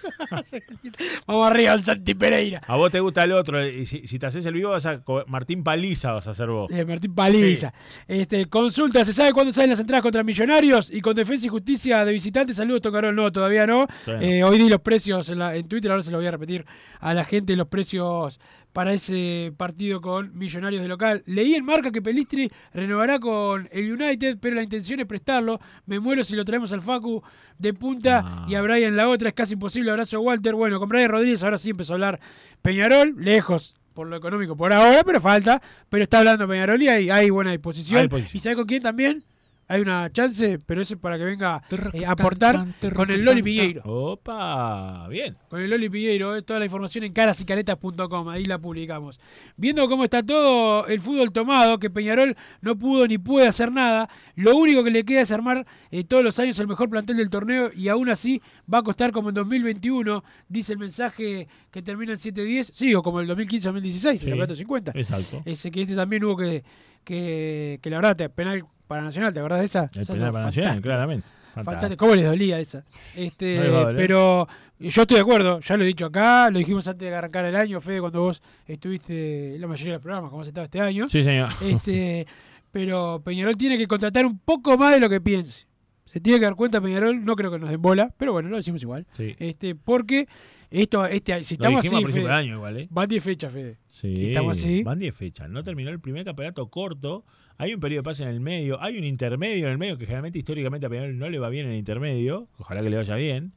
Vamos 1.26 1.46
arriba 1.50 1.72
al 1.72 1.84
Santi 1.84 2.14
Pereira. 2.14 2.60
A 2.66 2.76
vos 2.76 2.90
te 2.90 3.00
gusta 3.00 3.22
el 3.24 3.32
otro. 3.32 3.64
y 3.66 3.86
si, 3.86 4.06
si 4.06 4.18
te 4.18 4.26
haces 4.26 4.44
el 4.46 4.54
vivo, 4.54 4.70
vas 4.70 4.86
a. 4.86 5.02
Martín 5.26 5.62
Paliza 5.62 6.12
vas 6.12 6.26
a 6.26 6.30
hacer 6.30 6.48
vos. 6.48 6.70
Eh, 6.70 6.84
Martín 6.84 7.14
Paliza. 7.14 7.72
Este, 8.06 8.46
consulta, 8.46 9.04
¿se 9.04 9.12
sabe 9.12 9.32
cuándo 9.32 9.52
salen 9.52 9.70
las 9.70 9.80
entradas 9.80 10.02
contra 10.02 10.22
Millonarios? 10.22 10.90
Y 10.92 11.00
con 11.00 11.14
Defensa 11.14 11.46
y 11.46 11.48
Justicia 11.48 12.04
de 12.04 12.12
visitantes, 12.12 12.56
saludos, 12.56 12.82
Tocarol. 12.82 13.14
No, 13.14 13.30
todavía 13.30 13.66
no. 13.66 13.86
Bueno. 14.06 14.20
Eh, 14.22 14.42
hoy 14.44 14.58
di 14.58 14.68
los 14.68 14.80
precios 14.80 15.28
en, 15.30 15.38
la- 15.38 15.54
en 15.56 15.66
Twitter, 15.68 15.90
ahora 15.90 16.02
se 16.02 16.10
lo 16.10 16.18
voy 16.18 16.26
a 16.26 16.30
repetir 16.32 16.64
a 17.00 17.14
la 17.14 17.24
gente, 17.24 17.56
los 17.56 17.68
precios 17.68 18.40
para 18.72 18.92
ese 18.92 19.52
partido 19.56 20.00
con 20.00 20.36
Millonarios 20.38 20.82
de 20.82 20.88
local. 20.88 21.22
Leí 21.26 21.54
en 21.54 21.64
marca 21.64 21.90
que 21.90 22.00
Pelistri 22.02 22.50
renovará 22.72 23.18
con 23.18 23.68
el 23.72 23.92
United, 23.92 24.38
pero 24.40 24.56
la 24.56 24.62
intención 24.62 25.00
es 25.00 25.06
prestarlo. 25.06 25.60
Me 25.86 25.98
muero 26.00 26.22
si 26.22 26.36
lo 26.36 26.44
traemos 26.44 26.72
al 26.72 26.80
Facu 26.80 27.22
de 27.58 27.74
punta 27.74 28.22
Ah. 28.24 28.46
y 28.48 28.54
a 28.54 28.62
Brian 28.62 28.96
la 28.96 29.08
otra. 29.08 29.28
Es 29.30 29.34
casi 29.34 29.54
imposible. 29.54 29.90
Abrazo, 29.90 30.20
Walter. 30.20 30.54
Bueno, 30.54 30.78
con 30.78 30.88
Brian 30.88 31.10
Rodríguez 31.10 31.42
ahora 31.42 31.58
sí 31.58 31.70
empezó 31.70 31.92
a 31.92 31.96
hablar 31.96 32.20
Peñarol, 32.62 33.14
lejos 33.18 33.74
por 33.94 34.06
lo 34.06 34.16
económico 34.16 34.56
por 34.56 34.72
ahora, 34.72 35.02
pero 35.04 35.20
falta. 35.20 35.60
Pero 35.88 36.04
está 36.04 36.18
hablando 36.18 36.46
Peñarol 36.48 36.80
y 36.82 36.88
hay, 36.88 37.10
hay 37.10 37.28
buena 37.30 37.50
disposición. 37.50 38.08
Hay. 38.12 38.26
¿Y 38.32 38.38
sabe 38.38 38.56
con 38.56 38.66
quién 38.66 38.82
también? 38.82 39.24
Hay 39.70 39.82
una 39.82 40.10
chance, 40.10 40.58
pero 40.66 40.82
eso 40.82 40.94
es 40.94 41.00
para 41.00 41.16
que 41.16 41.22
venga 41.22 41.62
eh, 41.92 42.04
a 42.04 42.10
aportar 42.10 42.66
con 42.92 43.08
el 43.08 43.24
Loli 43.24 43.40
Piñeiro. 43.40 43.82
Opa, 43.84 45.06
bien. 45.08 45.36
Con 45.48 45.60
el 45.60 45.70
Loli 45.70 45.88
Piñeiro, 45.88 46.34
eh, 46.34 46.42
toda 46.42 46.58
la 46.58 46.64
información 46.64 47.04
en 47.04 47.12
carasicaretas.com, 47.12 48.28
ahí 48.30 48.44
la 48.46 48.58
publicamos. 48.58 49.20
Viendo 49.56 49.88
cómo 49.88 50.02
está 50.02 50.24
todo 50.24 50.88
el 50.88 50.98
fútbol 50.98 51.30
tomado, 51.30 51.78
que 51.78 51.88
Peñarol 51.88 52.36
no 52.62 52.76
pudo 52.76 53.06
ni 53.06 53.18
puede 53.18 53.46
hacer 53.46 53.70
nada, 53.70 54.10
lo 54.34 54.56
único 54.56 54.82
que 54.82 54.90
le 54.90 55.04
queda 55.04 55.20
es 55.20 55.30
armar 55.30 55.64
eh, 55.92 56.02
todos 56.02 56.24
los 56.24 56.36
años 56.40 56.58
el 56.58 56.66
mejor 56.66 56.90
plantel 56.90 57.18
del 57.18 57.30
torneo 57.30 57.70
y 57.72 57.86
aún 57.86 58.10
así 58.10 58.42
va 58.72 58.78
a 58.78 58.82
costar 58.82 59.12
como 59.12 59.28
en 59.28 59.36
2021, 59.36 60.24
dice 60.48 60.72
el 60.72 60.80
mensaje 60.80 61.46
que 61.70 61.80
termina 61.80 62.10
en 62.10 62.18
710, 62.18 62.72
sí, 62.74 62.92
o 62.96 63.02
como 63.02 63.20
el 63.20 63.28
2015-2016, 63.28 64.16
Sí, 64.16 64.24
el 64.24 64.30
campeonato 64.30 64.56
50. 64.56 64.92
Exacto. 64.96 65.42
Ese 65.44 65.70
que 65.70 65.82
este 65.82 65.94
también 65.94 66.24
hubo 66.24 66.36
que, 66.36 66.64
que, 67.04 67.78
que 67.80 67.88
la 67.88 68.00
verdad, 68.00 68.32
penal 68.32 68.64
para 68.90 69.02
Nacional, 69.02 69.32
¿te 69.32 69.38
acordás 69.38 69.60
de 69.60 69.66
esa? 69.66 69.88
El 69.94 70.04
penal 70.04 70.32
para 70.32 70.46
Nacional, 70.46 70.80
claramente. 70.80 71.28
Fantástico. 71.54 71.96
¿Cómo 71.96 72.16
les 72.16 72.24
dolía 72.24 72.58
esa? 72.58 72.84
Este, 73.16 73.56
No 73.56 73.86
pero 73.94 74.48
yo 74.80 75.02
estoy 75.02 75.14
de 75.14 75.20
acuerdo, 75.20 75.60
ya 75.60 75.76
lo 75.76 75.84
he 75.84 75.86
dicho 75.86 76.06
acá, 76.06 76.50
lo 76.50 76.58
dijimos 76.58 76.88
antes 76.88 77.08
de 77.08 77.14
arrancar 77.14 77.44
el 77.44 77.54
año, 77.54 77.80
Fede, 77.80 78.00
cuando 78.00 78.22
vos 78.22 78.42
estuviste 78.66 79.54
en 79.54 79.60
la 79.60 79.68
mayoría 79.68 79.92
de 79.92 79.96
los 79.98 80.02
programas, 80.02 80.30
como 80.30 80.42
has 80.42 80.48
estado 80.48 80.64
este 80.64 80.80
año. 80.80 81.08
Sí, 81.08 81.22
señor. 81.22 81.50
Este, 81.62 82.26
pero 82.72 83.22
Peñarol 83.24 83.56
tiene 83.56 83.78
que 83.78 83.86
contratar 83.86 84.26
un 84.26 84.40
poco 84.40 84.76
más 84.76 84.92
de 84.92 84.98
lo 84.98 85.08
que 85.08 85.20
piense. 85.20 85.68
Se 86.04 86.18
tiene 86.18 86.40
que 86.40 86.46
dar 86.46 86.56
cuenta 86.56 86.80
Peñarol, 86.80 87.24
no 87.24 87.36
creo 87.36 87.52
que 87.52 87.60
nos 87.60 87.70
den 87.70 87.80
bola, 87.80 88.12
pero 88.16 88.32
bueno, 88.32 88.48
lo 88.48 88.56
decimos 88.56 88.82
igual. 88.82 89.06
Sí. 89.12 89.36
Este, 89.38 89.76
porque 89.76 90.26
esto, 90.68 91.04
este, 91.06 91.44
si 91.44 91.54
estamos 91.54 91.84
así, 91.84 92.04
Fede, 92.06 92.28
año 92.28 92.54
igual, 92.56 92.76
¿eh? 92.76 92.88
van 92.90 93.08
10 93.08 93.22
fechas, 93.22 93.52
Fede. 93.52 93.78
Sí, 93.86 94.28
Estamos 94.28 94.58
así. 94.58 94.82
Van 94.82 94.98
10 94.98 95.14
fechas. 95.14 95.48
No 95.48 95.62
terminó 95.62 95.90
el 95.90 96.00
primer 96.00 96.24
campeonato 96.24 96.68
corto. 96.70 97.24
Hay 97.60 97.74
un 97.74 97.80
periodo 97.80 97.98
de 97.98 98.04
pase 98.04 98.22
en 98.22 98.30
el 98.30 98.40
medio. 98.40 98.80
Hay 98.80 98.96
un 98.96 99.04
intermedio 99.04 99.66
en 99.66 99.72
el 99.72 99.76
medio 99.76 99.98
que 99.98 100.06
generalmente 100.06 100.38
históricamente 100.38 100.86
a 100.86 100.88
Peñarol 100.88 101.18
no 101.18 101.28
le 101.28 101.38
va 101.38 101.50
bien 101.50 101.66
en 101.66 101.72
el 101.72 101.78
intermedio. 101.78 102.48
Ojalá 102.56 102.82
que 102.82 102.88
le 102.88 102.96
vaya 102.96 103.16
bien. 103.16 103.52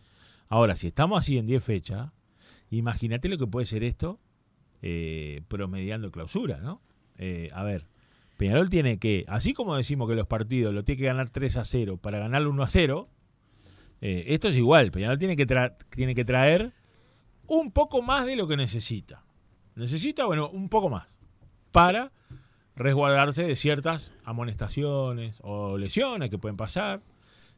Ahora, 0.50 0.76
si 0.76 0.88
estamos 0.88 1.18
así 1.18 1.38
en 1.38 1.46
10 1.46 1.64
fechas, 1.64 2.12
imagínate 2.70 3.30
lo 3.30 3.38
que 3.38 3.48
puede 3.48 3.66
ser 3.66 3.82
esto 3.86 4.20
eh, 4.82 5.42
promediando 5.48 6.12
clausura, 6.12 6.58
¿no? 6.58 6.82
Eh, 7.18 7.50
a 7.54 7.64
ver, 7.64 7.88
Peñarol 8.36 8.70
tiene 8.70 9.00
que, 9.00 9.24
así 9.30 9.54
como 9.54 9.78
decimos 9.78 10.10
que 10.10 10.16
los 10.16 10.28
partidos 10.28 10.74
lo 10.74 10.84
tiene 10.84 11.00
que 11.00 11.06
ganar 11.06 11.30
3 11.30 11.56
a 11.56 11.64
0 11.64 11.96
para 11.96 12.20
ganarlo 12.20 12.50
1 12.50 12.62
a 12.62 12.68
0, 12.68 13.10
eh, 14.02 14.26
esto 14.28 14.50
es 14.50 14.58
igual. 14.58 14.92
Peñarol 14.92 15.18
tiene 15.18 15.38
que, 15.38 15.46
tiene 15.96 16.14
que 16.14 16.26
traer 16.26 16.74
un 17.48 17.72
poco 17.72 18.02
más 18.02 18.26
de 18.26 18.36
lo 18.36 18.50
que 18.50 18.58
necesita. 18.58 19.24
Necesita, 19.76 20.26
bueno, 20.26 20.50
un 20.50 20.68
poco 20.68 20.90
más 20.90 21.08
para 21.72 22.12
resguardarse 22.76 23.44
de 23.44 23.56
ciertas 23.56 24.14
amonestaciones 24.26 25.40
o 25.44 25.78
lesiones 25.78 26.30
que 26.30 26.38
pueden 26.38 26.58
pasar. 26.58 27.02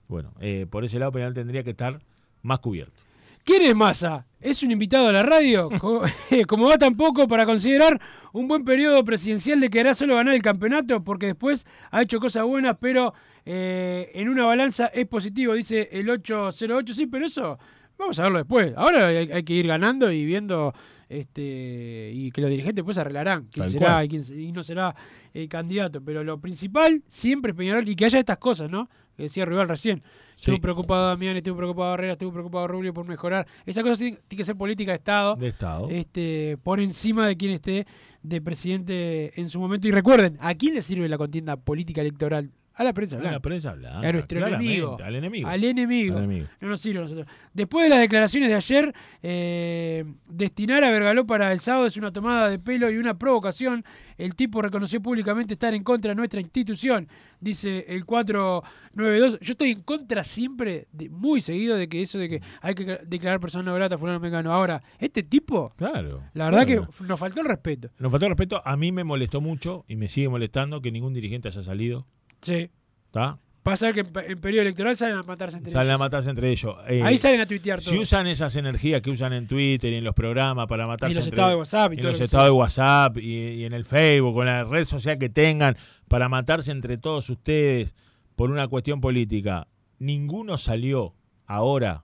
Bueno, 0.07 0.34
eh, 0.39 0.66
por 0.70 0.84
ese 0.86 0.99
lado 0.99 1.11
Peñarol 1.11 1.34
tendría 1.34 1.63
que 1.63 1.72
estar 1.72 1.99
más 2.41 2.59
cubierto. 2.59 3.01
¿Quién 3.43 3.61
es 3.61 3.76
Massa? 3.76 4.26
¿Es 4.41 4.63
un 4.63 4.72
invitado 4.72 5.07
a 5.07 5.11
la 5.11 5.22
radio? 5.24 5.70
Co- 5.80 6.01
Como 6.47 6.68
va 6.68 6.78
tampoco 6.80 7.28
para 7.28 7.45
considerar 7.45 7.99
un 8.34 8.47
buen 8.47 8.63
periodo 8.66 9.03
presidencial 9.03 9.59
de 9.59 9.70
que 9.70 9.80
hará 9.82 9.93
solo 9.93 10.16
ganar 10.16 10.34
el 10.34 10.41
campeonato, 10.41 11.03
porque 11.03 11.28
después 11.28 11.66
ha 11.91 12.01
hecho 12.01 12.20
cosas 12.20 12.43
buenas, 12.43 12.76
pero 12.80 13.13
eh, 13.45 14.09
en 14.16 14.30
una 14.30 14.45
balanza 14.45 14.88
es 14.88 15.05
positivo, 15.07 15.53
dice 15.53 15.89
el 15.91 16.09
808. 16.09 16.93
Sí, 16.95 17.05
pero 17.05 17.26
eso 17.28 17.59
vamos 17.99 18.18
a 18.20 18.24
verlo 18.24 18.39
después. 18.39 18.74
Ahora 18.76 19.07
hay, 19.07 19.32
hay 19.32 19.43
que 19.43 19.53
ir 19.53 19.68
ganando 19.68 20.11
y 20.11 20.26
viendo 20.26 20.74
este 21.09 22.11
y 22.13 22.31
que 22.31 22.41
los 22.41 22.49
dirigentes 22.49 22.83
pues 22.83 22.97
arreglarán 22.97 23.47
quién 23.51 23.63
Tal 23.65 23.69
será 23.71 23.85
cual. 23.93 24.05
y 24.05 24.09
quién 24.09 24.39
y 24.39 24.51
no 24.51 24.63
será 24.63 24.95
el 25.33 25.47
candidato. 25.49 26.01
Pero 26.03 26.23
lo 26.23 26.39
principal 26.39 27.03
siempre 27.07 27.51
es 27.51 27.57
Peñarol 27.57 27.87
y 27.87 27.95
que 27.95 28.05
haya 28.05 28.19
estas 28.19 28.37
cosas, 28.37 28.69
¿no? 28.69 28.89
Que 29.15 29.23
decía 29.23 29.45
Rival 29.45 29.67
recién. 29.69 30.01
Sí. 30.35 30.51
Estuvo 30.51 30.59
preocupado 30.59 31.07
Damián, 31.07 31.37
estuvo 31.37 31.55
preocupado 31.55 31.93
Herrera, 31.93 32.13
estuvo 32.13 32.33
preocupado 32.33 32.67
Rubio 32.67 32.93
por 32.93 33.07
mejorar. 33.07 33.47
Esa 33.65 33.81
cosa 33.83 33.95
tiene, 34.01 34.17
tiene 34.27 34.39
que 34.41 34.43
ser 34.45 34.57
política 34.57 34.91
de 34.91 34.97
Estado, 34.97 35.35
De 35.35 35.47
Estado. 35.47 35.87
este, 35.89 36.57
por 36.61 36.81
encima 36.81 37.25
de 37.27 37.37
quien 37.37 37.51
esté 37.53 37.87
de 38.21 38.41
presidente 38.41 39.39
en 39.39 39.47
su 39.49 39.59
momento. 39.59 39.87
Y 39.87 39.91
recuerden, 39.91 40.37
¿a 40.41 40.53
quién 40.55 40.73
le 40.73 40.81
sirve 40.81 41.07
la 41.07 41.17
contienda 41.17 41.55
política 41.55 42.01
electoral? 42.01 42.51
A 42.78 42.84
la 42.84 42.93
prensa 42.93 43.15
A 43.15 43.19
blanca. 43.19 43.36
la 43.36 43.39
prensa 43.41 43.73
blanca. 43.73 44.07
a 44.07 44.11
nuestro 44.11 44.47
enemigo. 44.47 44.97
Al 45.01 45.15
enemigo. 45.15 45.47
Al 45.49 45.63
enemigo. 45.63 46.17
Al 46.17 46.23
enemigo. 46.26 46.47
No 46.59 46.67
nos 46.69 46.82
sirve 46.82 46.99
a 46.99 47.01
nosotros. 47.03 47.26
Después 47.53 47.86
de 47.86 47.89
las 47.89 47.99
declaraciones 47.99 48.49
de 48.49 48.55
ayer, 48.55 48.93
eh, 49.23 50.03
destinar 50.28 50.84
a 50.84 50.91
Vergaló 50.91 51.26
para 51.26 51.51
el 51.53 51.59
sábado 51.61 51.86
es 51.86 51.95
una 51.97 52.11
tomada 52.11 52.49
de 52.49 52.59
pelo 52.59 52.89
y 52.91 52.97
una 52.97 53.17
provocación. 53.17 53.86
El 54.17 54.36
tipo 54.36 54.61
reconoció 54.61 55.01
públicamente 55.01 55.53
estar 55.53 55.73
en 55.73 55.84
contra 55.84 56.09
de 56.11 56.15
nuestra 56.15 56.39
institución, 56.41 57.07
dice 57.39 57.86
el 57.88 58.05
492. 58.05 59.39
Yo 59.39 59.51
estoy 59.51 59.71
en 59.71 59.82
contra 59.82 60.23
siempre, 60.23 60.88
de, 60.91 61.09
muy 61.09 61.41
seguido, 61.41 61.78
de 61.78 61.88
que 61.89 62.01
eso 62.01 62.17
de 62.19 62.30
que 62.30 62.41
hay 62.61 62.76
que 62.76 62.99
declarar 63.05 63.39
persona 63.39 63.63
no 63.63 63.73
grata, 63.76 63.97
fulano 63.97 64.19
mecano. 64.19 64.53
Ahora, 64.53 64.82
este 64.99 65.23
tipo, 65.23 65.69
Claro. 65.78 66.23
la 66.34 66.45
verdad 66.45 66.65
claro. 66.65 66.88
que 66.97 67.03
nos 67.05 67.19
faltó 67.19 67.41
el 67.41 67.47
respeto. 67.47 67.89
Nos 67.99 68.11
faltó 68.11 68.28
respeto. 68.28 68.61
A 68.65 68.76
mí 68.78 68.91
me 68.91 69.03
molestó 69.03 69.41
mucho 69.41 69.86
y 69.88 69.95
me 69.95 70.07
sigue 70.07 70.30
molestando 70.30 70.82
que 70.82 70.91
ningún 70.91 71.13
dirigente 71.13 71.47
haya 71.47 71.63
salido. 71.63 72.05
Sí. 72.45 72.69
¿Está? 73.07 73.39
Pasa 73.63 73.91
que 73.93 74.01
en, 74.01 74.07
pe- 74.13 74.31
en 74.31 74.39
periodo 74.39 74.61
electoral 74.61 74.95
salen 74.95 75.17
a 75.17 75.23
matarse 75.23 75.57
entre 75.57 75.71
Salen 75.71 75.87
a 75.87 75.93
ellos. 75.93 75.99
matarse 75.99 76.29
entre 76.29 76.51
ellos. 76.51 76.75
Eh, 76.87 77.01
Ahí 77.03 77.17
salen 77.17 77.41
a 77.41 77.47
tuitear 77.47 77.81
todo. 77.81 77.89
Si 77.95 77.97
usan 77.99 78.27
esas 78.27 78.55
energías 78.57 79.01
que 79.01 79.09
usan 79.09 79.33
en 79.33 79.47
Twitter 79.47 79.91
y 79.91 79.95
en 79.95 80.03
los 80.03 80.13
programas 80.13 80.67
para 80.67 80.85
matarse 80.85 81.13
Y 81.13 81.15
los 81.15 81.25
entre- 81.25 81.35
estados 81.35 81.51
de 81.51 81.55
WhatsApp 81.57 81.93
y 81.93 81.95
en 81.95 82.01
todo 82.01 82.11
los 82.11 82.21
estados 82.21 82.43
sea. 82.43 82.45
de 82.45 82.51
WhatsApp 82.51 83.17
y, 83.17 83.31
y 83.31 83.63
en 83.65 83.73
el 83.73 83.83
Facebook, 83.85 84.35
con 84.35 84.45
la 84.45 84.63
red 84.65 84.85
social 84.85 85.17
que 85.17 85.29
tengan, 85.29 85.75
para 86.07 86.29
matarse 86.29 86.71
entre 86.71 86.97
todos 86.99 87.27
ustedes 87.31 87.95
por 88.35 88.51
una 88.51 88.67
cuestión 88.67 89.01
política, 89.01 89.67
ninguno 89.97 90.57
salió 90.59 91.15
ahora 91.47 92.03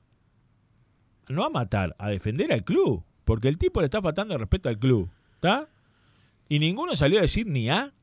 no 1.29 1.45
a 1.45 1.49
matar, 1.49 1.95
a 1.99 2.09
defender 2.09 2.51
al 2.51 2.63
club, 2.63 3.03
porque 3.23 3.47
el 3.47 3.57
tipo 3.57 3.79
le 3.81 3.85
está 3.85 4.01
faltando 4.01 4.33
el 4.33 4.39
respeto 4.39 4.67
al 4.67 4.79
club, 4.79 5.09
¿está? 5.35 5.67
Y 6.49 6.59
ninguno 6.59 6.95
salió 6.95 7.19
a 7.19 7.21
decir 7.21 7.45
ni 7.47 7.69
a. 7.69 7.93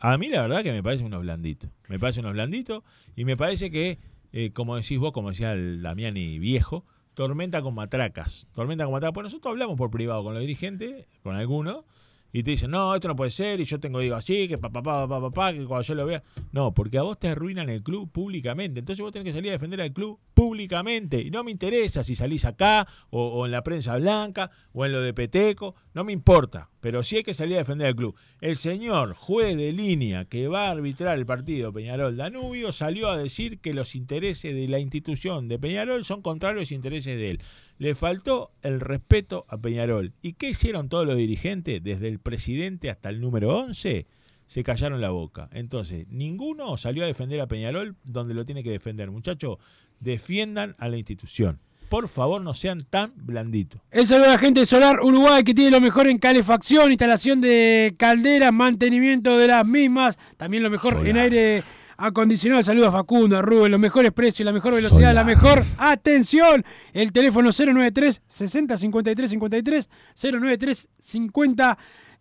A 0.00 0.16
mí 0.16 0.28
la 0.28 0.42
verdad 0.42 0.62
que 0.62 0.72
me 0.72 0.82
parece 0.82 1.04
unos 1.04 1.22
blanditos. 1.22 1.70
Me 1.88 1.98
parece 1.98 2.20
unos 2.20 2.32
blanditos 2.32 2.84
y 3.16 3.24
me 3.24 3.36
parece 3.36 3.70
que, 3.70 3.98
eh, 4.32 4.52
como 4.52 4.76
decís 4.76 4.98
vos, 4.98 5.12
como 5.12 5.30
decía 5.30 5.52
el 5.52 5.82
Damiani 5.82 6.38
viejo, 6.38 6.84
tormenta 7.14 7.62
con 7.62 7.74
matracas. 7.74 8.46
Tormenta 8.54 8.84
con 8.84 8.92
matracas. 8.92 9.14
Pues 9.14 9.24
nosotros 9.24 9.50
hablamos 9.50 9.76
por 9.76 9.90
privado 9.90 10.22
con 10.22 10.34
los 10.34 10.40
dirigentes, 10.40 11.08
con 11.22 11.34
algunos, 11.34 11.84
y 12.32 12.42
te 12.42 12.52
dicen, 12.52 12.70
no, 12.70 12.94
esto 12.94 13.08
no 13.08 13.16
puede 13.16 13.30
ser, 13.30 13.58
y 13.58 13.64
yo 13.64 13.80
tengo 13.80 13.98
digo 14.00 14.14
así, 14.14 14.46
que 14.46 14.58
papá, 14.58 14.82
papá, 14.82 15.08
papá, 15.08 15.30
papá, 15.30 15.52
que 15.52 15.64
cuando 15.64 15.82
yo 15.82 15.94
lo 15.94 16.06
vea. 16.06 16.22
No, 16.52 16.74
porque 16.74 16.98
a 16.98 17.02
vos 17.02 17.18
te 17.18 17.28
arruinan 17.28 17.68
el 17.68 17.82
club 17.82 18.10
públicamente. 18.12 18.80
Entonces 18.80 19.02
vos 19.02 19.10
tenés 19.10 19.24
que 19.24 19.32
salir 19.32 19.50
a 19.50 19.54
defender 19.54 19.80
al 19.80 19.92
club 19.92 20.20
públicamente. 20.38 21.20
Y 21.20 21.32
no 21.32 21.42
me 21.42 21.50
interesa 21.50 22.04
si 22.04 22.14
salís 22.14 22.44
acá, 22.44 22.86
o, 23.10 23.44
en 23.44 23.50
la 23.50 23.64
prensa 23.64 23.96
blanca, 23.96 24.50
o 24.72 24.86
en 24.86 24.92
lo 24.92 25.00
de 25.00 25.12
Peteco, 25.12 25.74
no 25.94 26.04
me 26.04 26.12
importa. 26.12 26.70
Pero 26.78 27.02
sí 27.02 27.16
hay 27.16 27.22
que 27.24 27.34
salir 27.34 27.56
a 27.56 27.58
defender 27.58 27.88
al 27.88 27.96
club. 27.96 28.14
El 28.40 28.56
señor 28.56 29.14
juez 29.14 29.56
de 29.56 29.72
línea 29.72 30.26
que 30.26 30.46
va 30.46 30.68
a 30.68 30.70
arbitrar 30.70 31.18
el 31.18 31.26
partido 31.26 31.72
Peñarol 31.72 32.16
Danubio 32.16 32.70
salió 32.70 33.08
a 33.08 33.18
decir 33.18 33.58
que 33.58 33.74
los 33.74 33.96
intereses 33.96 34.54
de 34.54 34.68
la 34.68 34.78
institución 34.78 35.48
de 35.48 35.58
Peñarol 35.58 36.04
son 36.04 36.22
contrarios 36.22 36.58
a 36.58 36.62
los 36.62 36.70
intereses 36.70 37.18
de 37.18 37.30
él. 37.30 37.42
Le 37.78 37.96
faltó 37.96 38.52
el 38.62 38.78
respeto 38.78 39.44
a 39.48 39.58
Peñarol. 39.58 40.12
¿Y 40.22 40.34
qué 40.34 40.50
hicieron 40.50 40.88
todos 40.88 41.04
los 41.04 41.16
dirigentes, 41.16 41.82
desde 41.82 42.06
el 42.06 42.20
presidente 42.20 42.90
hasta 42.90 43.08
el 43.08 43.20
número 43.20 43.58
11? 43.58 44.06
Se 44.48 44.64
callaron 44.64 45.00
la 45.00 45.10
boca. 45.10 45.48
Entonces, 45.52 46.06
ninguno 46.08 46.76
salió 46.76 47.04
a 47.04 47.06
defender 47.06 47.40
a 47.40 47.46
Peñarol 47.46 47.94
donde 48.02 48.34
lo 48.34 48.44
tiene 48.44 48.64
que 48.64 48.70
defender. 48.70 49.10
Muchachos, 49.10 49.58
defiendan 50.00 50.74
a 50.78 50.88
la 50.88 50.96
institución. 50.96 51.60
Por 51.88 52.08
favor, 52.08 52.42
no 52.42 52.52
sean 52.54 52.82
tan 52.82 53.12
blanditos. 53.14 53.80
El 53.90 54.06
saludo 54.06 54.26
a 54.26 54.32
la 54.32 54.38
gente 54.38 54.60
de 54.60 54.66
Solar 54.66 55.00
Uruguay 55.00 55.44
que 55.44 55.54
tiene 55.54 55.70
lo 55.70 55.80
mejor 55.80 56.06
en 56.06 56.18
calefacción, 56.18 56.90
instalación 56.90 57.40
de 57.40 57.94
calderas, 57.98 58.52
mantenimiento 58.52 59.38
de 59.38 59.46
las 59.46 59.66
mismas, 59.66 60.18
también 60.36 60.62
lo 60.62 60.70
mejor 60.70 60.94
Solar. 60.94 61.08
en 61.08 61.16
aire 61.18 61.64
acondicionado. 61.98 62.60
El 62.60 62.64
saludo 62.64 62.88
a 62.88 62.92
Facundo, 62.92 63.36
a 63.36 63.42
Rubén, 63.42 63.72
los 63.72 63.80
mejores 63.80 64.12
precios, 64.12 64.46
la 64.46 64.52
mejor 64.52 64.74
velocidad, 64.74 65.14
la 65.14 65.24
mejor 65.24 65.64
atención. 65.76 66.64
El 66.92 67.12
teléfono 67.12 67.50
093 67.50 68.22
60 68.26 68.76
53 68.76 69.30
53 69.30 69.88
093 70.22 70.88
50 70.98 71.78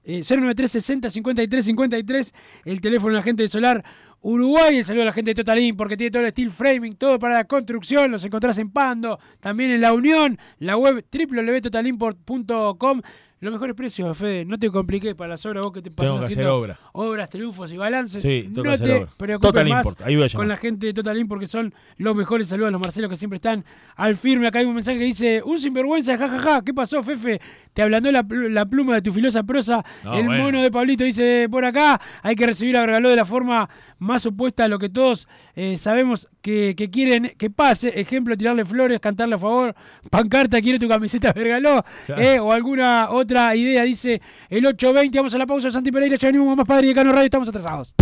eh, 0.07 0.23
093 0.23 0.71
60 0.71 1.09
53 1.09 1.65
53 1.65 2.33
el 2.63 2.79
teléfono 2.79 3.11
de 3.11 3.17
la 3.17 3.23
gente 3.23 3.43
de 3.43 3.49
Solar 3.49 3.83
Uruguay, 4.21 4.77
el 4.77 4.85
saludo 4.85 5.03
a 5.03 5.07
la 5.07 5.13
gente 5.13 5.31
de 5.31 5.35
Totalín 5.35 5.75
porque 5.75 5.95
tiene 5.97 6.11
todo 6.11 6.23
el 6.23 6.31
steel 6.31 6.49
framing, 6.49 6.95
todo 6.95 7.19
para 7.19 7.35
la 7.35 7.43
construcción, 7.43 8.09
los 8.09 8.23
encontrás 8.25 8.57
en 8.57 8.71
Pando, 8.71 9.19
también 9.39 9.71
en 9.71 9.81
La 9.81 9.93
Unión, 9.93 10.39
la 10.59 10.77
web 10.77 11.05
www.totalimport.com. 11.11 13.01
Los 13.39 13.53
mejores 13.53 13.75
precios, 13.75 14.17
Fede, 14.17 14.45
no 14.45 14.57
te 14.57 14.71
compliques 14.71 15.13
para 15.13 15.29
las 15.29 15.45
obras, 15.45 15.63
vos 15.63 15.71
que 15.71 15.83
te 15.83 15.91
pasas 15.91 16.07
Tengo 16.09 16.19
que 16.19 16.25
hacer 16.25 16.37
haciendo 16.39 16.55
obra. 16.55 16.79
obras, 16.93 17.29
triunfos 17.29 17.71
y 17.71 17.77
balances. 17.77 18.23
Sí, 18.23 18.49
que 18.53 18.61
no 18.63 18.71
hacer 18.71 18.87
te 18.87 18.93
obra. 18.95 19.09
preocupes 19.15 19.49
Total 19.51 19.69
más 19.69 19.85
Import, 19.85 20.33
con 20.33 20.47
la 20.47 20.57
gente 20.57 20.87
de 20.87 20.93
Total 20.95 21.15
Import 21.19 21.27
porque 21.41 21.45
son 21.47 21.71
los 21.97 22.15
mejores. 22.15 22.47
Saludos 22.47 22.69
a 22.69 22.71
los 22.71 22.81
Marcelos 22.81 23.11
que 23.11 23.15
siempre 23.15 23.35
están 23.35 23.63
al 23.95 24.15
firme. 24.15 24.47
Acá 24.47 24.57
hay 24.57 24.65
un 24.65 24.73
mensaje 24.73 24.97
que 24.97 25.05
dice, 25.05 25.43
un 25.45 25.59
sinvergüenza, 25.59 26.17
jajaja, 26.17 26.63
¿qué 26.63 26.73
pasó, 26.73 27.03
Fefe? 27.03 27.39
Te 27.73 27.83
ablandó 27.83 28.11
la, 28.11 28.23
pl- 28.23 28.49
la 28.49 28.65
pluma 28.65 28.95
de 28.95 29.03
tu 29.03 29.11
filosa 29.11 29.43
prosa. 29.43 29.85
No, 30.03 30.17
el 30.17 30.25
bueno. 30.25 30.43
mono 30.45 30.63
de 30.63 30.71
Pablito 30.71 31.03
dice 31.03 31.47
por 31.51 31.63
acá, 31.63 32.01
hay 32.23 32.33
que 32.35 32.47
recibir 32.47 32.75
a 32.75 32.81
Vergaló 32.81 33.09
de 33.09 33.15
la 33.17 33.25
forma 33.25 33.69
más 33.99 34.25
opuesta 34.25 34.63
a 34.63 34.67
lo 34.67 34.79
que 34.79 34.89
todos 34.89 35.27
eh, 35.55 35.77
sabemos 35.77 36.27
que, 36.41 36.73
que 36.75 36.89
quieren 36.89 37.31
que 37.37 37.51
pase. 37.51 37.99
Ejemplo, 38.01 38.35
tirarle 38.35 38.65
flores, 38.65 38.99
cantarle 38.99 39.35
a 39.35 39.37
favor, 39.37 39.75
pancarta, 40.09 40.59
quiero 40.59 40.79
tu 40.79 40.87
camiseta 40.87 41.31
Vergaló. 41.35 41.85
Claro. 42.07 42.21
eh, 42.21 42.39
o 42.39 42.51
alguna 42.51 43.09
otra 43.11 43.26
idea, 43.55 43.83
dice 43.83 44.21
el 44.49 44.65
820, 44.65 45.17
vamos 45.17 45.33
a 45.33 45.37
la 45.37 45.45
pausa, 45.45 45.71
Santi 45.71 45.91
Pereira, 45.91 46.17
ya 46.17 46.27
venimos 46.27 46.55
más 46.55 46.67
Padre 46.67 46.89
y 46.89 46.93
Cano 46.93 47.11
Radio, 47.11 47.25
estamos 47.25 47.49
atrasados. 47.49 47.93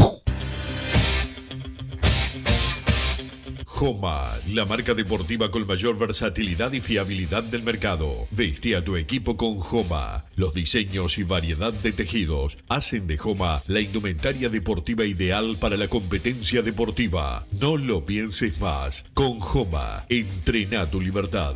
Joma, 3.76 4.32
la 4.54 4.66
marca 4.66 4.94
deportiva 4.94 5.52
con 5.52 5.68
mayor 5.68 5.98
versatilidad 5.98 6.72
y 6.72 6.80
fiabilidad 6.80 7.44
del 7.44 7.62
mercado. 7.62 8.26
Veste 8.32 8.74
a 8.74 8.86
tu 8.86 8.96
equipo 8.96 9.36
con 9.36 9.60
Joma. 9.60 10.24
Los 10.38 10.54
diseños 10.54 11.18
y 11.18 11.24
variedad 11.24 11.74
de 11.74 11.92
tejidos 11.92 12.58
hacen 12.70 13.06
de 13.06 13.18
Joma 13.18 13.62
la 13.68 13.82
indumentaria 13.82 14.48
deportiva 14.48 15.04
ideal 15.04 15.58
para 15.60 15.76
la 15.76 15.90
competencia 15.90 16.62
deportiva. 16.62 17.46
No 17.60 17.76
lo 17.76 18.06
pienses 18.06 18.62
más. 18.62 19.04
Con 19.14 19.42
Joma, 19.42 20.06
entrena 20.08 20.90
tu 20.90 21.02
libertad. 21.02 21.56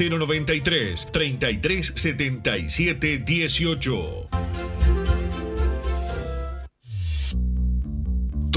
093 0.00 1.10
33 1.12 1.92
77 1.94 3.18
18. 3.24 4.49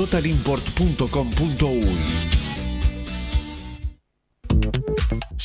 www.totalimport.com.uy. 0.00 2.49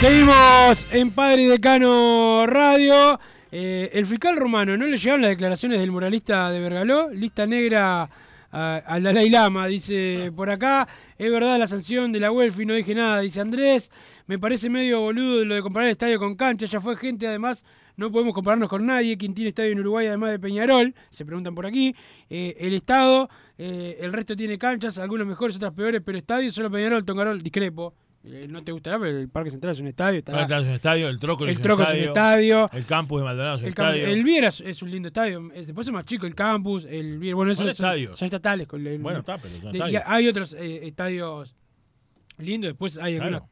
Seguimos 0.00 0.86
en 0.92 1.10
Padre 1.10 1.42
y 1.42 1.46
Decano 1.46 2.46
Radio. 2.46 3.18
Eh, 3.50 3.90
el 3.92 4.06
fiscal 4.06 4.36
romano, 4.36 4.76
¿no 4.76 4.86
le 4.86 4.96
llegaron 4.96 5.22
las 5.22 5.30
declaraciones 5.30 5.80
del 5.80 5.90
muralista 5.90 6.52
de 6.52 6.60
Bergaló? 6.60 7.10
Lista 7.10 7.48
negra 7.48 8.08
al 8.52 9.02
Dalai 9.02 9.28
Lama, 9.28 9.66
dice 9.66 10.30
por 10.36 10.50
acá. 10.50 10.86
Es 11.18 11.28
verdad 11.32 11.58
la 11.58 11.66
sanción 11.66 12.12
de 12.12 12.20
la 12.20 12.30
Welfi, 12.30 12.64
no 12.64 12.74
dije 12.74 12.94
nada, 12.94 13.22
dice 13.22 13.40
Andrés. 13.40 13.90
Me 14.28 14.38
parece 14.38 14.70
medio 14.70 15.00
boludo 15.00 15.44
lo 15.44 15.56
de 15.56 15.62
comparar 15.62 15.88
el 15.88 15.92
estadio 15.92 16.20
con 16.20 16.36
cancha. 16.36 16.66
Ya 16.66 16.78
fue 16.78 16.96
gente, 16.96 17.26
además, 17.26 17.64
no 17.96 18.12
podemos 18.12 18.34
compararnos 18.34 18.68
con 18.68 18.86
nadie. 18.86 19.18
¿Quién 19.18 19.34
tiene 19.34 19.48
estadio 19.48 19.72
en 19.72 19.80
Uruguay 19.80 20.06
además 20.06 20.30
de 20.30 20.38
Peñarol? 20.38 20.94
Se 21.10 21.24
preguntan 21.24 21.56
por 21.56 21.66
aquí. 21.66 21.92
Eh, 22.30 22.54
el 22.60 22.72
Estado, 22.74 23.28
eh, 23.58 23.98
el 24.00 24.12
resto 24.12 24.36
tiene 24.36 24.58
canchas, 24.58 24.96
algunas 24.98 25.26
mejores, 25.26 25.56
otras 25.56 25.72
peores, 25.72 26.00
pero 26.04 26.16
estadio 26.16 26.52
solo 26.52 26.70
Peñarol, 26.70 27.04
Tongarol, 27.04 27.42
discrepo. 27.42 27.94
Eh, 28.30 28.46
no 28.48 28.62
te 28.62 28.72
gustará, 28.72 28.98
pero 28.98 29.18
el 29.18 29.28
Parque 29.28 29.50
Central 29.50 29.72
es 29.72 29.80
un 29.80 29.86
estadio. 29.86 30.18
estará- 30.18 30.38
Ahora 30.42 30.46
está 30.46 30.58
en 30.64 30.68
un 30.68 30.74
estadio, 30.74 31.08
el 31.08 31.18
Trócoli 31.18 31.48
el 31.50 31.52
es 31.52 31.56
un 31.58 31.62
Troco 31.62 31.82
es 31.82 31.88
un 31.90 31.96
estadio. 32.00 32.68
El 32.72 32.84
campus 32.86 33.20
de 33.20 33.24
Maldonado 33.24 33.56
es 33.56 33.62
un 33.62 33.66
El, 33.66 33.70
estadio. 33.70 34.06
el 34.06 34.24
Viera 34.24 34.48
es, 34.48 34.60
es 34.60 34.82
un 34.82 34.90
lindo 34.90 35.08
estadio. 35.08 35.50
Es- 35.54 35.66
después 35.68 35.86
es 35.86 35.92
más 35.92 36.04
chico 36.04 36.26
el 36.26 36.34
campus, 36.34 36.84
el 36.84 37.18
Viera. 37.18 37.36
Bueno, 37.36 37.52
esos 37.52 37.64
Son 37.66 37.74
son, 37.74 37.86
estadios. 37.86 38.18
son 38.18 38.26
estatales. 38.26 38.66
con 38.66 38.86
el- 38.86 38.98
Bueno, 38.98 39.20
está, 39.20 39.38
pero 39.38 39.54
son 39.60 39.74
estadios. 39.74 40.02
hay 40.06 40.28
otros 40.28 40.54
eh, 40.58 40.86
estadios 40.88 41.54
lindos. 42.38 42.70
Después 42.70 42.98
hay 42.98 43.16
algunas, 43.16 43.42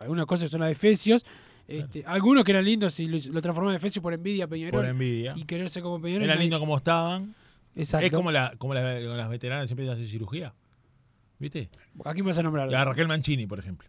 algunas 0.00 0.26
cosas 0.26 0.46
que 0.46 0.50
son 0.50 0.60
las 0.60 0.68
de 0.68 0.72
Efesios. 0.72 1.24
Este, 1.66 2.04
Algunos 2.06 2.44
que 2.44 2.52
eran 2.52 2.64
lindos 2.64 3.00
y 3.00 3.08
lo, 3.08 3.16
lo 3.32 3.40
transformaron 3.40 3.70
en 3.72 3.76
Efesios 3.76 4.02
por 4.02 4.12
envidia 4.12 4.46
Peñarol. 4.46 4.80
Por 4.80 4.84
envidia. 4.84 5.32
Y 5.34 5.44
quererse 5.44 5.80
como 5.80 5.98
Peñarol. 6.00 6.24
Era 6.24 6.34
lindo 6.36 6.60
como 6.60 6.76
estaban. 6.76 7.34
Exacto. 7.74 8.06
Es 8.06 8.12
como, 8.12 8.30
la, 8.30 8.52
como 8.58 8.74
la- 8.74 8.98
las 9.00 9.28
veteranas 9.30 9.66
siempre 9.68 9.88
hacen 9.90 10.06
cirugía. 10.06 10.52
¿Viste? 11.38 11.68
¿A 12.04 12.12
quién 12.14 12.24
vas 12.26 12.38
a 12.38 12.42
nombrar? 12.42 12.72
A 12.74 12.84
Raquel 12.84 13.08
Mancini, 13.08 13.46
por 13.46 13.58
ejemplo. 13.58 13.88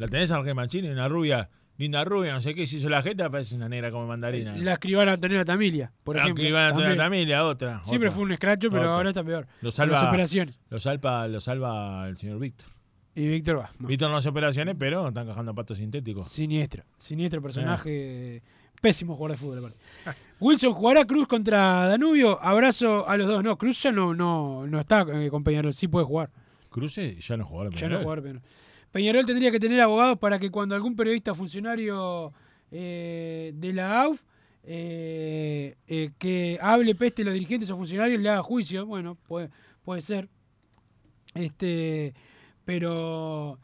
¿La 0.00 0.08
tenés 0.08 0.30
a 0.30 0.38
Raquel 0.38 0.54
Mancini? 0.54 0.88
Una 0.88 1.08
rubia, 1.08 1.50
linda 1.76 2.02
rubia, 2.04 2.32
no 2.32 2.40
sé 2.40 2.54
qué, 2.54 2.66
se 2.66 2.76
hizo 2.76 2.88
la 2.88 3.02
jeta, 3.02 3.28
parece 3.28 3.54
una 3.54 3.68
negra 3.68 3.90
como 3.90 4.06
mandarina. 4.06 4.56
La 4.56 4.72
escribana 4.72 5.12
Antonio 5.12 5.44
Tamilia, 5.44 5.92
por 6.02 6.16
la 6.16 6.22
ejemplo. 6.22 6.42
escribana 6.42 6.68
Antonio 6.68 6.96
también. 6.96 7.24
Tamilia, 7.28 7.44
otra. 7.44 7.84
Siempre 7.84 8.08
otra. 8.08 8.16
fue 8.16 8.24
un 8.24 8.32
escracho, 8.32 8.70
pero 8.70 8.82
Otra. 8.84 8.94
ahora 8.94 9.08
está 9.10 9.22
peor. 9.22 9.46
Lo 9.60 9.70
salva, 9.70 9.96
Las 9.96 10.08
operaciones. 10.08 10.58
Lo 10.70 10.80
salva, 10.80 11.28
lo 11.28 11.40
salva 11.40 12.08
el 12.08 12.16
señor 12.16 12.38
Víctor. 12.38 12.70
Y 13.14 13.28
Víctor 13.28 13.58
va. 13.58 13.70
Víctor 13.78 14.10
no 14.10 14.16
hace 14.16 14.30
operaciones, 14.30 14.74
pero 14.78 15.08
están 15.08 15.26
cajando 15.26 15.54
patos 15.54 15.76
sintéticos. 15.76 16.28
Siniestro. 16.30 16.84
Siniestro 16.98 17.42
personaje. 17.42 18.42
Pésimo 18.80 19.14
jugador 19.16 19.36
de 19.36 19.44
fútbol, 19.44 19.58
aparte. 19.58 19.78
Wilson 20.38 20.72
jugará 20.72 21.04
Cruz 21.04 21.28
contra 21.28 21.86
Danubio. 21.86 22.42
Abrazo 22.42 23.06
a 23.06 23.18
los 23.18 23.26
dos. 23.26 23.44
No, 23.44 23.58
Cruz 23.58 23.82
ya 23.82 23.92
no, 23.92 24.14
no, 24.14 24.66
no 24.66 24.80
está 24.80 25.04
eh, 25.12 25.28
con 25.28 25.44
Peñarol. 25.44 25.74
Sí 25.74 25.86
puede 25.88 26.06
jugar. 26.06 26.30
Cruce 26.70 27.16
ya 27.20 27.36
no 27.36 27.44
jugador. 27.44 27.74
Ya 27.74 27.88
no 27.90 28.00
jugar 28.00 28.22
Peñarol. 28.22 28.42
Peñarol 28.92 29.24
tendría 29.24 29.50
que 29.50 29.60
tener 29.60 29.80
abogados 29.80 30.18
para 30.18 30.38
que 30.38 30.50
cuando 30.50 30.74
algún 30.74 30.96
periodista 30.96 31.34
funcionario 31.34 32.32
eh, 32.72 33.52
de 33.54 33.72
la 33.72 34.02
AUF 34.02 34.22
eh, 34.64 35.76
eh, 35.86 36.10
que 36.18 36.58
hable 36.60 36.94
peste 36.94 37.22
de 37.22 37.26
los 37.26 37.34
dirigentes 37.34 37.70
o 37.70 37.76
funcionarios 37.76 38.20
le 38.20 38.28
haga 38.28 38.42
juicio. 38.42 38.86
Bueno, 38.86 39.16
puede, 39.28 39.50
puede 39.84 40.00
ser. 40.00 40.28
Este, 41.34 42.14
pero 42.64 43.58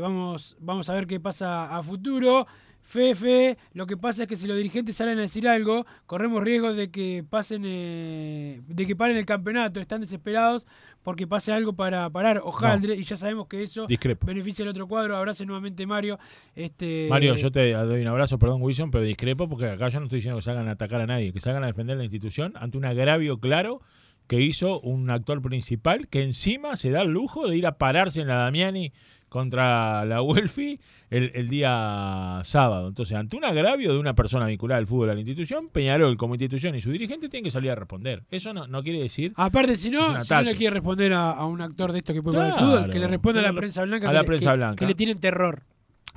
vamos, 0.00 0.56
vamos 0.60 0.90
a 0.90 0.94
ver 0.94 1.06
qué 1.06 1.20
pasa 1.20 1.76
a 1.76 1.82
futuro. 1.82 2.46
Fefe, 2.82 3.56
lo 3.72 3.86
que 3.86 3.96
pasa 3.96 4.22
es 4.24 4.28
que 4.28 4.36
si 4.36 4.46
los 4.46 4.56
dirigentes 4.56 4.96
salen 4.96 5.18
a 5.18 5.22
decir 5.22 5.48
algo, 5.48 5.86
corremos 6.06 6.42
riesgo 6.42 6.74
de 6.74 6.90
que 6.90 7.24
pasen, 7.28 7.62
eh, 7.64 8.60
de 8.66 8.86
que 8.86 8.96
paren 8.96 9.16
el 9.16 9.24
campeonato, 9.24 9.80
están 9.80 10.00
desesperados 10.00 10.66
porque 11.02 11.26
pase 11.26 11.52
algo 11.52 11.72
para 11.72 12.08
parar 12.10 12.40
Ojaldre 12.44 12.94
y 12.94 13.04
ya 13.04 13.16
sabemos 13.16 13.46
que 13.46 13.62
eso 13.62 13.86
Discrepo. 13.86 14.26
beneficia 14.26 14.64
al 14.64 14.68
otro 14.68 14.86
cuadro. 14.86 15.16
Abrace 15.16 15.46
nuevamente 15.46 15.86
Mario. 15.86 16.18
Este, 16.54 17.06
Mario, 17.08 17.34
yo 17.36 17.50
te 17.50 17.72
doy 17.72 18.02
un 18.02 18.08
abrazo, 18.08 18.38
perdón 18.38 18.62
Wilson, 18.62 18.90
pero 18.90 19.04
discrepo 19.04 19.48
porque 19.48 19.66
acá 19.66 19.88
yo 19.88 19.98
no 20.00 20.06
estoy 20.06 20.18
diciendo 20.18 20.38
que 20.38 20.42
salgan 20.44 20.68
a 20.68 20.72
atacar 20.72 21.00
a 21.00 21.06
nadie, 21.06 21.32
que 21.32 21.40
salgan 21.40 21.64
a 21.64 21.68
defender 21.68 21.96
la 21.96 22.04
institución 22.04 22.52
ante 22.56 22.78
un 22.78 22.84
agravio 22.84 23.38
claro 23.38 23.80
que 24.26 24.40
hizo 24.40 24.80
un 24.80 25.10
actor 25.10 25.42
principal 25.42 26.08
que 26.08 26.22
encima 26.22 26.76
se 26.76 26.90
da 26.90 27.02
el 27.02 27.10
lujo 27.10 27.48
de 27.48 27.56
ir 27.56 27.66
a 27.66 27.78
pararse 27.78 28.20
en 28.20 28.28
la 28.28 28.36
Damiani 28.36 28.92
contra 29.32 30.04
la 30.04 30.20
Welfi 30.22 30.78
el, 31.10 31.32
el 31.34 31.48
día 31.48 32.40
sábado. 32.44 32.88
Entonces, 32.88 33.16
ante 33.16 33.36
un 33.36 33.44
agravio 33.44 33.92
de 33.92 33.98
una 33.98 34.14
persona 34.14 34.46
vinculada 34.46 34.78
al 34.78 34.86
fútbol 34.86 35.10
a 35.10 35.14
la 35.14 35.20
institución, 35.20 35.68
Peñarol 35.72 36.16
como 36.16 36.34
institución 36.34 36.74
y 36.74 36.80
su 36.80 36.90
dirigente 36.92 37.28
tienen 37.28 37.44
que 37.44 37.50
salir 37.50 37.70
a 37.70 37.74
responder. 37.74 38.22
Eso 38.30 38.52
no, 38.52 38.66
no 38.66 38.82
quiere 38.82 38.98
decir... 39.00 39.32
Aparte, 39.36 39.76
si 39.76 39.90
no, 39.90 40.20
si 40.20 40.32
no 40.34 40.42
le 40.42 40.54
quiere 40.54 40.74
responder 40.74 41.12
a, 41.14 41.30
a 41.32 41.46
un 41.46 41.60
actor 41.62 41.92
de 41.92 41.98
esto 42.00 42.12
que 42.12 42.22
puede 42.22 42.36
Claro, 42.36 42.54
fútbol, 42.56 42.90
que 42.90 42.98
le 42.98 43.08
responda 43.08 43.40
a 43.40 43.42
la 43.44 43.52
prensa 43.52 43.82
blanca. 43.84 44.06
a 44.06 44.10
que 44.10 44.14
la 44.14 44.20
le- 44.20 44.26
prensa 44.26 44.50
que- 44.50 44.56
blanca. 44.56 44.76
Que 44.76 44.86
le 44.86 44.94
tienen 44.94 45.18
terror. 45.18 45.62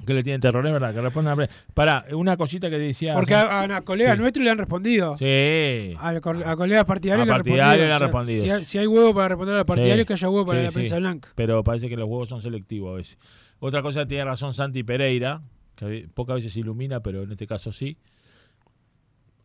Que 0.06 0.14
le 0.14 0.24
tienen 0.24 0.42
terror, 0.42 0.66
es 0.68 0.74
verdad, 0.74 0.94
que 0.94 1.02
respondan 1.02 1.32
a 1.32 1.42
la 1.42 1.48
prensa. 1.48 1.66
Para, 1.74 2.06
una 2.14 2.36
cosita 2.38 2.70
que 2.70 2.78
decía... 2.78 3.14
Porque 3.16 3.34
a, 3.34 3.64
a 3.64 3.82
colegas 3.82 4.16
Sí. 4.16 4.22
nuestros 4.22 4.44
le 4.46 4.52
han 4.52 4.58
respondido. 4.58 5.16
Sí. 5.16 5.96
A, 5.98 6.10
a 6.10 6.56
colegas 6.56 6.86
partidarios 6.86 7.24
A 7.24 7.26
le 7.26 7.32
han 7.32 7.38
partidarios 7.38 7.88
le 7.88 7.94
han 7.94 8.00
respondido. 8.02 8.02
O 8.02 8.02
sea, 8.02 8.08
respondido. 8.08 8.44
Si 8.44 8.50
hay, 8.52 8.66
si 8.66 8.78
hay 8.78 8.88
huevo 8.88 9.14
para 9.16 9.30
responder 9.30 9.56
a 9.56 9.58
los 9.60 9.68
partidarios, 9.68 10.04
Sí. 10.04 10.08
que 10.08 10.14
haya 10.14 10.30
huevo 10.30 10.46
para 10.46 10.60
Sí, 10.60 10.66
la 10.66 10.72
prensa 10.72 10.98
blanca. 11.00 11.30
Pero 11.36 11.64
parece 11.64 11.90
que 11.90 11.96
los 11.98 12.08
huevos 12.10 12.30
son 12.30 12.42
selectivos 12.42 12.92
a 12.94 12.96
veces. 12.98 13.18
Otra 13.60 13.82
cosa 13.82 14.06
tiene 14.06 14.26
razón 14.26 14.54
Santi 14.54 14.84
Pereira, 14.84 15.42
que 15.76 16.08
pocas 16.14 16.36
veces 16.36 16.56
ilumina, 16.58 17.00
pero 17.02 17.24
en 17.24 17.32
este 17.32 17.48
caso 17.48 17.72
sí. 17.72 17.98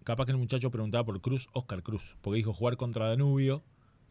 Capaz 0.05 0.25
que 0.27 0.33
el 0.33 0.39
muchacho 0.39 0.71
preguntaba 0.71 1.05
por 1.05 1.21
Cruz, 1.21 1.49
Oscar 1.53 1.83
Cruz, 1.83 2.17
porque 2.21 2.39
dijo 2.39 2.53
jugar 2.53 2.77
contra 2.77 3.09
Danubio 3.09 3.63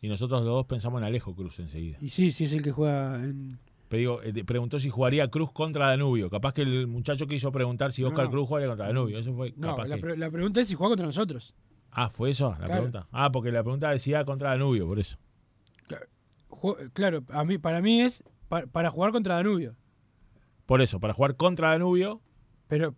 y 0.02 0.08
nosotros 0.08 0.40
los 0.42 0.50
dos 0.50 0.66
pensamos 0.66 1.02
en 1.02 1.06
Alejo 1.06 1.36
Cruz 1.36 1.60
enseguida. 1.60 1.98
Y 2.02 2.10
sí, 2.10 2.32
sí 2.32 2.46
es 2.46 2.54
el 2.54 2.62
que 2.64 2.72
juega 2.72 3.16
en. 3.16 3.60
Pero 3.90 4.00
digo, 4.00 4.22
eh, 4.24 4.44
preguntó 4.46 4.80
si 4.80 4.90
jugaría 4.90 5.28
Cruz 5.30 5.52
contra 5.52 5.88
Danubio. 5.90 6.30
Capaz 6.30 6.54
que 6.54 6.62
el 6.62 6.88
muchacho 6.88 7.26
quiso 7.28 7.52
preguntar 7.52 7.92
si 7.92 8.04
Oscar 8.04 8.26
No. 8.26 8.32
Cruz 8.32 8.48
jugaría 8.48 8.68
contra 8.70 8.86
Danubio. 8.88 9.18
Eso 9.20 9.34
fue 9.34 9.52
No, 9.58 9.70
capaz 9.76 9.88
la, 9.88 9.96
que- 9.96 10.02
pre- 10.02 10.18
la 10.18 10.30
pregunta 10.32 10.62
es 10.62 10.68
si 10.68 10.76
juega 10.76 10.92
contra 10.92 11.06
nosotros. 11.08 11.54
Ah, 11.92 12.08
¿fue 12.10 12.30
eso 12.30 12.52
la 12.52 12.58
Claro. 12.58 12.72
pregunta? 12.74 13.08
Ah, 13.12 13.32
porque 13.32 13.52
la 13.52 13.64
pregunta 13.64 13.90
decía 13.90 14.24
contra 14.24 14.52
Danubio, 14.52 14.86
por 14.88 15.00
eso. 15.00 15.18
Claro, 16.94 17.24
a 17.30 17.44
mí, 17.46 17.58
para 17.58 17.82
mí 17.82 18.02
es 18.02 18.24
pa- 18.48 18.66
para 18.68 18.90
jugar 18.90 19.12
contra 19.12 19.36
Danubio. 19.36 19.76
Por 20.66 20.82
eso, 20.82 21.00
para 21.00 21.14
jugar 21.14 21.36
contra 21.36 21.70
Danubio. 21.70 22.22
Pero, 22.68 22.94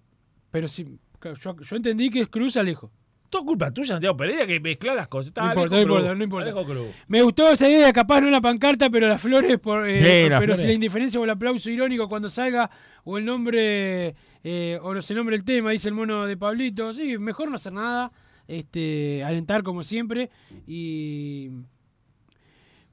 pero 0.49 0.67
si, 0.67 0.99
yo, 1.41 1.55
yo 1.61 1.75
entendí 1.75 2.09
que 2.09 2.21
es 2.21 2.27
Cruz 2.27 2.57
Alejo. 2.57 2.91
Todo 3.31 3.45
culpa 3.45 3.71
tuya, 3.71 3.93
Santiago 3.93 4.15
Pereira, 4.17 4.45
que 4.45 4.59
mezcla 4.59 4.93
las 4.93 5.07
cosas. 5.07 5.27
Está 5.29 5.41
No 5.45 5.49
importa, 5.51 5.75
Alejo 5.77 5.87
no 6.15 6.23
importa, 6.23 6.51
Cruz, 6.51 6.65
no 6.65 6.81
importa. 6.81 7.05
Me 7.07 7.21
gustó 7.23 7.49
esa 7.49 7.69
idea, 7.69 7.93
capaz 7.93 8.19
no 8.19 8.29
la 8.29 8.41
pancarta, 8.41 8.89
pero 8.89 9.07
las 9.07 9.21
flores, 9.21 9.57
por, 9.57 9.87
eh, 9.89 9.97
Sí, 10.23 10.29
las 10.29 10.37
pero 10.39 10.53
flores. 10.53 10.59
si 10.59 10.67
la 10.67 10.73
indiferencia 10.73 11.17
o 11.17 11.23
el 11.23 11.29
aplauso 11.29 11.69
irónico 11.69 12.09
cuando 12.09 12.29
salga, 12.29 12.69
o 13.05 13.17
el 13.17 13.23
nombre, 13.23 14.15
eh, 14.43 14.77
o 14.83 14.93
no 14.93 15.01
se 15.01 15.13
nombre 15.15 15.37
el 15.37 15.45
tema, 15.45 15.71
dice 15.71 15.87
el 15.87 15.93
mono 15.93 16.25
de 16.25 16.35
Pablito, 16.35 16.93
sí, 16.93 17.17
mejor 17.17 17.49
no 17.49 17.55
hacer 17.55 17.71
nada, 17.71 18.11
este, 18.49 19.23
alentar 19.23 19.63
como 19.63 19.81
siempre, 19.81 20.29
y... 20.67 21.49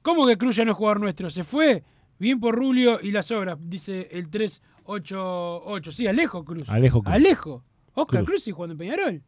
¿Cómo 0.01 0.25
que 0.25 0.37
Cruz 0.37 0.55
ya 0.55 0.63
no 0.63 0.71
es 0.71 0.77
jugador 0.77 1.01
nuestro? 1.01 1.29
¿Se 1.29 1.43
fue? 1.43 1.83
Bien 2.17 2.39
por 2.39 2.55
Rulio 2.55 2.99
y 3.01 3.11
las 3.11 3.29
obras, 3.31 3.57
dice 3.61 4.07
el 4.11 4.29
388. 4.29 5.91
Sí, 5.91 6.07
Alejo 6.07 6.45
Cruz. 6.45 6.69
Alejo 6.69 7.01
Cruz. 7.03 7.13
Alejo. 7.13 7.63
Oscar 7.93 8.23
Cruz. 8.23 8.29
Cruz 8.29 8.47
y 8.47 8.51
jugando 8.51 8.71
en 8.73 8.77
Peñarol. 8.77 9.21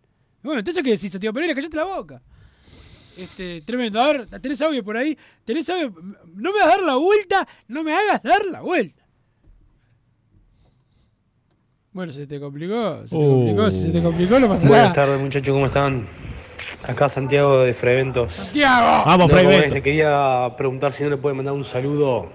Bueno, 0.43 0.59
entonces, 0.59 0.83
¿qué 0.83 0.91
decís, 0.91 1.11
Santiago 1.11 1.33
Pereira? 1.33 1.53
Cállate 1.55 1.75
la 1.75 1.83
boca. 1.83 2.21
Este, 3.17 3.61
tremendo. 3.61 4.01
A 4.01 4.07
ver, 4.13 4.27
¿tenés 4.41 4.61
audio 4.61 4.83
por 4.83 4.97
ahí? 4.97 5.17
¿Tenés 5.45 5.69
audio? 5.69 5.93
No 6.33 6.51
me 6.53 6.59
hagas 6.61 6.77
dar 6.77 6.83
la 6.83 6.95
vuelta, 6.95 7.47
no 7.67 7.83
me 7.83 7.93
hagas 7.93 8.23
dar 8.23 8.45
la 8.45 8.61
vuelta. 8.61 9.01
Bueno, 11.93 12.11
se 12.13 12.25
te 12.25 12.39
complicó, 12.39 13.01
se 13.05 13.09
te 13.17 13.21
complicó, 13.25 13.69
si 13.71 13.83
se 13.83 13.89
te 13.91 14.01
complicó 14.01 14.39
no 14.39 14.47
pasa 14.47 14.65
Buenas 14.65 14.83
nada. 14.91 14.93
tardes 14.93 15.19
muchachos, 15.19 15.53
¿cómo 15.53 15.65
están? 15.65 16.07
Acá 16.87 17.09
Santiago 17.09 17.59
de 17.63 17.73
Freventos. 17.73 18.31
Santiago. 18.33 19.03
Vamos, 19.05 19.27
No, 19.27 19.37
Freventos. 19.37 19.73
Le 19.73 19.81
quería 19.81 20.53
preguntar 20.57 20.93
si 20.93 21.03
no 21.03 21.09
le 21.09 21.17
puede 21.17 21.35
mandar 21.35 21.53
un 21.53 21.65
saludo 21.65 22.29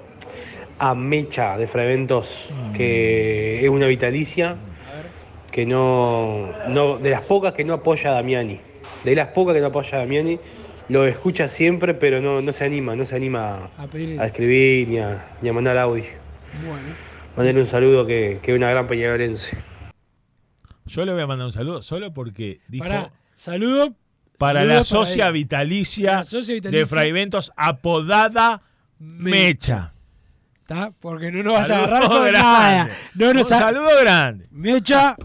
a 0.78 0.94
Mecha 0.94 1.56
de 1.56 1.66
Freventos, 1.66 2.50
que 2.74 3.64
es 3.64 3.70
una 3.70 3.86
vitalicia, 3.86 4.56
que 5.56 5.64
no, 5.64 6.52
no, 6.68 6.98
de 6.98 7.08
las 7.08 7.22
pocas 7.22 7.54
que 7.54 7.64
no 7.64 7.72
apoya 7.72 8.10
a 8.10 8.12
Damiani. 8.12 8.60
De 9.04 9.14
las 9.14 9.28
pocas 9.28 9.54
que 9.54 9.62
no 9.62 9.68
apoya 9.68 9.96
a 9.96 10.00
Damiani, 10.00 10.38
lo 10.90 11.06
escucha 11.06 11.48
siempre, 11.48 11.94
pero 11.94 12.20
no, 12.20 12.42
no 12.42 12.52
se 12.52 12.66
anima, 12.66 12.94
no 12.94 13.06
se 13.06 13.16
anima 13.16 13.70
A 13.78 14.26
escribir 14.26 14.86
ni 14.86 14.98
a, 14.98 15.34
ni 15.40 15.48
a 15.48 15.54
mandar 15.54 15.78
audio. 15.78 16.04
Bueno. 16.62 16.82
Mandale 17.38 17.58
un 17.58 17.64
saludo 17.64 18.04
que, 18.06 18.38
que 18.42 18.52
es 18.52 18.56
una 18.58 18.68
gran 18.68 18.86
peñarolense. 18.86 19.56
Yo 20.84 21.06
le 21.06 21.14
voy 21.14 21.22
a 21.22 21.26
mandar 21.26 21.46
un 21.46 21.54
saludo 21.54 21.80
solo 21.80 22.12
porque 22.12 22.58
dijo 22.68 22.84
Pará, 22.84 23.10
saludo. 23.34 23.94
para 24.36 24.60
saludo 24.60 24.74
la 24.74 24.84
socia 24.84 25.30
vitalicia, 25.30 26.12
La 26.16 26.24
socia 26.24 26.54
vitalicia. 26.56 26.80
de 26.80 26.86
Fraiventos 26.86 27.50
apodada 27.56 28.60
Mecha. 28.98 29.94
¿Está? 30.60 30.92
Porque 31.00 31.32
no 31.32 31.42
nos 31.42 31.54
vas 31.54 31.70
a 31.70 31.78
agarrar 31.78 32.02
con 32.08 32.26
grande. 32.26 32.38
nada. 32.40 32.90
No 33.14 33.32
nos 33.32 33.50
Un 33.50 33.58
saludo 33.58 33.88
grande. 34.02 34.48
Mecha, 34.50 35.16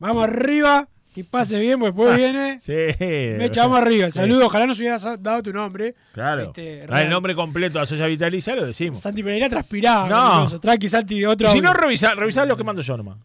vamos 0.00 0.24
arriba. 0.24 0.88
Que 1.14 1.24
pase 1.24 1.58
bien, 1.58 1.80
pues 1.80 1.92
después 1.92 2.16
viene. 2.16 2.60
Sí. 2.60 2.94
Mecha, 3.36 3.62
vamos 3.62 3.80
arriba. 3.80 4.06
Sí. 4.06 4.12
Saludos, 4.12 4.44
ojalá 4.44 4.66
nos 4.66 4.78
hubieras 4.78 5.02
dado 5.20 5.42
tu 5.42 5.52
nombre. 5.52 5.96
Claro. 6.12 6.42
Este, 6.42 6.84
el 6.84 7.10
nombre 7.10 7.34
completo 7.34 7.80
a 7.80 7.86
socia 7.86 8.06
vitalicia, 8.06 8.54
lo 8.54 8.64
decimos. 8.64 9.00
Santi 9.00 9.22
Pereira 9.24 9.48
transpiraba. 9.48 10.08
No. 10.08 10.60
Tranqui, 10.60 10.88
Santi, 10.88 11.24
otro. 11.24 11.48
Y 11.48 11.50
si 11.50 11.60
no, 11.60 11.72
revisá, 11.72 12.14
revisá 12.14 12.44
lo 12.46 12.56
que 12.56 12.62
mando 12.62 12.80
yo 12.80 12.96
nomás. 12.96 13.16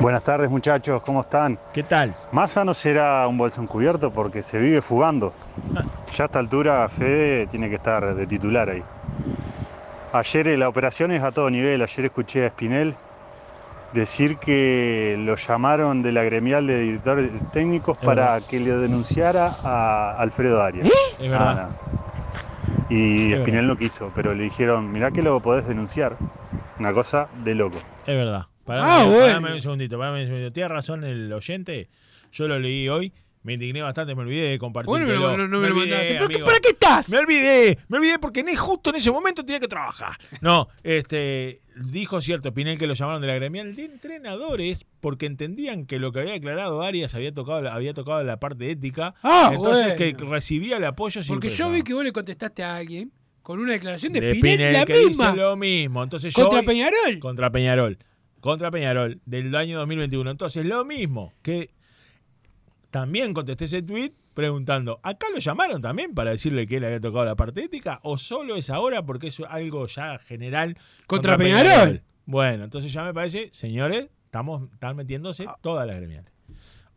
Buenas 0.00 0.22
tardes 0.22 0.48
muchachos, 0.48 1.02
¿cómo 1.02 1.22
están? 1.22 1.58
¿Qué 1.74 1.82
tal? 1.82 2.14
Massa 2.30 2.64
no 2.64 2.72
será 2.72 3.26
un 3.26 3.36
bolsón 3.36 3.66
cubierto 3.66 4.12
porque 4.12 4.44
se 4.44 4.60
vive 4.60 4.80
fugando. 4.80 5.34
Ya 6.16 6.24
a 6.24 6.26
esta 6.26 6.38
altura 6.38 6.88
Fede 6.88 7.48
tiene 7.48 7.68
que 7.68 7.74
estar 7.74 8.14
de 8.14 8.26
titular 8.28 8.70
ahí. 8.70 8.82
Ayer 10.12 10.46
eh, 10.46 10.56
la 10.56 10.68
operación 10.68 11.10
es 11.10 11.24
a 11.24 11.32
todo 11.32 11.50
nivel, 11.50 11.82
ayer 11.82 12.04
escuché 12.04 12.44
a 12.44 12.46
Espinel 12.46 12.94
decir 13.92 14.36
que 14.38 15.16
lo 15.18 15.36
llamaron 15.36 16.02
de 16.02 16.12
la 16.12 16.22
gremial 16.24 16.66
de 16.66 16.80
directores 16.80 17.30
técnicos 17.52 17.96
para 17.98 18.38
que 18.40 18.60
le 18.60 18.72
denunciara 18.72 19.54
a 19.64 20.16
Alfredo 20.18 20.62
Arias. 20.62 20.88
Es 21.18 21.30
verdad. 21.30 21.54
Nada. 21.54 21.80
Y 22.90 23.32
Es 23.32 23.38
Espinel 23.40 23.66
no 23.66 23.76
quiso, 23.76 24.12
pero 24.14 24.34
le 24.34 24.44
dijeron, 24.44 24.90
mirá 24.92 25.10
que 25.10 25.22
lo 25.22 25.40
podés 25.40 25.66
denunciar. 25.66 26.16
Una 26.78 26.92
cosa 26.92 27.28
de 27.44 27.54
loco. 27.54 27.78
Es 28.06 28.16
verdad. 28.16 28.46
Parame, 28.64 28.88
Ah, 28.90 29.04
bueno. 29.04 29.20
parame 29.26 29.54
un 29.54 29.60
segundito, 29.62 29.98
parame 29.98 30.20
un 30.22 30.26
segundito. 30.26 30.52
Tiene 30.52 30.68
razón 30.68 31.04
el 31.04 31.32
oyente. 31.32 31.88
Yo 32.32 32.46
lo 32.48 32.58
leí 32.58 32.88
hoy. 32.88 33.12
Me 33.42 33.54
indigné 33.54 33.82
bastante, 33.82 34.14
me 34.14 34.22
olvidé 34.22 34.50
de 34.50 34.58
compartir. 34.58 34.88
Bueno, 34.88 35.06
no, 35.06 35.36
no, 35.36 35.48
no 35.48 35.58
me 35.58 35.68
lo 35.68 35.74
olvidé, 35.74 35.90
mandaste. 35.90 36.14
¿Pero 36.14 36.28
qué- 36.28 36.34
amigo. 36.34 36.46
¿Para 36.46 36.60
qué 36.60 36.68
estás? 36.70 37.08
Me 37.08 37.18
olvidé, 37.18 37.78
me 37.88 37.96
olvidé 37.98 38.18
porque 38.18 38.44
justo 38.56 38.90
en 38.90 38.96
ese 38.96 39.10
momento 39.10 39.44
tenía 39.44 39.60
que 39.60 39.68
trabajar. 39.68 40.12
No, 40.40 40.68
este 40.82 41.60
dijo 41.84 42.20
cierto 42.20 42.52
Pinel 42.54 42.78
que 42.78 42.86
lo 42.86 42.94
llamaron 42.94 43.20
de 43.20 43.26
la 43.28 43.34
gremial 43.34 43.74
de 43.76 43.84
entrenadores 43.84 44.84
porque 45.00 45.26
entendían 45.26 45.86
que 45.86 45.98
lo 45.98 46.12
que 46.12 46.20
había 46.20 46.32
declarado 46.32 46.82
Arias 46.82 47.14
había 47.14 47.32
tocado 47.32 47.62
la- 47.62 47.74
había 47.74 47.94
tocado 47.94 48.22
la 48.24 48.38
parte 48.40 48.70
ética. 48.70 49.14
Ah, 49.22 49.50
entonces 49.54 49.96
bueno. 49.96 50.16
que 50.18 50.24
recibía 50.24 50.76
el 50.78 50.84
apoyo 50.84 51.22
sin 51.22 51.34
Porque 51.34 51.48
yo 51.48 51.70
vi 51.70 51.82
que 51.82 51.94
vos 51.94 52.04
le 52.04 52.12
contestaste 52.12 52.62
a 52.62 52.76
alguien 52.76 53.12
con 53.42 53.58
una 53.60 53.72
declaración 53.72 54.12
de, 54.12 54.20
de 54.20 54.34
Spinelli, 54.34 54.54
Spinelli, 54.56 54.78
la 54.78 54.84
que 54.86 55.06
misma. 55.06 55.30
dice 55.32 55.42
lo 55.42 55.56
mismo. 55.56 56.02
Entonces 56.02 56.34
Contra 56.34 56.62
Peñarol. 56.62 57.18
Contra 57.20 57.50
Peñarol. 57.50 57.98
Contra 58.40 58.70
Peñarol 58.70 59.20
del 59.24 59.54
año 59.56 59.78
2021. 59.78 60.30
Entonces, 60.30 60.64
lo 60.66 60.84
mismo 60.84 61.32
que 61.42 61.70
también 62.90 63.34
contesté 63.34 63.64
ese 63.64 63.82
tweet 63.82 64.12
preguntando, 64.38 65.00
¿acá 65.02 65.26
lo 65.34 65.40
llamaron 65.40 65.82
también 65.82 66.14
para 66.14 66.30
decirle 66.30 66.64
que 66.68 66.76
él 66.76 66.84
había 66.84 67.00
tocado 67.00 67.24
la 67.24 67.34
parte 67.34 67.64
ética 67.64 67.98
o 68.04 68.18
solo 68.18 68.54
es 68.54 68.70
ahora 68.70 69.04
porque 69.04 69.26
es 69.26 69.40
algo 69.40 69.84
ya 69.88 70.16
general 70.20 70.78
Contra 71.08 71.36
Peñarol. 71.36 72.04
Bueno, 72.24 72.62
entonces 72.62 72.92
ya 72.92 73.02
me 73.02 73.12
parece, 73.12 73.48
señores, 73.52 74.10
estamos 74.26 74.70
están 74.72 74.94
metiéndose 74.94 75.44
Ah. 75.48 75.58
todas 75.60 75.88
las 75.88 75.96
gremiales. 75.96 76.30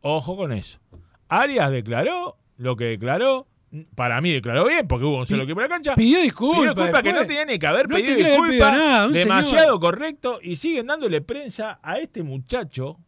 Ojo 0.01 0.37
con 0.37 0.51
eso. 0.53 0.79
Arias 1.29 1.71
declaró 1.71 2.37
lo 2.57 2.75
que 2.75 2.85
declaró. 2.85 3.47
Para 3.95 4.21
mí 4.21 4.31
declaró 4.31 4.67
bien, 4.67 4.87
porque 4.87 5.05
hubo 5.05 5.17
un 5.19 5.25
solo 5.25 5.41
equipo 5.43 5.61
en 5.61 5.63
la 5.69 5.75
cancha. 5.75 5.95
Pidió 5.95 6.21
disculpas. 6.21 6.59
Pidió 6.59 6.73
disculpas 6.75 7.01
que 7.03 7.13
no 7.13 7.25
tenía 7.25 7.45
ni 7.45 7.57
que 7.57 7.65
haber 7.65 7.89
No 7.89 7.95
pedido 7.95 8.17
que 8.17 8.27
disculpas. 8.27 9.11
demasiado 9.13 9.63
señor. 9.63 9.79
correcto. 9.79 10.39
Y 10.43 10.57
siguen 10.57 10.85
dándole 10.85 11.21
prensa 11.21 11.79
a 11.81 11.97
este 11.97 12.21
muchacho, 12.21 12.99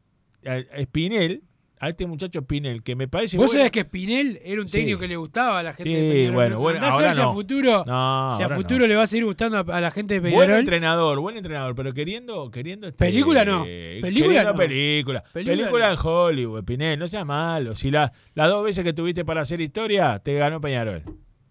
a 0.43 0.53
a 0.75 0.81
Spinel, 0.81 1.43
a 1.85 1.89
este 1.89 2.07
muchacho 2.07 2.39
Spinel, 2.41 2.81
que 2.83 2.95
me 2.95 3.07
parece. 3.07 3.35
Vos 3.37 3.47
bueno. 3.47 3.59
sabés 3.59 3.71
que 3.71 3.81
Spinel 3.81 4.39
era 4.43 4.61
un 4.61 4.67
Sí. 4.67 4.77
técnico 4.77 4.99
que 4.99 5.07
le 5.07 5.15
gustaba 5.17 5.59
a 5.59 5.63
la 5.63 5.73
gente 5.73 5.89
Sí, 5.91 5.95
de 5.99 6.11
Peñarol. 6.13 6.33
bueno, 6.35 6.59
bueno, 6.59 6.79
ahora 6.85 7.05
ver 7.05 7.13
si 7.13 7.19
a 7.21 7.23
no. 7.25 7.33
futuro, 7.33 7.83
No, 7.85 8.33
si 8.37 8.43
a 8.43 8.49
futuro 8.49 8.79
no. 8.81 8.87
le 8.87 8.95
va 8.95 9.03
a 9.03 9.07
seguir 9.07 9.25
gustando 9.25 9.57
a, 9.57 9.77
a 9.77 9.81
la 9.81 9.91
gente 9.91 10.13
de 10.15 10.19
Buen 10.21 10.33
Peñarol. 10.33 10.59
entrenador, 10.59 11.19
buen 11.19 11.37
entrenador, 11.37 11.75
pero 11.75 11.91
queriendo, 11.93 12.49
queriendo 12.51 12.87
este, 12.87 12.97
Película 13.05 13.43
no. 13.45 13.63
Película 13.63 14.11
queriendo 14.11 14.51
no. 14.53 14.57
película. 14.57 15.23
Película 15.33 15.55
Película, 15.57 15.85
no. 15.87 15.93
en 15.93 15.99
Hollywood, 16.01 16.63
Pinel, 16.63 16.99
no 16.99 17.07
seas 17.07 17.25
malo. 17.25 17.75
Si 17.75 17.91
la- 17.91 18.11
las 18.33 18.47
dos 18.47 18.63
veces 18.63 18.83
que 18.83 18.93
tuviste 18.93 19.25
para 19.25 19.41
hacer 19.41 19.59
historia, 19.61 20.19
te 20.19 20.33
ganó 20.35 20.61
Peñarol. 20.61 21.03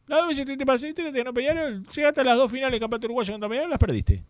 Las 0.07 0.19
dos 0.21 0.29
veces 0.29 0.41
que 0.43 0.47
tuviste 0.47 0.67
para 0.67 0.77
hacer 0.77 0.89
historia, 0.91 1.13
te 1.13 1.19
ganó 1.19 1.33
Peñarol. 1.35 1.87
Llegaste 1.87 2.21
a 2.21 2.25
las 2.25 2.37
dos 2.37 2.51
finales 2.51 2.73
del 2.73 2.81
campeonato 2.81 3.07
uruguayo 3.07 3.33
contra 3.33 3.49
Peñarol, 3.49 3.71
las 3.71 3.79
perdiste. 3.79 4.25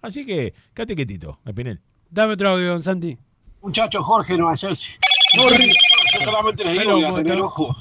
Así 0.00 0.24
que, 0.26 0.52
quédate 0.74 0.96
quietito, 0.96 1.38
Pinel. 1.54 1.80
Dame 2.10 2.34
otro 2.34 2.48
audio, 2.50 2.68
don 2.70 2.82
Santi. 2.82 3.16
Muchachos, 3.62 4.02
Jorge 4.04 4.36
Nueva 4.36 4.56
Jersey. 4.56 4.94
Yo 5.34 6.24
solamente 6.24 6.64
les 6.64 6.78
digo 6.78 6.98
que 6.98 7.06
a 7.06 7.10
¿cómo 7.10 7.22
tener 7.22 7.40
ojo 7.40 7.76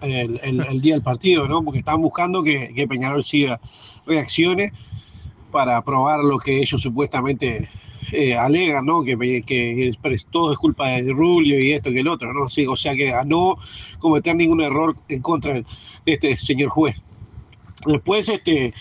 el, 0.00 0.40
el- 0.42 0.60
el 0.60 0.80
día 0.80 0.94
del 0.94 1.02
partido, 1.02 1.46
¿no? 1.48 1.62
Porque 1.62 1.78
están 1.80 2.00
buscando 2.02 2.42
que, 2.42 2.72
que 2.74 2.86
Peñarol 2.88 3.24
siga 3.24 3.60
reaccione 4.06 4.72
para 5.52 5.82
probar 5.82 6.20
lo 6.20 6.38
que 6.38 6.60
ellos 6.60 6.80
supuestamente 6.82 7.68
eh, 8.12 8.36
alegan, 8.36 8.84
¿no? 8.84 9.02
Que, 9.02 9.16
todo 10.30 10.52
es 10.52 10.58
culpa 10.58 10.88
de 10.88 11.12
Rubio 11.12 11.58
y 11.58 11.72
esto 11.72 11.90
que 11.90 12.00
el 12.00 12.08
otro, 12.08 12.32
¿no? 12.32 12.48
Sí, 12.48 12.66
o 12.66 12.76
sea 12.76 12.94
que 12.94 13.12
a 13.12 13.24
no 13.24 13.56
cometer 13.98 14.34
ningún 14.36 14.60
error 14.60 14.96
en 15.08 15.22
contra 15.22 15.54
de 15.54 15.64
este 16.06 16.36
señor 16.36 16.70
juez. 16.70 17.00
Después, 17.86 18.28
este, 18.28 18.74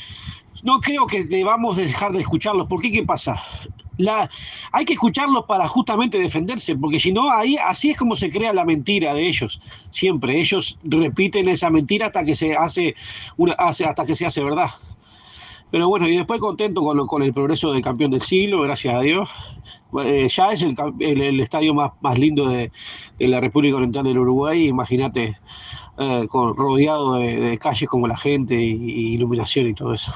no 0.63 0.79
creo 0.79 1.05
que 1.05 1.23
debamos 1.25 1.77
dejar 1.77 2.11
de 2.11 2.21
escucharlos. 2.21 2.67
¿Por 2.67 2.81
qué? 2.81 2.91
¿Qué 2.91 3.03
pasa? 3.03 3.41
La, 3.97 4.29
hay 4.71 4.85
que 4.85 4.93
escucharlos 4.93 5.45
para 5.45 5.67
justamente 5.67 6.17
defenderse, 6.19 6.75
porque 6.75 6.99
si 6.99 7.11
no, 7.11 7.29
ahí 7.31 7.55
así 7.57 7.91
es 7.91 7.97
como 7.97 8.15
se 8.15 8.29
crea 8.29 8.51
la 8.53 8.65
mentira 8.65 9.13
de 9.13 9.27
ellos. 9.27 9.61
Siempre 9.91 10.39
ellos 10.39 10.77
repiten 10.83 11.47
esa 11.47 11.69
mentira 11.69 12.07
hasta 12.07 12.25
que 12.25 12.35
se 12.35 12.55
hace, 12.55 12.95
una, 13.37 13.53
hace 13.53 13.85
hasta 13.85 14.05
que 14.05 14.15
se 14.15 14.25
hace 14.25 14.43
verdad. 14.43 14.69
Pero 15.71 15.87
bueno, 15.89 16.07
y 16.07 16.15
después 16.15 16.39
contento 16.39 16.81
con, 16.83 16.95
lo- 16.97 17.07
con 17.07 17.23
el 17.23 17.33
progreso 17.33 17.71
del 17.73 17.81
campeón 17.81 18.11
del 18.11 18.21
siglo, 18.21 18.61
gracias 18.61 18.95
a 18.95 18.99
Dios. 19.01 19.29
Eh, 20.03 20.27
ya 20.29 20.51
es 20.51 20.61
el, 20.61 20.75
el- 20.99 21.21
el 21.21 21.39
estadio 21.39 21.73
más, 21.73 21.91
más 22.01 22.19
lindo 22.19 22.47
de, 22.49 22.71
de 23.17 23.27
la 23.27 23.39
República 23.41 23.75
Oriental 23.77 24.03
del 24.03 24.19
Uruguay. 24.19 24.67
Imagínate, 24.67 25.37
eh, 25.97 26.25
con, 26.29 26.55
rodeado 26.55 27.15
de, 27.15 27.39
de 27.39 27.57
calles 27.57 27.89
como 27.89 28.07
la 28.07 28.15
gente 28.17 28.55
y, 28.55 28.71
y 28.73 29.13
iluminación 29.15 29.67
y 29.67 29.73
todo 29.73 29.93
eso. 29.93 30.11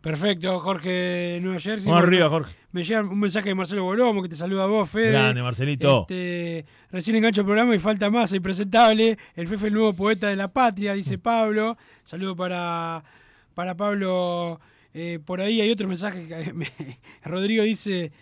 Perfecto, 0.00 0.60
Jorge 0.60 1.40
Nueva 1.42 1.58
Jersey. 1.60 1.90
Vamos 1.90 2.06
arriba, 2.06 2.28
Jorge. 2.30 2.56
Me 2.72 2.84
llega 2.84 3.00
un 3.02 3.18
mensaje 3.18 3.48
de 3.48 3.54
Marcelo 3.56 3.82
Bolomo 3.82 4.22
que 4.22 4.28
te 4.28 4.36
saluda 4.36 4.62
a 4.62 4.66
vos, 4.66 4.88
Fede. 4.88 5.10
Grande, 5.10 5.42
Marcelito. 5.42 6.02
Este, 6.02 6.64
recién 6.92 7.16
engancho 7.16 7.40
el 7.40 7.46
programa 7.46 7.74
y 7.74 7.80
falta 7.80 8.10
más, 8.10 8.32
impresentable. 8.32 9.18
El 9.34 9.48
Fefe, 9.48 9.66
el 9.68 9.74
nuevo 9.74 9.92
poeta 9.92 10.28
de 10.28 10.36
la 10.36 10.48
patria, 10.48 10.92
dice 10.94 11.18
Pablo. 11.18 11.76
Saludo 12.04 12.36
para, 12.36 13.02
para 13.54 13.74
Pablo. 13.76 14.60
Eh, 14.94 15.18
por 15.24 15.40
ahí 15.40 15.60
hay 15.60 15.70
otro 15.72 15.88
mensaje. 15.88 16.28
que 16.28 16.52
me- 16.54 16.70
Rodrigo 17.24 17.64
dice: 17.64 18.12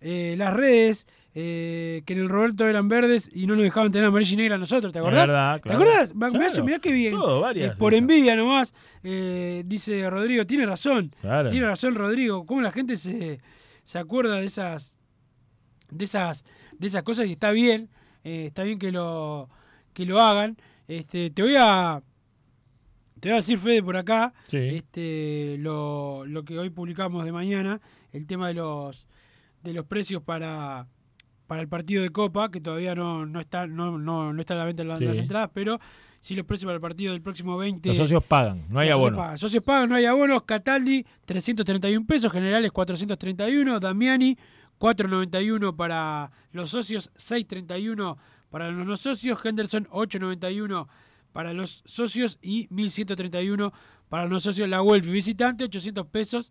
eh, 0.00 0.34
Las 0.36 0.52
redes. 0.52 1.06
eh, 1.34 2.02
que 2.04 2.12
en 2.12 2.18
el 2.18 2.28
Roberto 2.28 2.66
eran 2.68 2.88
verdes 2.88 3.30
y 3.34 3.46
no 3.46 3.54
nos 3.54 3.62
dejaban 3.64 3.90
tener 3.92 4.06
amarilla 4.08 4.34
y 4.34 4.36
negra 4.36 4.56
a 4.56 4.58
nosotros, 4.58 4.92
¿te 4.92 4.98
acordás? 4.98 5.28
verdad, 5.28 5.60
¿Te 5.62 5.72
acordás? 5.72 6.12
Claro. 6.12 6.64
mirá 6.64 6.78
qué 6.80 6.92
bien. 6.92 7.12
Todo, 7.14 7.40
varias 7.40 7.72
Eh, 7.72 7.76
por 7.78 7.94
envidia 7.94 8.34
nomás, 8.36 8.74
eh, 9.04 9.62
dice 9.64 10.10
Rodrigo, 10.10 10.44
tiene 10.44 10.66
razón. 10.66 11.10
Claro. 11.22 11.50
Tiene 11.50 11.66
razón 11.68 11.94
Rodrigo. 11.94 12.44
¿Cómo 12.44 12.60
la 12.60 12.70
gente 12.70 12.96
se, 12.98 13.40
se 13.82 13.98
acuerda 13.98 14.36
de 14.40 14.46
esas, 14.46 14.96
de 15.90 16.04
esas, 16.04 16.44
de 16.78 16.86
esas 16.86 17.02
cosas 17.02 17.26
y 17.26 17.32
está 17.32 17.50
bien, 17.50 17.88
eh, 18.24 18.46
está 18.46 18.62
bien 18.62 18.78
que 18.78 18.92
lo, 18.92 19.48
que 19.92 20.06
lo 20.06 20.20
hagan. 20.20 20.56
Este, 20.88 21.30
te 21.30 21.42
voy 21.42 21.54
a, 21.58 22.02
te 23.20 23.28
voy 23.28 23.32
a 23.34 23.36
decir 23.36 23.58
Fede 23.58 23.82
por 23.82 23.96
acá, 23.96 24.32
Sí. 24.46 24.58
este, 24.58 25.56
lo, 25.58 26.24
lo 26.26 26.44
que 26.44 26.58
hoy 26.58 26.70
publicamos 26.70 27.24
de 27.24 27.32
mañana, 27.32 27.80
el 28.12 28.26
tema 28.26 28.48
de 28.48 28.54
los, 28.54 29.06
de 29.62 29.72
los 29.72 29.86
precios 29.86 30.22
para, 30.22 30.86
para 31.46 31.60
el 31.60 31.68
partido 31.68 32.02
de 32.02 32.10
Copa, 32.10 32.50
que 32.50 32.60
todavía 32.60 32.94
no, 32.94 33.26
no 33.26 33.40
está, 33.40 33.66
no, 33.66 33.98
no, 33.98 34.32
no 34.32 34.40
está 34.40 34.54
a 34.54 34.58
la 34.58 34.64
venta 34.64 34.82
en 34.82 34.88
la- 34.88 34.96
Sí. 34.96 35.04
las 35.04 35.18
entradas, 35.18 35.50
pero 35.54 35.78
sí 36.22 36.34
los 36.36 36.46
precios 36.46 36.66
para 36.66 36.76
el 36.76 36.80
partido 36.80 37.12
del 37.12 37.20
próximo 37.20 37.58
20. 37.58 37.88
Los 37.88 37.98
socios 37.98 38.22
pagan, 38.24 38.64
no 38.70 38.78
hay 38.80 38.88
Los 38.88 38.96
socios 38.96 39.06
abono. 39.08 39.16
pagan. 39.18 39.38
Socios 39.38 39.64
pagan, 39.64 39.88
no 39.90 39.96
hay 39.96 40.04
abonos. 40.06 40.42
Cataldi, 40.44 41.04
331 41.26 42.06
pesos. 42.06 42.32
Generales, 42.32 42.72
431. 42.72 43.80
Damiani, 43.80 44.38
491 44.78 45.76
para 45.76 46.30
los 46.52 46.70
socios, 46.70 47.10
631 47.16 48.16
para 48.50 48.70
los 48.70 48.86
no 48.86 48.96
socios. 48.96 49.38
Henderson, 49.44 49.86
891 49.90 50.88
para 51.32 51.52
los 51.52 51.82
socios 51.84 52.38
y 52.40 52.68
1131 52.70 53.72
para 54.08 54.22
los 54.24 54.30
no 54.30 54.40
socios. 54.40 54.68
La 54.68 54.80
Welfi 54.80 55.10
visitante, 55.10 55.64
800 55.64 56.06
pesos. 56.06 56.50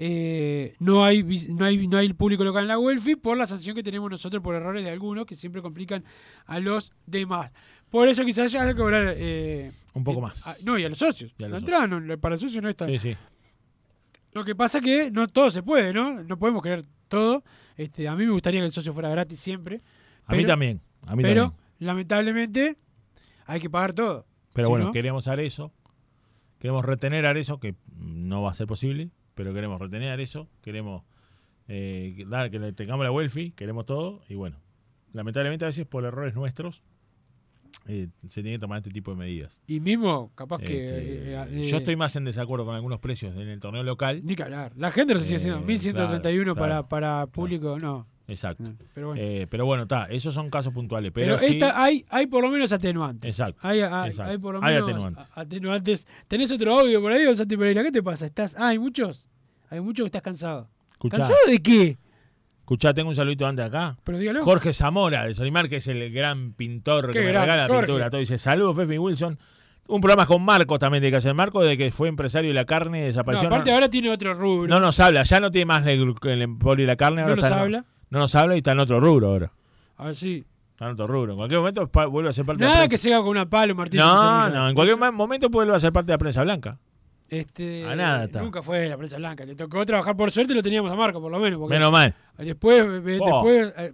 Eh, 0.00 0.74
no 0.78 1.04
hay 1.04 1.24
no 1.50 1.64
hay 1.64 1.88
no 1.88 1.98
hay 1.98 2.12
público 2.12 2.44
local 2.44 2.62
en 2.62 2.68
la 2.68 2.78
Welfi 2.78 3.16
por 3.16 3.36
la 3.36 3.48
sanción 3.48 3.74
que 3.74 3.82
tenemos 3.82 4.08
nosotros 4.08 4.40
por 4.40 4.54
errores 4.54 4.84
de 4.84 4.90
algunos 4.90 5.26
que 5.26 5.34
siempre 5.34 5.60
complican 5.60 6.04
a 6.46 6.60
los 6.60 6.92
demás. 7.04 7.52
Por 7.90 8.08
eso 8.08 8.24
quizás 8.24 8.54
haya 8.54 8.66
que 8.68 8.76
cobrar 8.76 9.14
eh, 9.16 9.72
Un 9.94 10.04
poco 10.04 10.20
eh, 10.20 10.22
más. 10.22 10.62
no, 10.64 10.78
y 10.78 10.84
a 10.84 10.88
los 10.88 10.98
socios. 10.98 11.34
A 11.38 11.42
la 11.42 11.48
los 11.48 11.62
no, 11.64 12.18
para 12.18 12.34
los 12.34 12.40
socios 12.40 12.62
no 12.62 12.68
está. 12.68 12.86
Sí, 12.86 12.98
sí. 12.98 13.16
Lo 14.32 14.44
que 14.44 14.54
pasa 14.54 14.80
que 14.80 15.10
no 15.10 15.26
todo 15.26 15.50
se 15.50 15.62
puede, 15.64 15.92
¿no? 15.92 16.22
No 16.22 16.38
podemos 16.38 16.62
querer 16.62 16.84
todo. 17.08 17.42
Este, 17.76 18.06
a 18.06 18.14
mí 18.14 18.24
me 18.24 18.30
gustaría 18.30 18.60
que 18.60 18.66
el 18.66 18.72
socio 18.72 18.92
fuera 18.92 19.08
gratis 19.08 19.40
siempre. 19.40 19.80
A 20.26 20.34
mí 20.34 20.44
también, 20.44 20.80
a 21.06 21.16
mí 21.16 21.22
pero, 21.24 21.44
también. 21.44 21.60
lamentablemente, 21.80 22.76
hay 23.46 23.58
que 23.60 23.70
pagar 23.70 23.94
todo. 23.94 24.26
Pero 24.52 24.68
Si 24.68 24.70
bueno, 24.70 24.84
no- 24.86 24.92
queremos 24.92 25.26
Arezo. 25.26 25.72
Queremos 26.58 26.84
retener 26.84 27.24
Arezo, 27.24 27.58
que 27.58 27.74
no 27.96 28.42
va 28.42 28.50
a 28.50 28.54
ser 28.54 28.66
posible, 28.66 29.10
pero 29.38 29.54
queremos 29.54 29.80
retener 29.80 30.10
Arezo. 30.10 30.48
Queremos 30.62 31.04
eh, 31.68 32.24
dar 32.26 32.50
que 32.50 32.58
le 32.58 32.72
tengamos 32.72 33.04
la 33.04 33.12
Welfi, 33.12 33.52
queremos 33.52 33.86
todo. 33.86 34.20
Y 34.28 34.34
bueno, 34.34 34.56
lamentablemente 35.12 35.64
a 35.64 35.68
veces 35.68 35.86
por 35.86 36.04
errores 36.04 36.34
nuestros 36.34 36.82
eh, 37.86 38.08
se 38.26 38.42
tiene 38.42 38.56
que 38.56 38.60
tomar 38.60 38.78
este 38.78 38.90
tipo 38.90 39.12
de 39.12 39.16
medidas. 39.16 39.62
Y 39.68 39.78
mismo, 39.78 40.32
capaz 40.34 40.58
que. 40.58 40.84
Este, 40.86 41.34
eh, 41.34 41.46
eh, 41.50 41.62
yo 41.62 41.76
estoy 41.76 41.94
más 41.94 42.16
en 42.16 42.24
desacuerdo 42.24 42.64
con 42.64 42.74
algunos 42.74 42.98
precios 42.98 43.36
en 43.36 43.48
el 43.48 43.60
torneo 43.60 43.84
local. 43.84 44.22
Ni 44.24 44.34
que 44.34 44.42
hablar. 44.42 44.72
La 44.76 44.90
gente 44.90 45.14
lo 45.14 45.20
sigue 45.20 45.36
haciendo. 45.36 45.60
Eh, 45.60 45.66
1131 45.66 46.54
claro, 46.54 46.88
para, 46.88 46.88
para 46.88 47.26
público, 47.28 47.78
no. 47.78 48.08
Exacto. 48.28 48.62
Pero 48.94 49.08
bueno. 49.08 49.22
Eh, 49.22 49.46
pero 49.48 49.64
bueno, 49.64 49.84
está, 49.84 50.04
esos 50.04 50.34
son 50.34 50.50
casos 50.50 50.72
puntuales. 50.72 51.10
Pero, 51.12 51.36
Pero, 51.36 51.48
sí, 51.48 51.54
esta, 51.54 51.82
hay, 51.82 52.04
hay 52.10 52.26
por 52.26 52.42
lo 52.42 52.50
menos 52.50 52.70
atenuantes. 52.72 53.28
Exacto, 53.28 53.58
Hay, 53.66 53.80
hay- 53.80 54.10
exacto. 54.10 54.30
hay 54.32 54.38
por 54.38 54.54
lo 54.54 54.60
menos 54.60 54.82
atenuantes. 54.82 55.26
atenuantes. 55.34 56.06
¿Tenés 56.28 56.52
otro 56.52 56.78
audio 56.78 57.00
por 57.00 57.10
ahí, 57.10 57.34
Santi 57.34 57.56
Pereira? 57.56 57.82
¿Qué 57.82 57.90
te 57.90 58.02
pasa? 58.02 58.26
¿Estás... 58.26 58.54
Ah, 58.58 58.68
hay 58.68 58.78
muchos. 58.78 59.27
Hay 59.70 59.80
muchos 59.80 60.04
que 60.04 60.08
estás 60.08 60.22
cansado. 60.22 60.68
Escuchá. 60.90 61.18
¿Cansado 61.18 61.38
de 61.46 61.62
qué? 61.62 61.98
Escuchá, 62.60 62.92
tengo 62.92 63.08
un 63.08 63.14
saludito 63.14 63.46
antes 63.46 63.64
acá. 63.64 63.96
Pero 64.04 64.18
dígalo. 64.18 64.44
Jorge 64.44 64.72
Zamora 64.72 65.24
de 65.26 65.34
Solimar, 65.34 65.68
que 65.68 65.76
es 65.76 65.86
el 65.88 66.12
gran 66.12 66.52
pintor 66.52 67.06
Qué 67.10 67.20
que 67.20 67.24
me 67.26 67.32
regala 67.32 67.66
Jorge. 67.66 67.86
pintura. 67.86 68.10
Todo 68.10 68.18
dice, 68.20 68.36
saludos, 68.38 68.76
Fefi 68.76 68.98
Wilson. 68.98 69.38
Un 69.86 70.02
programa 70.02 70.26
con 70.26 70.42
Marcos 70.42 70.78
también 70.78 71.02
de 71.02 71.10
que 71.10 71.16
hacer. 71.16 71.32
Marcos, 71.32 71.64
de 71.64 71.78
que 71.78 71.90
fue 71.90 72.08
empresario 72.08 72.50
de 72.50 72.54
la 72.54 72.66
carne, 72.66 73.00
No, 73.00 73.06
desapareció. 73.06 73.48
aparte 73.48 73.70
no, 73.70 73.76
ahora 73.76 73.88
tiene 73.88 74.10
otro 74.10 74.34
rubro. 74.34 74.68
no 74.68 74.80
nos 74.80 75.00
habla, 75.00 75.22
ya 75.22 75.40
no 75.40 75.50
tiene 75.50 75.64
más 75.64 75.86
el, 75.86 76.14
el 76.24 76.42
emporio 76.42 76.84
y 76.84 76.86
la 76.86 76.96
carne. 76.96 77.22
Ahora 77.22 77.36
No 77.36 77.40
nos 77.40 77.50
habla. 77.50 77.84
No 78.10 78.18
nos 78.18 78.34
habla 78.34 78.54
y 78.54 78.58
está 78.58 78.72
en 78.72 78.80
otro 78.80 79.00
rubro 79.00 79.28
ahora. 79.28 79.52
A 79.96 80.04
ver 80.04 80.14
si. 80.14 80.44
Está 80.72 80.84
en 80.86 80.92
otro 80.92 81.06
rubro. 81.06 81.32
En 81.32 81.38
cualquier 81.38 81.60
momento 81.60 81.88
vuelve 82.10 82.28
a 82.28 82.32
ser 82.34 82.44
parte 82.44 82.58
de 82.60 82.64
la 82.66 82.70
Nada 82.74 82.80
prensa. 82.86 82.90
que 82.90 82.98
se 82.98 83.12
haga 83.14 83.22
con 83.22 83.30
una 83.30 83.48
palo, 83.48 83.74
Martín. 83.74 83.98
No, 84.00 84.48
no, 84.50 84.68
en 84.68 84.74
cualquier 84.74 84.98
momento 85.12 85.48
vuelve 85.48 85.74
a 85.74 85.80
ser 85.80 85.90
parte 85.92 86.08
de 86.08 86.14
la 86.14 86.18
prensa 86.18 86.42
blanca. 86.42 86.78
Este, 87.28 87.84
A 87.84 87.94
nada 87.94 88.24
está. 88.24 88.40
Nunca 88.42 88.62
fue 88.62 88.88
la 88.88 88.96
prensa 88.96 89.16
blanca. 89.18 89.44
Le 89.44 89.54
tocó 89.54 89.84
trabajar 89.84 90.16
por 90.16 90.30
suerte, 90.30 90.54
lo 90.54 90.62
teníamos 90.62 90.90
a 90.90 90.94
Marco, 90.96 91.20
por 91.20 91.30
lo 91.30 91.38
menos. 91.38 91.58
porque 91.58 91.74
Menos 91.74 91.92
mal. 91.92 92.14
Después, 92.38 92.82
eh, 92.82 93.18
Oh. 93.20 93.42
después 93.44 93.72
eh, 93.76 93.92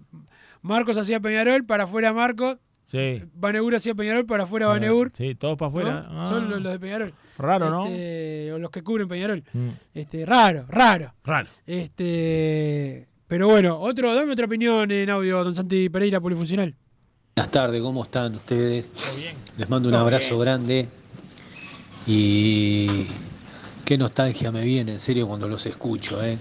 Marcos 0.63 0.97
hacía 0.99 1.19
Peñarol, 1.21 1.65
para 1.65 1.85
afuera 1.85 2.13
Marcos, 2.13 2.59
Sí. 2.83 3.23
Baneur 3.35 3.75
hacía 3.75 3.95
Peñarol, 3.95 4.27
para 4.27 4.43
afuera 4.43 4.67
Baneur. 4.67 5.11
Sí, 5.15 5.35
todos 5.35 5.57
para 5.57 5.69
afuera. 5.69 6.07
¿no? 6.11 6.21
Ah. 6.21 6.27
Son 6.29 6.49
los, 6.51 6.61
los 6.63 6.73
de 6.73 6.79
Peñarol. 6.79 7.15
Raro, 7.39 7.71
¿no? 7.71 7.87
Este, 7.87 8.53
O 8.53 8.59
los 8.59 8.71
que 8.71 8.83
cubren 8.83 9.09
Peñarol. 9.09 9.43
Mm. 9.53 9.69
Este, 9.95 10.25
raro, 10.27 10.67
raro. 10.69 11.13
Raro. 11.25 11.49
Este, 11.67 13.07
pero 13.27 13.49
bueno, 13.49 13.79
otro, 13.81 14.15
dame 14.15 14.33
otra 14.33 14.47
opinión 14.47 14.91
en 14.91 15.09
audio, 15.11 15.43
don 15.43 15.55
Santi 15.55 15.89
Pereira, 15.89 16.21
polifuncional. 16.21 16.75
Buenas 17.35 17.51
tardes, 17.51 17.81
¿cómo 17.83 18.03
están 18.05 18.35
ustedes? 18.37 18.91
Les 19.57 19.69
mando 19.69 19.89
un 19.89 19.95
Todo 19.95 20.03
abrazo 20.03 20.35
bien. 20.35 20.41
grande 20.41 20.89
y 22.07 23.07
qué 23.85 23.97
nostalgia 23.99 24.51
me 24.53 24.63
viene, 24.65 24.93
en 24.93 25.01
serio, 25.01 25.27
cuando 25.27 25.49
los 25.49 25.65
escucho, 25.67 26.23
¿eh? 26.25 26.39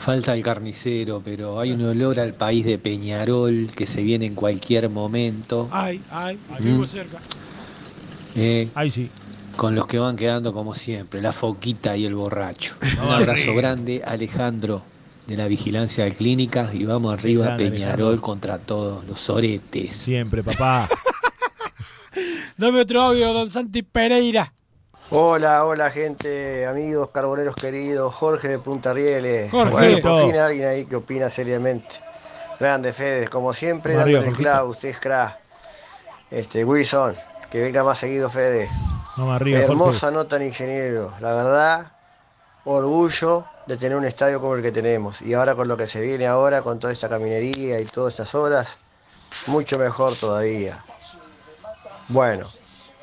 Falta 0.00 0.34
el 0.34 0.42
carnicero, 0.42 1.22
pero 1.24 1.60
hay 1.60 1.70
un 1.72 1.82
olor 1.84 2.18
al 2.18 2.34
país 2.34 2.64
de 2.64 2.76
Peñarol 2.78 3.70
que 3.74 3.86
se 3.86 4.02
viene 4.02 4.26
en 4.26 4.34
cualquier 4.34 4.88
momento. 4.88 5.68
Ay, 5.70 6.00
ay, 6.10 6.38
aquí 6.52 6.62
Mm. 6.64 6.66
vivo 6.66 6.86
cerca. 6.86 7.18
¿eh? 8.34 8.68
Ahí 8.74 8.90
sí. 8.90 9.10
Con 9.56 9.74
los 9.76 9.86
que 9.86 9.98
van 9.98 10.16
quedando 10.16 10.52
como 10.52 10.74
siempre, 10.74 11.20
la 11.22 11.32
foquita 11.32 11.96
y 11.96 12.04
el 12.06 12.14
borracho. 12.14 12.74
Un 13.04 13.10
abrazo 13.10 13.54
grande, 13.54 14.02
Alejandro, 14.04 14.82
de 15.26 15.36
la 15.36 15.46
Vigilancia 15.46 16.04
de 16.04 16.12
Clínicas, 16.12 16.74
y 16.74 16.84
vamos 16.84 17.12
arriba, 17.12 17.44
grande, 17.44 17.70
Peñarol 17.70 17.92
Alejandro. 18.08 18.22
contra 18.22 18.58
todos 18.58 19.04
los 19.04 19.28
oretes. 19.30 19.94
Siempre, 19.96 20.42
papá. 20.42 20.88
Dame 22.56 22.80
otro 22.80 23.02
audio, 23.02 23.32
don 23.32 23.50
Santi 23.50 23.82
Pereira. 23.82 24.52
Hola, 25.14 25.66
hola 25.66 25.90
gente, 25.90 26.64
amigos, 26.64 27.10
carboneros 27.12 27.54
queridos, 27.54 28.14
Jorge 28.14 28.48
de 28.48 28.58
Punta 28.58 28.94
Rieles. 28.94 29.50
Jorge. 29.50 30.00
Por 30.00 30.22
fin 30.22 30.36
alguien 30.36 30.66
ahí 30.66 30.86
que 30.86 30.96
opina 30.96 31.28
seriamente. 31.28 31.96
Grande 32.58 32.94
Fede, 32.94 33.28
como 33.28 33.52
siempre, 33.52 33.94
arriba, 33.94 34.24
el 34.24 34.32
clavo, 34.32 34.70
usted 34.70 34.88
es 34.88 34.98
crack. 34.98 35.38
Este, 36.30 36.64
Wilson, 36.64 37.14
que 37.50 37.60
venga 37.60 37.84
más 37.84 37.98
seguido 37.98 38.30
Fede. 38.30 38.70
Vamos 39.18 39.36
arriba, 39.36 39.58
Hermosa 39.58 40.06
Jorge. 40.06 40.14
nota 40.14 40.36
en 40.36 40.46
ingeniero, 40.46 41.12
la 41.20 41.34
verdad, 41.34 41.92
orgullo 42.64 43.44
de 43.66 43.76
tener 43.76 43.98
un 43.98 44.06
estadio 44.06 44.40
como 44.40 44.54
el 44.54 44.62
que 44.62 44.72
tenemos. 44.72 45.20
Y 45.20 45.34
ahora 45.34 45.54
con 45.54 45.68
lo 45.68 45.76
que 45.76 45.86
se 45.86 46.00
viene 46.00 46.26
ahora, 46.26 46.62
con 46.62 46.78
toda 46.78 46.90
esta 46.90 47.10
caminería 47.10 47.78
y 47.80 47.84
todas 47.84 48.14
estas 48.14 48.34
obras, 48.34 48.66
mucho 49.46 49.78
mejor 49.78 50.14
todavía. 50.14 50.82
Bueno, 52.08 52.46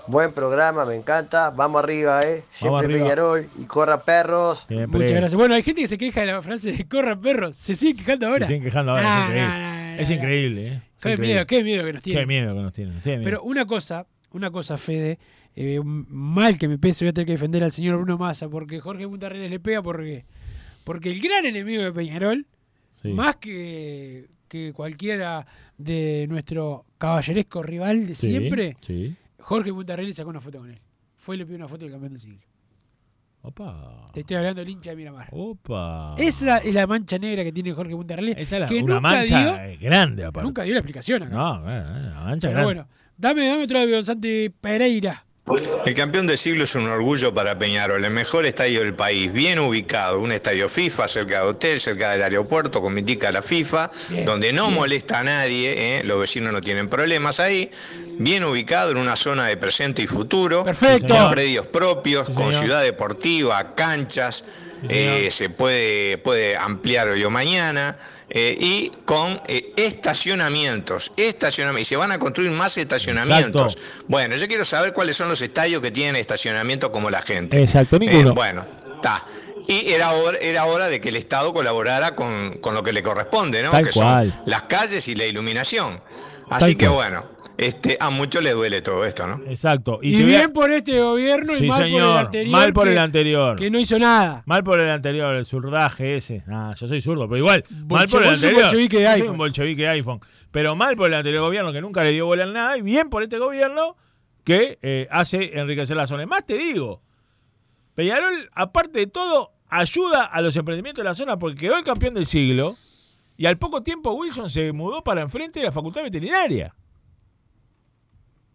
buen 0.09 0.33
programa, 0.33 0.85
me 0.85 0.95
encanta. 0.95 1.49
Vamos 1.51 1.83
arriba, 1.83 2.21
eh. 2.23 2.43
Siempre 2.51 2.85
arriba. 2.85 2.99
Peñarol 3.03 3.47
y 3.57 3.65
corra 3.65 4.01
perros. 4.03 4.65
Muchas 4.69 5.11
gracias. 5.11 5.35
Bueno, 5.35 5.55
hay 5.55 5.63
gente 5.63 5.81
que 5.81 5.87
se 5.87 5.97
queja 5.97 6.21
de 6.21 6.27
la 6.27 6.41
frase 6.41 6.71
de 6.73 6.87
corra 6.87 7.19
perros. 7.19 7.55
Se 7.55 7.75
sigue 7.75 7.97
quejando 7.99 8.27
ahora. 8.27 8.45
Se 8.45 8.53
siguen 8.53 8.63
quejando 8.63 8.91
ahora. 8.91 9.03
Nah, 9.03 9.27
es 9.27 9.29
increíble. 9.29 9.47
nah, 9.47 9.95
nah, 9.95 10.01
es 10.01 10.09
increíble, 10.09 10.67
¿eh? 10.67 10.73
Es 10.97 11.03
Qué 11.03 11.11
increíble. 11.11 11.33
miedo, 11.33 11.45
qué 11.47 11.63
miedo 11.63 11.85
que 11.85 11.93
nos 11.93 12.03
tienen. 12.03 12.21
Qué 12.23 12.27
miedo 12.27 12.55
que 12.55 12.61
nos 12.61 12.73
tienen. 12.73 12.93
nos 12.95 13.03
tienen 13.03 13.19
miedo. 13.21 13.29
Pero 13.31 13.43
una 13.43 13.65
cosa, 13.65 14.05
una 14.31 14.51
cosa, 14.51 14.77
Fede, 14.77 15.19
eh, 15.55 15.79
mal 15.83 16.57
que 16.57 16.67
me 16.67 16.77
pese, 16.77 17.05
voy 17.05 17.09
a 17.09 17.13
tener 17.13 17.25
que 17.27 17.31
defender 17.33 17.63
al 17.63 17.71
señor 17.71 17.97
Bruno 17.97 18.17
Massa, 18.17 18.49
porque 18.49 18.79
Jorge 18.79 19.07
Puntarreles 19.07 19.49
le 19.49 19.59
pega 19.59 19.81
porque, 19.81 20.25
porque 20.83 21.09
el 21.11 21.21
gran 21.21 21.45
enemigo 21.45 21.83
de 21.83 21.91
Peñarol, 21.91 22.45
Sí. 23.01 23.09
más 23.13 23.37
que, 23.37 24.27
que 24.49 24.73
cualquiera 24.73 25.45
de 25.77 26.25
nuestro 26.27 26.85
caballeresco 26.97 27.63
rival 27.63 28.07
de 28.07 28.15
Sí, 28.15 28.27
siempre, 28.27 28.75
Sí. 28.81 29.15
Jorge 29.39 29.73
Puntarreles 29.73 30.15
sacó 30.15 30.29
una 30.29 30.41
foto 30.41 30.59
con 30.59 30.69
él. 30.71 30.79
Fue 31.15 31.35
y 31.35 31.39
le 31.39 31.45
pidió 31.45 31.57
una 31.57 31.67
foto 31.67 31.85
del 31.85 31.91
campeón 31.91 32.13
del 32.13 32.21
siglo. 32.21 32.39
Opa. 33.41 34.09
Te 34.13 34.19
estoy 34.21 34.35
hablando 34.35 34.59
del 34.61 34.69
hincha 34.69 34.89
de 34.89 34.95
Miramar. 34.97 35.27
Opa. 35.31 36.15
Esa 36.17 36.57
es 36.57 36.73
la 36.73 36.85
mancha 36.85 37.17
negra 37.17 37.43
que 37.43 37.51
tiene 37.53 37.71
Jorge 37.71 37.93
Puntarreles. 37.95 38.35
Esa 38.37 38.57
es 38.57 38.61
la- 38.61 38.67
que 38.67 38.75
una 38.83 38.95
nunca 38.95 39.01
mancha 39.01 39.39
dio- 39.43 39.55
eh, 39.61 39.77
grande, 39.77 40.25
aparte. 40.25 40.45
Nunca 40.45 40.63
dio 40.63 40.73
la 40.73 40.79
explicación 40.79 41.23
acá. 41.23 41.35
No, 41.35 41.61
bueno, 41.61 41.89
una 41.89 42.21
mancha 42.25 42.47
Pero 42.49 42.59
grande. 42.59 42.63
bueno, 42.65 42.87
dame, 43.17 43.47
dame 43.47 43.63
otro 43.63 43.87
don 43.87 44.05
Santi 44.05 44.49
Pereira. 44.49 45.25
El 45.85 45.95
campeón 45.95 46.27
del 46.27 46.37
siglo 46.37 46.63
es 46.63 46.75
un 46.75 46.87
orgullo 46.87 47.33
para 47.33 47.57
Peñarol, 47.57 48.03
el 48.05 48.11
mejor 48.11 48.45
estadio 48.45 48.81
del 48.81 48.93
país, 48.93 49.31
bien 49.33 49.57
ubicado, 49.59 50.19
un 50.19 50.31
estadio 50.31 50.69
FIFA, 50.69 51.07
cerca 51.07 51.41
de 51.41 51.47
hotel, 51.47 51.79
cerca 51.79 52.11
del 52.11 52.21
aeropuerto, 52.21 52.87
mitica 52.89 53.27
de 53.27 53.33
la 53.33 53.41
FIFA, 53.41 53.89
Bien, 54.09 54.25
donde 54.25 54.53
no 54.53 54.67
bien. 54.67 54.79
molesta 54.79 55.19
a 55.19 55.23
nadie, 55.23 55.97
¿eh? 55.97 56.03
los 56.03 56.19
vecinos 56.19 56.53
no 56.53 56.61
tienen 56.61 56.87
problemas 56.87 57.39
ahí, 57.39 57.71
bien 58.19 58.43
ubicado 58.43 58.91
en 58.91 58.97
una 58.97 59.15
zona 59.15 59.47
de 59.47 59.57
presente 59.57 60.01
y 60.03 60.07
futuro, 60.07 60.63
Perfecto. 60.63 61.15
con 61.15 61.29
predios 61.31 61.65
propios, 61.67 62.27
Sí, 62.27 62.33
con 62.33 62.53
ciudad 62.53 62.83
deportiva, 62.83 63.73
canchas, 63.75 64.45
eh, 64.87 65.29
se 65.31 65.49
puede, 65.49 66.17
puede 66.19 66.55
ampliar 66.57 67.09
hoy 67.09 67.23
o 67.23 67.29
mañana. 67.29 67.97
Eh, 68.31 68.55
y 68.59 68.91
con 69.05 69.41
eh, 69.47 69.73
estacionamientos, 69.75 71.11
estacionamientos, 71.17 71.81
y 71.81 71.89
se 71.89 71.95
van 71.95 72.11
a 72.11 72.19
construir 72.19 72.51
más 72.51 72.77
estacionamientos. 72.77 73.77
Bueno, 74.07 74.35
yo 74.35 74.47
quiero 74.47 74.65
saber 74.65 74.93
cuáles 74.93 75.17
son 75.17 75.29
los 75.29 75.41
estadios 75.41 75.81
que 75.81 75.91
tienen 75.91 76.15
estacionamiento 76.15 76.91
como 76.91 77.09
la 77.09 77.21
gente. 77.21 77.61
Exacto, 77.61 77.97
ninguno. 77.97 78.29
Eh, 78.29 78.33
bueno, 78.33 78.65
está. 78.95 79.25
Y 79.67 79.91
era 79.91 80.11
hora, 80.11 80.37
era 80.39 80.65
hora 80.65 80.87
de 80.87 81.01
que 81.01 81.09
el 81.09 81.15
Estado 81.15 81.53
colaborara 81.53 82.15
con, 82.15 82.57
con 82.59 82.73
lo 82.75 82.83
que 82.83 82.93
le 82.93 83.03
corresponde, 83.03 83.61
¿no? 83.63 83.71
Tal 83.71 83.85
que 83.85 83.91
cual. 83.91 84.31
son 84.31 84.41
las 84.45 84.63
calles 84.63 85.07
y 85.07 85.15
la 85.15 85.25
iluminación. 85.25 86.01
Así 86.49 86.75
Tal 86.75 86.77
que 86.77 86.85
cual. 86.87 86.95
bueno, 86.95 87.31
este, 87.59 87.97
a 87.99 88.09
muchos 88.09 88.41
les 88.43 88.53
duele 88.53 88.81
todo 88.81 89.05
esto, 89.05 89.27
¿no? 89.27 89.41
Exacto. 89.47 89.99
Y, 90.01 90.21
a- 90.21 90.25
bien 90.25 90.53
por 90.53 90.71
este 90.71 90.99
gobierno 91.01 91.55
y 91.57 91.67
mal 91.67 91.77
por 91.79 91.87
el 91.87 92.03
anterior. 92.17 92.51
Mal 92.51 92.73
por 92.73 92.85
que- 92.85 92.91
el 92.91 92.97
anterior. 92.97 93.55
Que 93.57 93.69
no 93.69 93.79
hizo 93.79 93.99
nada. 93.99 94.43
Mal 94.45 94.63
por 94.63 94.79
el 94.79 94.89
anterior, 94.89 95.35
el 95.35 95.45
zurdaje 95.45 96.15
ese. 96.17 96.43
Nah, 96.47 96.73
yo 96.75 96.87
soy 96.87 97.01
zurdo, 97.01 97.27
pero 97.27 97.37
igual. 97.37 97.63
mal 97.87 98.07
por 98.07 98.23
el 98.23 98.29
anterior. 98.29 98.63
bolchevique 98.63 98.97
de 98.97 99.03
Yo 99.03 99.09
soy 99.09 99.15
iPhone. 99.21 99.31
un 99.31 99.37
bolchevique 99.37 99.81
de 99.83 99.87
iPhone. 99.89 100.19
Pero 100.51 100.75
mal 100.75 100.95
por 100.95 101.07
el 101.07 101.13
anterior 101.13 101.41
gobierno 101.43 101.71
que 101.71 101.81
nunca 101.81 102.03
le 102.03 102.11
dio 102.11 102.25
bola 102.25 102.43
a 102.43 102.47
nada. 102.47 102.77
Y 102.77 102.81
bien 102.81 103.09
por 103.09 103.21
este 103.23 103.37
gobierno 103.37 103.95
que 104.43 104.79
eh, 104.81 105.07
hace 105.11 105.59
enriquecer 105.59 105.95
la 105.97 106.07
zona. 106.07 106.25
Más 106.25 106.45
te 106.45 106.57
digo, 106.57 107.01
Peñarol, 107.95 108.49
aparte 108.53 108.99
de 108.99 109.07
todo, 109.07 109.51
ayuda 109.67 110.23
a 110.23 110.41
los 110.41 110.55
emprendimientos 110.55 111.03
de 111.03 111.09
la 111.09 111.13
zona 111.15 111.37
porque 111.37 111.57
quedó 111.57 111.77
el 111.77 111.83
campeón 111.83 112.13
del 112.13 112.25
siglo. 112.25 112.77
Y 113.37 113.45
al 113.45 113.57
poco 113.57 113.83
tiempo 113.83 114.11
Wilson 114.11 114.49
se 114.49 114.71
mudó 114.73 115.03
para 115.03 115.21
enfrente 115.21 115.59
de 115.59 115.65
la 115.67 115.71
facultad 115.71 116.03
veterinaria. 116.03 116.73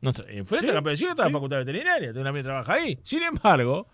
No, 0.04 0.10
enfrente 0.10 0.58
Sí, 0.60 0.66
del 0.66 0.74
campeón 0.74 0.96
siglo 0.96 1.10
está 1.12 1.24
la 1.24 1.30
facultad 1.30 1.56
veterinaria. 1.58 2.08
Tengo 2.08 2.20
una 2.20 2.30
amiga 2.30 2.42
que 2.42 2.48
trabaja 2.48 2.72
ahí. 2.74 2.98
Sin 3.02 3.22
embargo, 3.22 3.88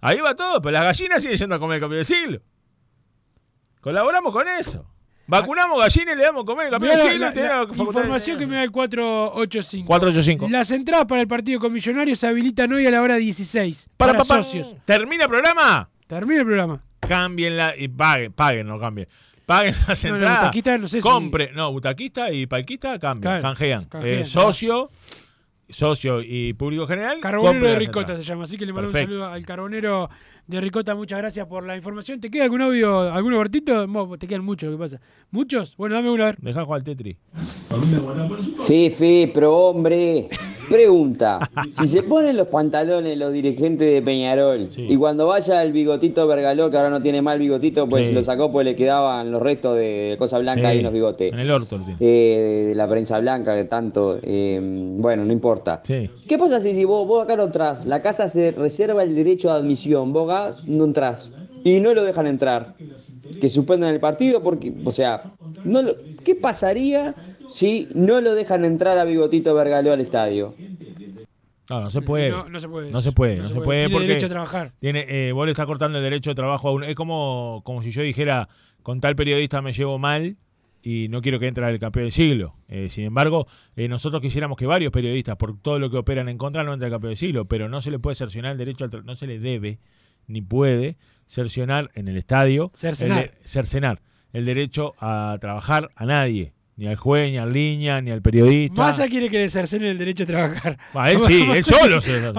ahí 0.00 0.18
va 0.20 0.34
todo, 0.36 0.60
pero 0.60 0.72
las 0.72 0.84
gallinas 0.84 1.22
siguen 1.22 1.38
yendo 1.38 1.54
a 1.54 1.58
comer 1.58 1.76
el 1.76 1.80
campeón 1.80 1.98
del 1.98 2.06
siglo. 2.06 2.40
Colaboramos 3.80 4.32
con 4.32 4.46
eso. 4.48 4.86
Vacunamos 5.26 5.80
gallinas 5.80 6.14
y 6.14 6.18
le 6.18 6.24
damos 6.24 6.42
a 6.42 6.46
comer 6.46 6.66
el 6.66 6.72
campeón 6.72 6.92
del 6.96 7.02
siglo. 7.02 7.18
la- 7.26 7.32
y 7.32 7.34
la 7.36 7.64
la 7.64 7.84
información 7.84 8.38
que 8.38 8.46
me 8.46 8.56
da 8.56 8.62
el 8.64 8.70
485. 8.70 9.86
485. 9.86 10.48
Las 10.50 10.70
entradas 10.72 11.06
para 11.06 11.20
el 11.20 11.28
partido 11.28 11.58
con 11.60 11.72
Millonarios 11.72 12.18
se 12.18 12.26
habilitan 12.26 12.72
hoy 12.72 12.86
a 12.86 12.90
la 12.90 13.00
hora 13.02 13.16
16. 13.16 13.88
Para, 13.96 14.12
Para, 14.12 14.24
papá, 14.24 14.42
socios. 14.42 14.74
¿Termina 14.84 15.24
el 15.24 15.30
programa? 15.30 15.88
Termina 16.06 16.40
el 16.40 16.46
programa. 16.46 16.84
Cámbienla 17.00 17.74
y 17.76 17.88
paguen, 17.88 18.32
paguen, 18.32 18.66
no 18.66 18.78
cambien. 18.78 19.08
Paguen 19.46 19.74
las 19.88 20.04
No, 20.04 20.10
no, 20.10 20.16
entradas. 20.16 20.40
butaquista 20.42 20.78
no 20.78 20.88
sé 20.88 20.96
si- 20.98 21.02
Compre, 21.02 21.50
no, 21.52 21.72
butaquista 21.72 22.30
y 22.30 22.46
palquista 22.46 22.98
cambian, 22.98 23.40
Claro, 23.40 23.42
canjean. 23.42 23.84
canjean, 23.86 24.20
Eh, 24.20 24.24
socio, 24.24 24.90
socio 25.72 26.20
y 26.22 26.52
público 26.52 26.86
general. 26.86 27.18
Carbonero 27.20 27.66
de 27.66 27.78
Ricota 27.78 28.16
se 28.16 28.22
llama, 28.22 28.44
así 28.44 28.56
que 28.56 28.66
le 28.66 28.72
mando 28.72 28.90
un 28.90 28.96
saludo 28.96 29.26
al 29.26 29.44
carbonero 29.44 30.08
de 30.46 30.60
Ricota. 30.60 30.94
Muchas 30.94 31.18
gracias 31.18 31.46
por 31.46 31.64
la 31.64 31.74
información. 31.74 32.20
¿Te 32.20 32.30
queda 32.30 32.44
algún 32.44 32.62
audio, 32.62 33.12
algún 33.12 33.34
cortito? 33.34 33.86
Te 34.18 34.26
quedan 34.26 34.44
muchos, 34.44 34.70
¿qué 34.70 34.78
pasa? 34.78 35.00
¿Muchos? 35.30 35.76
Bueno, 35.76 35.94
dame 35.96 36.10
uno 36.10 36.22
a 36.22 36.26
ver. 36.26 36.36
Deja 36.40 36.64
jugar 36.64 36.80
al 36.80 36.84
Tetri. 36.84 37.16
Fefe, 38.66 39.30
pro 39.34 39.54
hombre. 39.54 40.28
Pregunta, 40.72 41.50
si 41.78 41.86
se 41.86 42.02
ponen 42.02 42.36
los 42.36 42.48
pantalones 42.48 43.16
los 43.18 43.32
dirigentes 43.32 43.92
de 43.92 44.00
Peñarol 44.00 44.68
y 44.76 44.96
cuando 44.96 45.26
vaya 45.26 45.62
el 45.62 45.70
bigotito 45.72 46.26
Bergaló, 46.26 46.70
que 46.70 46.78
ahora 46.78 46.88
no 46.90 47.02
tiene 47.02 47.20
mal 47.20 47.38
bigotito, 47.38 47.86
pues 47.88 48.06
Sí. 48.08 48.12
lo 48.14 48.24
sacó 48.24 48.50
pues 48.50 48.64
le 48.64 48.74
quedaban 48.74 49.30
los 49.30 49.42
restos 49.42 49.76
de 49.76 50.16
cosa 50.18 50.38
blanca 50.38 50.70
Sí, 50.72 50.78
en 50.78 50.84
los 50.84 50.92
bigotes. 50.92 51.32
En 51.32 51.38
el 51.38 51.50
orto. 51.50 51.78
Eh, 52.00 52.64
de 52.68 52.74
la 52.74 52.88
prensa 52.88 53.18
blanca 53.20 53.54
que 53.54 53.64
tanto, 53.64 54.18
eh, 54.22 54.58
bueno, 54.98 55.24
no 55.24 55.32
importa. 55.32 55.80
¿Qué 55.86 56.38
pasa 56.38 56.58
si, 56.60 56.74
si 56.74 56.84
vos, 56.84 57.06
vos 57.06 57.22
acá 57.24 57.36
no 57.36 57.44
entras? 57.44 57.84
La 57.84 58.00
casa 58.02 58.28
se 58.28 58.50
reserva 58.52 59.02
el 59.02 59.14
derecho 59.14 59.48
de 59.48 59.54
admisión, 59.60 60.12
vos 60.12 60.30
acá 60.32 60.54
no 60.66 60.84
entras 60.84 61.30
y 61.64 61.80
no 61.80 61.92
lo 61.94 62.02
dejan 62.02 62.26
entrar. 62.26 62.74
Que 63.40 63.48
suspendan 63.48 63.92
el 63.94 64.00
partido 64.00 64.42
porque, 64.42 64.72
o 64.84 64.92
sea, 64.92 65.22
no 65.64 65.82
lo- 65.82 65.94
¿qué 66.24 66.34
pasaría 66.34 67.14
si 67.52 67.88
no 67.94 68.20
lo 68.20 68.34
dejan 68.34 68.64
entrar 68.64 68.98
a 68.98 69.04
Bigotito 69.04 69.54
Bergaló 69.54 69.92
al 69.92 70.00
estadio? 70.00 70.54
No, 71.70 71.80
no 71.80 71.90
se 71.90 72.02
puede. 72.02 72.30
No, 72.30 72.48
no 72.48 72.60
se 72.60 72.68
puede. 72.68 72.90
No 72.90 73.00
se 73.00 73.12
puede, 73.12 73.36
No 73.36 73.42
no 73.44 73.48
se 73.48 73.54
se 73.54 73.60
puede. 73.60 73.64
puede 73.66 73.80
Tiene 73.82 73.92
porque 73.94 74.06
derecho 74.08 74.26
a 74.26 74.30
trabajar. 74.30 74.72
Tiene, 74.80 75.06
eh, 75.08 75.32
vos 75.32 75.46
le 75.46 75.52
estás 75.52 75.66
cortando 75.66 75.98
el 75.98 76.04
derecho 76.04 76.30
de 76.30 76.34
trabajo 76.34 76.68
a 76.68 76.72
uno. 76.72 76.84
Es 76.86 76.94
como, 76.94 77.62
como 77.64 77.82
si 77.82 77.90
yo 77.92 78.02
dijera, 78.02 78.48
con 78.82 79.00
tal 79.00 79.14
periodista 79.16 79.62
me 79.62 79.72
llevo 79.72 79.98
mal 79.98 80.36
y 80.82 81.06
no 81.08 81.22
quiero 81.22 81.38
que 81.38 81.46
entre 81.46 81.64
al 81.64 81.78
campeón 81.78 82.06
del 82.06 82.12
siglo. 82.12 82.56
Eh, 82.68 82.88
sin 82.90 83.04
embargo, 83.04 83.46
eh, 83.76 83.86
nosotros 83.88 84.20
quisiéramos 84.20 84.58
que 84.58 84.66
varios 84.66 84.90
periodistas, 84.92 85.36
por 85.36 85.56
todo 85.60 85.78
lo 85.78 85.88
que 85.90 85.96
operan 85.96 86.28
en 86.28 86.36
contra, 86.36 86.64
no 86.64 86.72
entren 86.74 86.88
al 86.88 86.94
campeón 86.96 87.10
del 87.12 87.16
siglo, 87.16 87.44
pero 87.46 87.68
no 87.68 87.80
se 87.80 87.90
le 87.92 87.98
puede 88.00 88.16
cercionar 88.16 88.52
el 88.52 88.58
derecho 88.58 88.84
al 88.84 88.90
tra- 88.90 89.04
no 89.04 89.14
se 89.14 89.28
le 89.28 89.38
debe, 89.38 89.78
ni 90.26 90.42
puede 90.42 90.96
cercionar 91.26 91.90
en 91.94 92.08
el 92.08 92.16
estadio, 92.16 92.70
Cercenar. 92.74 93.32
el 93.40 93.48
cercenar 93.48 94.02
el 94.32 94.44
derecho 94.44 94.94
a 94.98 95.38
trabajar 95.40 95.90
a 95.94 96.04
nadie. 96.06 96.52
Ni 96.74 96.86
al 96.86 96.96
juez, 96.96 97.30
ni 97.30 97.36
al 97.38 97.52
línea, 97.52 98.00
ni 98.00 98.10
al 98.10 98.22
periodista. 98.22 98.80
Massa 98.80 99.06
quiere 99.06 99.28
que 99.28 99.38
le 99.38 99.48
cercenen 99.50 99.88
el 99.90 99.98
derecho 99.98 100.24
a 100.24 100.26
trabajar. 100.26 100.78
Ah, 100.94 101.10
él 101.10 101.18
sí, 101.26 101.46
él 101.54 101.62
solo 101.64 102.00
se 102.00 102.32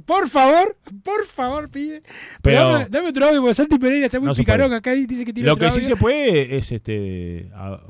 Por 0.06 0.28
favor, 0.28 0.76
por 1.02 1.26
favor, 1.26 1.70
pide. 1.70 2.02
Pero- 2.02 2.58
Pero 2.58 2.60
dame, 2.70 2.86
dame 2.90 3.08
otro 3.08 3.26
audio, 3.26 3.40
porque 3.40 3.54
Santi 3.54 3.78
Pereira 3.78 4.06
está 4.06 4.18
muy 4.20 4.28
No 4.28 4.34
picarón 4.34 4.72
acá 4.74 4.94
y 4.94 5.06
dice 5.06 5.24
que 5.24 5.32
tiene 5.32 5.46
Lo 5.46 5.54
otro 5.54 5.66
que 5.66 5.72
sí 5.72 5.78
audio. 5.78 5.88
se 5.88 5.96
puede 5.96 6.56
es 6.58 6.70
este. 6.70 7.50
a- 7.54 7.80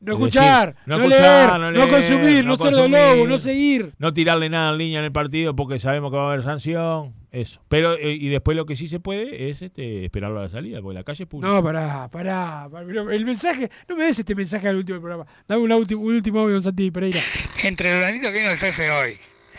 No 0.00 0.12
es 0.12 0.18
escuchar, 0.18 0.76
no 0.86 0.98
leer, 0.98 1.58
no 1.58 1.70
leer, 1.72 1.88
consumir, 1.90 2.44
no 2.44 2.56
ser 2.56 2.72
de 2.72 2.88
lobo, 2.88 3.26
no 3.26 3.36
seguir. 3.36 3.92
No 3.98 4.14
tirarle 4.14 4.48
nada 4.48 4.70
en 4.70 4.78
línea 4.78 4.98
en 5.00 5.06
el 5.06 5.12
partido 5.12 5.56
porque 5.56 5.78
sabemos 5.80 6.12
que 6.12 6.16
va 6.16 6.24
a 6.24 6.28
haber 6.28 6.42
sanción. 6.42 7.14
Eso. 7.30 7.60
Pero, 7.68 7.94
eh, 7.98 8.12
y 8.12 8.28
después 8.28 8.56
lo 8.56 8.64
que 8.64 8.74
sí 8.74 8.86
se 8.86 9.00
puede 9.00 9.50
es 9.50 9.60
este, 9.60 10.04
esperarlo 10.04 10.38
a 10.38 10.44
la 10.44 10.48
salida, 10.48 10.80
porque 10.80 10.94
la 10.94 11.04
calle 11.04 11.24
es 11.24 11.28
pública. 11.28 11.52
No, 11.52 11.62
pará, 11.62 12.08
pará, 12.10 12.68
pará. 12.70 12.86
Pero 12.86 13.10
El 13.10 13.24
mensaje, 13.26 13.70
no 13.88 13.96
me 13.96 14.04
des 14.04 14.18
este 14.18 14.34
mensaje 14.34 14.66
al 14.68 14.76
último 14.76 14.98
programa. 15.00 15.26
Dame 15.46 15.62
un, 15.62 15.72
último, 15.72 16.00
un 16.02 16.14
último 16.14 16.40
audio, 16.40 16.60
Santi 16.60 16.90
Pereira. 16.90 17.20
Entre 17.64 17.94
Duranito 17.94 18.32
que 18.32 18.38
vino 18.38 18.50
el 18.50 18.56
Fefe 18.56 18.90
hoy, 18.90 19.16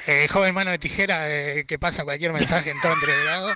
eh, 0.07 0.27
joven 0.27 0.53
mano 0.53 0.71
de 0.71 0.77
tijera 0.79 1.29
eh, 1.29 1.65
que 1.67 1.77
pasa 1.79 2.03
cualquier 2.03 2.31
mensaje 2.33 2.71
en 2.71 2.79
todo 2.81 2.93
entre 2.93 3.23
grado, 3.23 3.49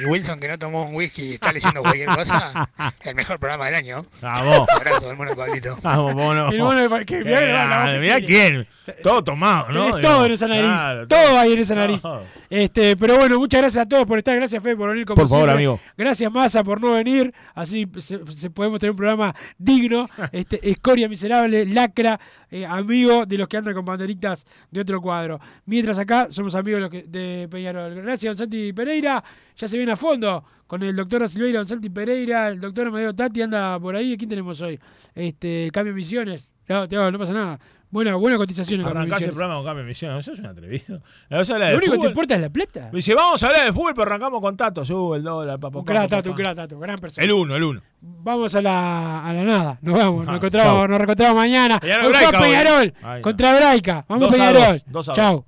y 0.00 0.04
Wilson 0.06 0.40
que 0.40 0.48
no 0.48 0.58
tomó 0.58 0.84
un 0.84 0.94
whisky 0.94 1.22
y 1.22 1.34
está 1.34 1.52
leyendo 1.52 1.80
cualquier 1.82 2.08
cosa, 2.08 2.68
el 3.02 3.14
mejor 3.14 3.38
programa 3.38 3.66
del 3.66 3.74
año. 3.74 4.06
Vamos. 4.20 4.68
Abrazo, 4.74 5.10
el 5.10 5.16
mono 5.16 5.30
de 5.30 5.36
Pablito. 5.36 5.78
Vamos, 5.82 6.14
mono. 6.14 6.50
El 6.50 6.58
mono 6.58 6.98
de 6.98 7.04
que- 7.04 7.24
mirá 7.24 7.40
la- 7.40 7.98
la 7.98 8.20
quién. 8.20 8.66
Todo 9.02 9.22
tomado, 9.24 9.70
¿no? 9.72 9.86
Tenés 9.90 10.00
todo 10.02 10.26
en 10.26 10.32
esa 10.32 10.48
nariz. 10.48 10.62
Claro, 10.70 11.08
todo 11.08 11.38
hay 11.38 11.52
en 11.52 11.58
esa 11.58 11.74
nariz. 11.74 12.02
Todo. 12.02 12.24
Este, 12.50 12.96
pero 12.96 13.16
bueno, 13.16 13.38
muchas 13.38 13.60
gracias 13.60 13.84
a 13.84 13.88
todos 13.88 14.06
por 14.06 14.18
estar. 14.18 14.34
Gracias, 14.36 14.62
Fede, 14.62 14.76
por 14.76 14.90
venir 14.90 15.04
como 15.06 15.16
Por 15.16 15.28
favor, 15.28 15.44
siempre. 15.48 15.64
amigo. 15.66 15.80
Gracias, 15.96 16.30
Massa, 16.32 16.64
por 16.64 16.80
no 16.80 16.92
venir. 16.92 17.32
Así 17.54 17.86
se, 17.98 18.18
se- 18.34 18.50
podemos 18.50 18.78
tener 18.80 18.90
un 18.92 18.96
programa 18.96 19.34
digno. 19.58 20.08
Este, 20.32 20.70
escoria 20.70 21.08
miserable, 21.08 21.66
lacra, 21.66 22.18
eh, 22.50 22.64
amigo 22.64 23.26
de 23.26 23.36
los 23.38 23.48
que 23.48 23.56
andan 23.58 23.74
con 23.74 23.84
banderitas 23.84 24.46
de 24.70 24.80
otro 24.80 25.00
cuadro. 25.00 25.38
Mientras 25.72 25.98
acá 25.98 26.26
somos 26.28 26.54
amigos 26.54 26.90
de, 26.90 27.48
Peñarol. 27.50 27.94
Gracias, 28.02 28.36
Don 28.36 28.36
Santi 28.36 28.74
Pereira. 28.74 29.24
Ya 29.56 29.66
se 29.66 29.78
viene 29.78 29.92
a 29.92 29.96
fondo 29.96 30.44
con 30.66 30.82
el 30.82 30.94
doctor 30.94 31.26
Silveira, 31.26 31.60
Don 31.60 31.66
Santi 31.66 31.88
Pereira, 31.88 32.48
el 32.48 32.60
doctor 32.60 32.88
Amadeo 32.88 33.14
Tati 33.14 33.40
anda 33.40 33.80
por 33.80 33.96
ahí. 33.96 34.14
¿Quién 34.18 34.28
tenemos 34.28 34.60
hoy? 34.60 34.78
Este, 35.14 35.70
Cambio 35.72 35.94
de 35.94 35.96
Misiones. 35.96 36.52
No, 36.68 37.10
no 37.10 37.18
pasa 37.18 37.32
nada. 37.32 37.58
Buena, 37.88 38.16
buena 38.16 38.36
cotización 38.36 38.82
Arrancás 38.82 39.02
el 39.02 39.08
Misiones. 39.08 39.30
programa 39.30 39.54
con 39.54 39.64
cambio 39.64 39.84
de 39.84 39.88
misión. 39.88 40.18
Eso 40.18 40.32
es 40.32 40.40
un 40.40 40.46
atrevido. 40.46 41.00
Lo 41.30 41.38
único 41.78 41.92
que 41.92 41.98
te 41.98 42.06
importa 42.06 42.34
es 42.34 42.40
la 42.42 42.50
plata. 42.50 42.90
Dice, 42.92 43.14
vamos 43.14 43.42
a 43.42 43.46
hablar 43.46 43.64
de 43.64 43.72
fútbol, 43.72 43.94
pero 43.94 44.02
arrancamos 44.02 44.42
con 44.42 44.54
Tato. 44.54 44.84
Sube 44.84 45.16
el 45.16 45.22
dólar, 45.22 45.58
papá. 45.58 45.78
Un 45.78 45.84
Tato, 45.86 46.32
un 46.32 46.36
Tato, 46.36 46.78
gran 46.78 46.98
persona. 46.98 47.24
El 47.24 47.32
uno, 47.32 47.56
el 47.56 47.62
uno. 47.62 47.80
Vamos 48.02 48.54
a 48.54 48.60
la, 48.60 49.26
a 49.26 49.32
la 49.32 49.42
nada. 49.42 49.78
Nos 49.80 49.96
vamos. 49.96 50.26
Nos, 50.26 50.36
encontramos, 50.36 50.86
nos 50.86 50.98
reencontramos 50.98 51.36
mañana. 51.36 51.80
Peñarol 51.80 52.10
Braica. 52.10 52.38
Peñarol 52.38 52.94
contra 53.22 53.56
Braica. 53.56 54.04
Vamos 54.06 54.28
Peñarol. 54.28 54.82
dos, 54.84 54.84
dos 54.86 55.08
a 55.08 55.12
dos. 55.12 55.16
Chau. 55.16 55.46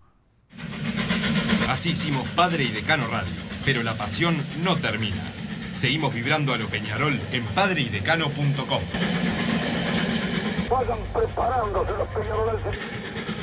Así 1.74 1.90
hicimos 1.90 2.28
Padre 2.36 2.62
y 2.62 2.68
Decano 2.68 3.08
Radio, 3.08 3.34
pero 3.64 3.82
la 3.82 3.94
pasión 3.94 4.36
no 4.62 4.76
termina. 4.76 5.24
Seguimos 5.72 6.14
vibrando 6.14 6.54
a 6.54 6.56
lo 6.56 6.68
Peñarol 6.68 7.20
en 7.32 7.44
padreidecano.com. 7.46 8.80
Vayan 10.70 10.98
preparándose 11.12 11.90
los. 11.90 13.33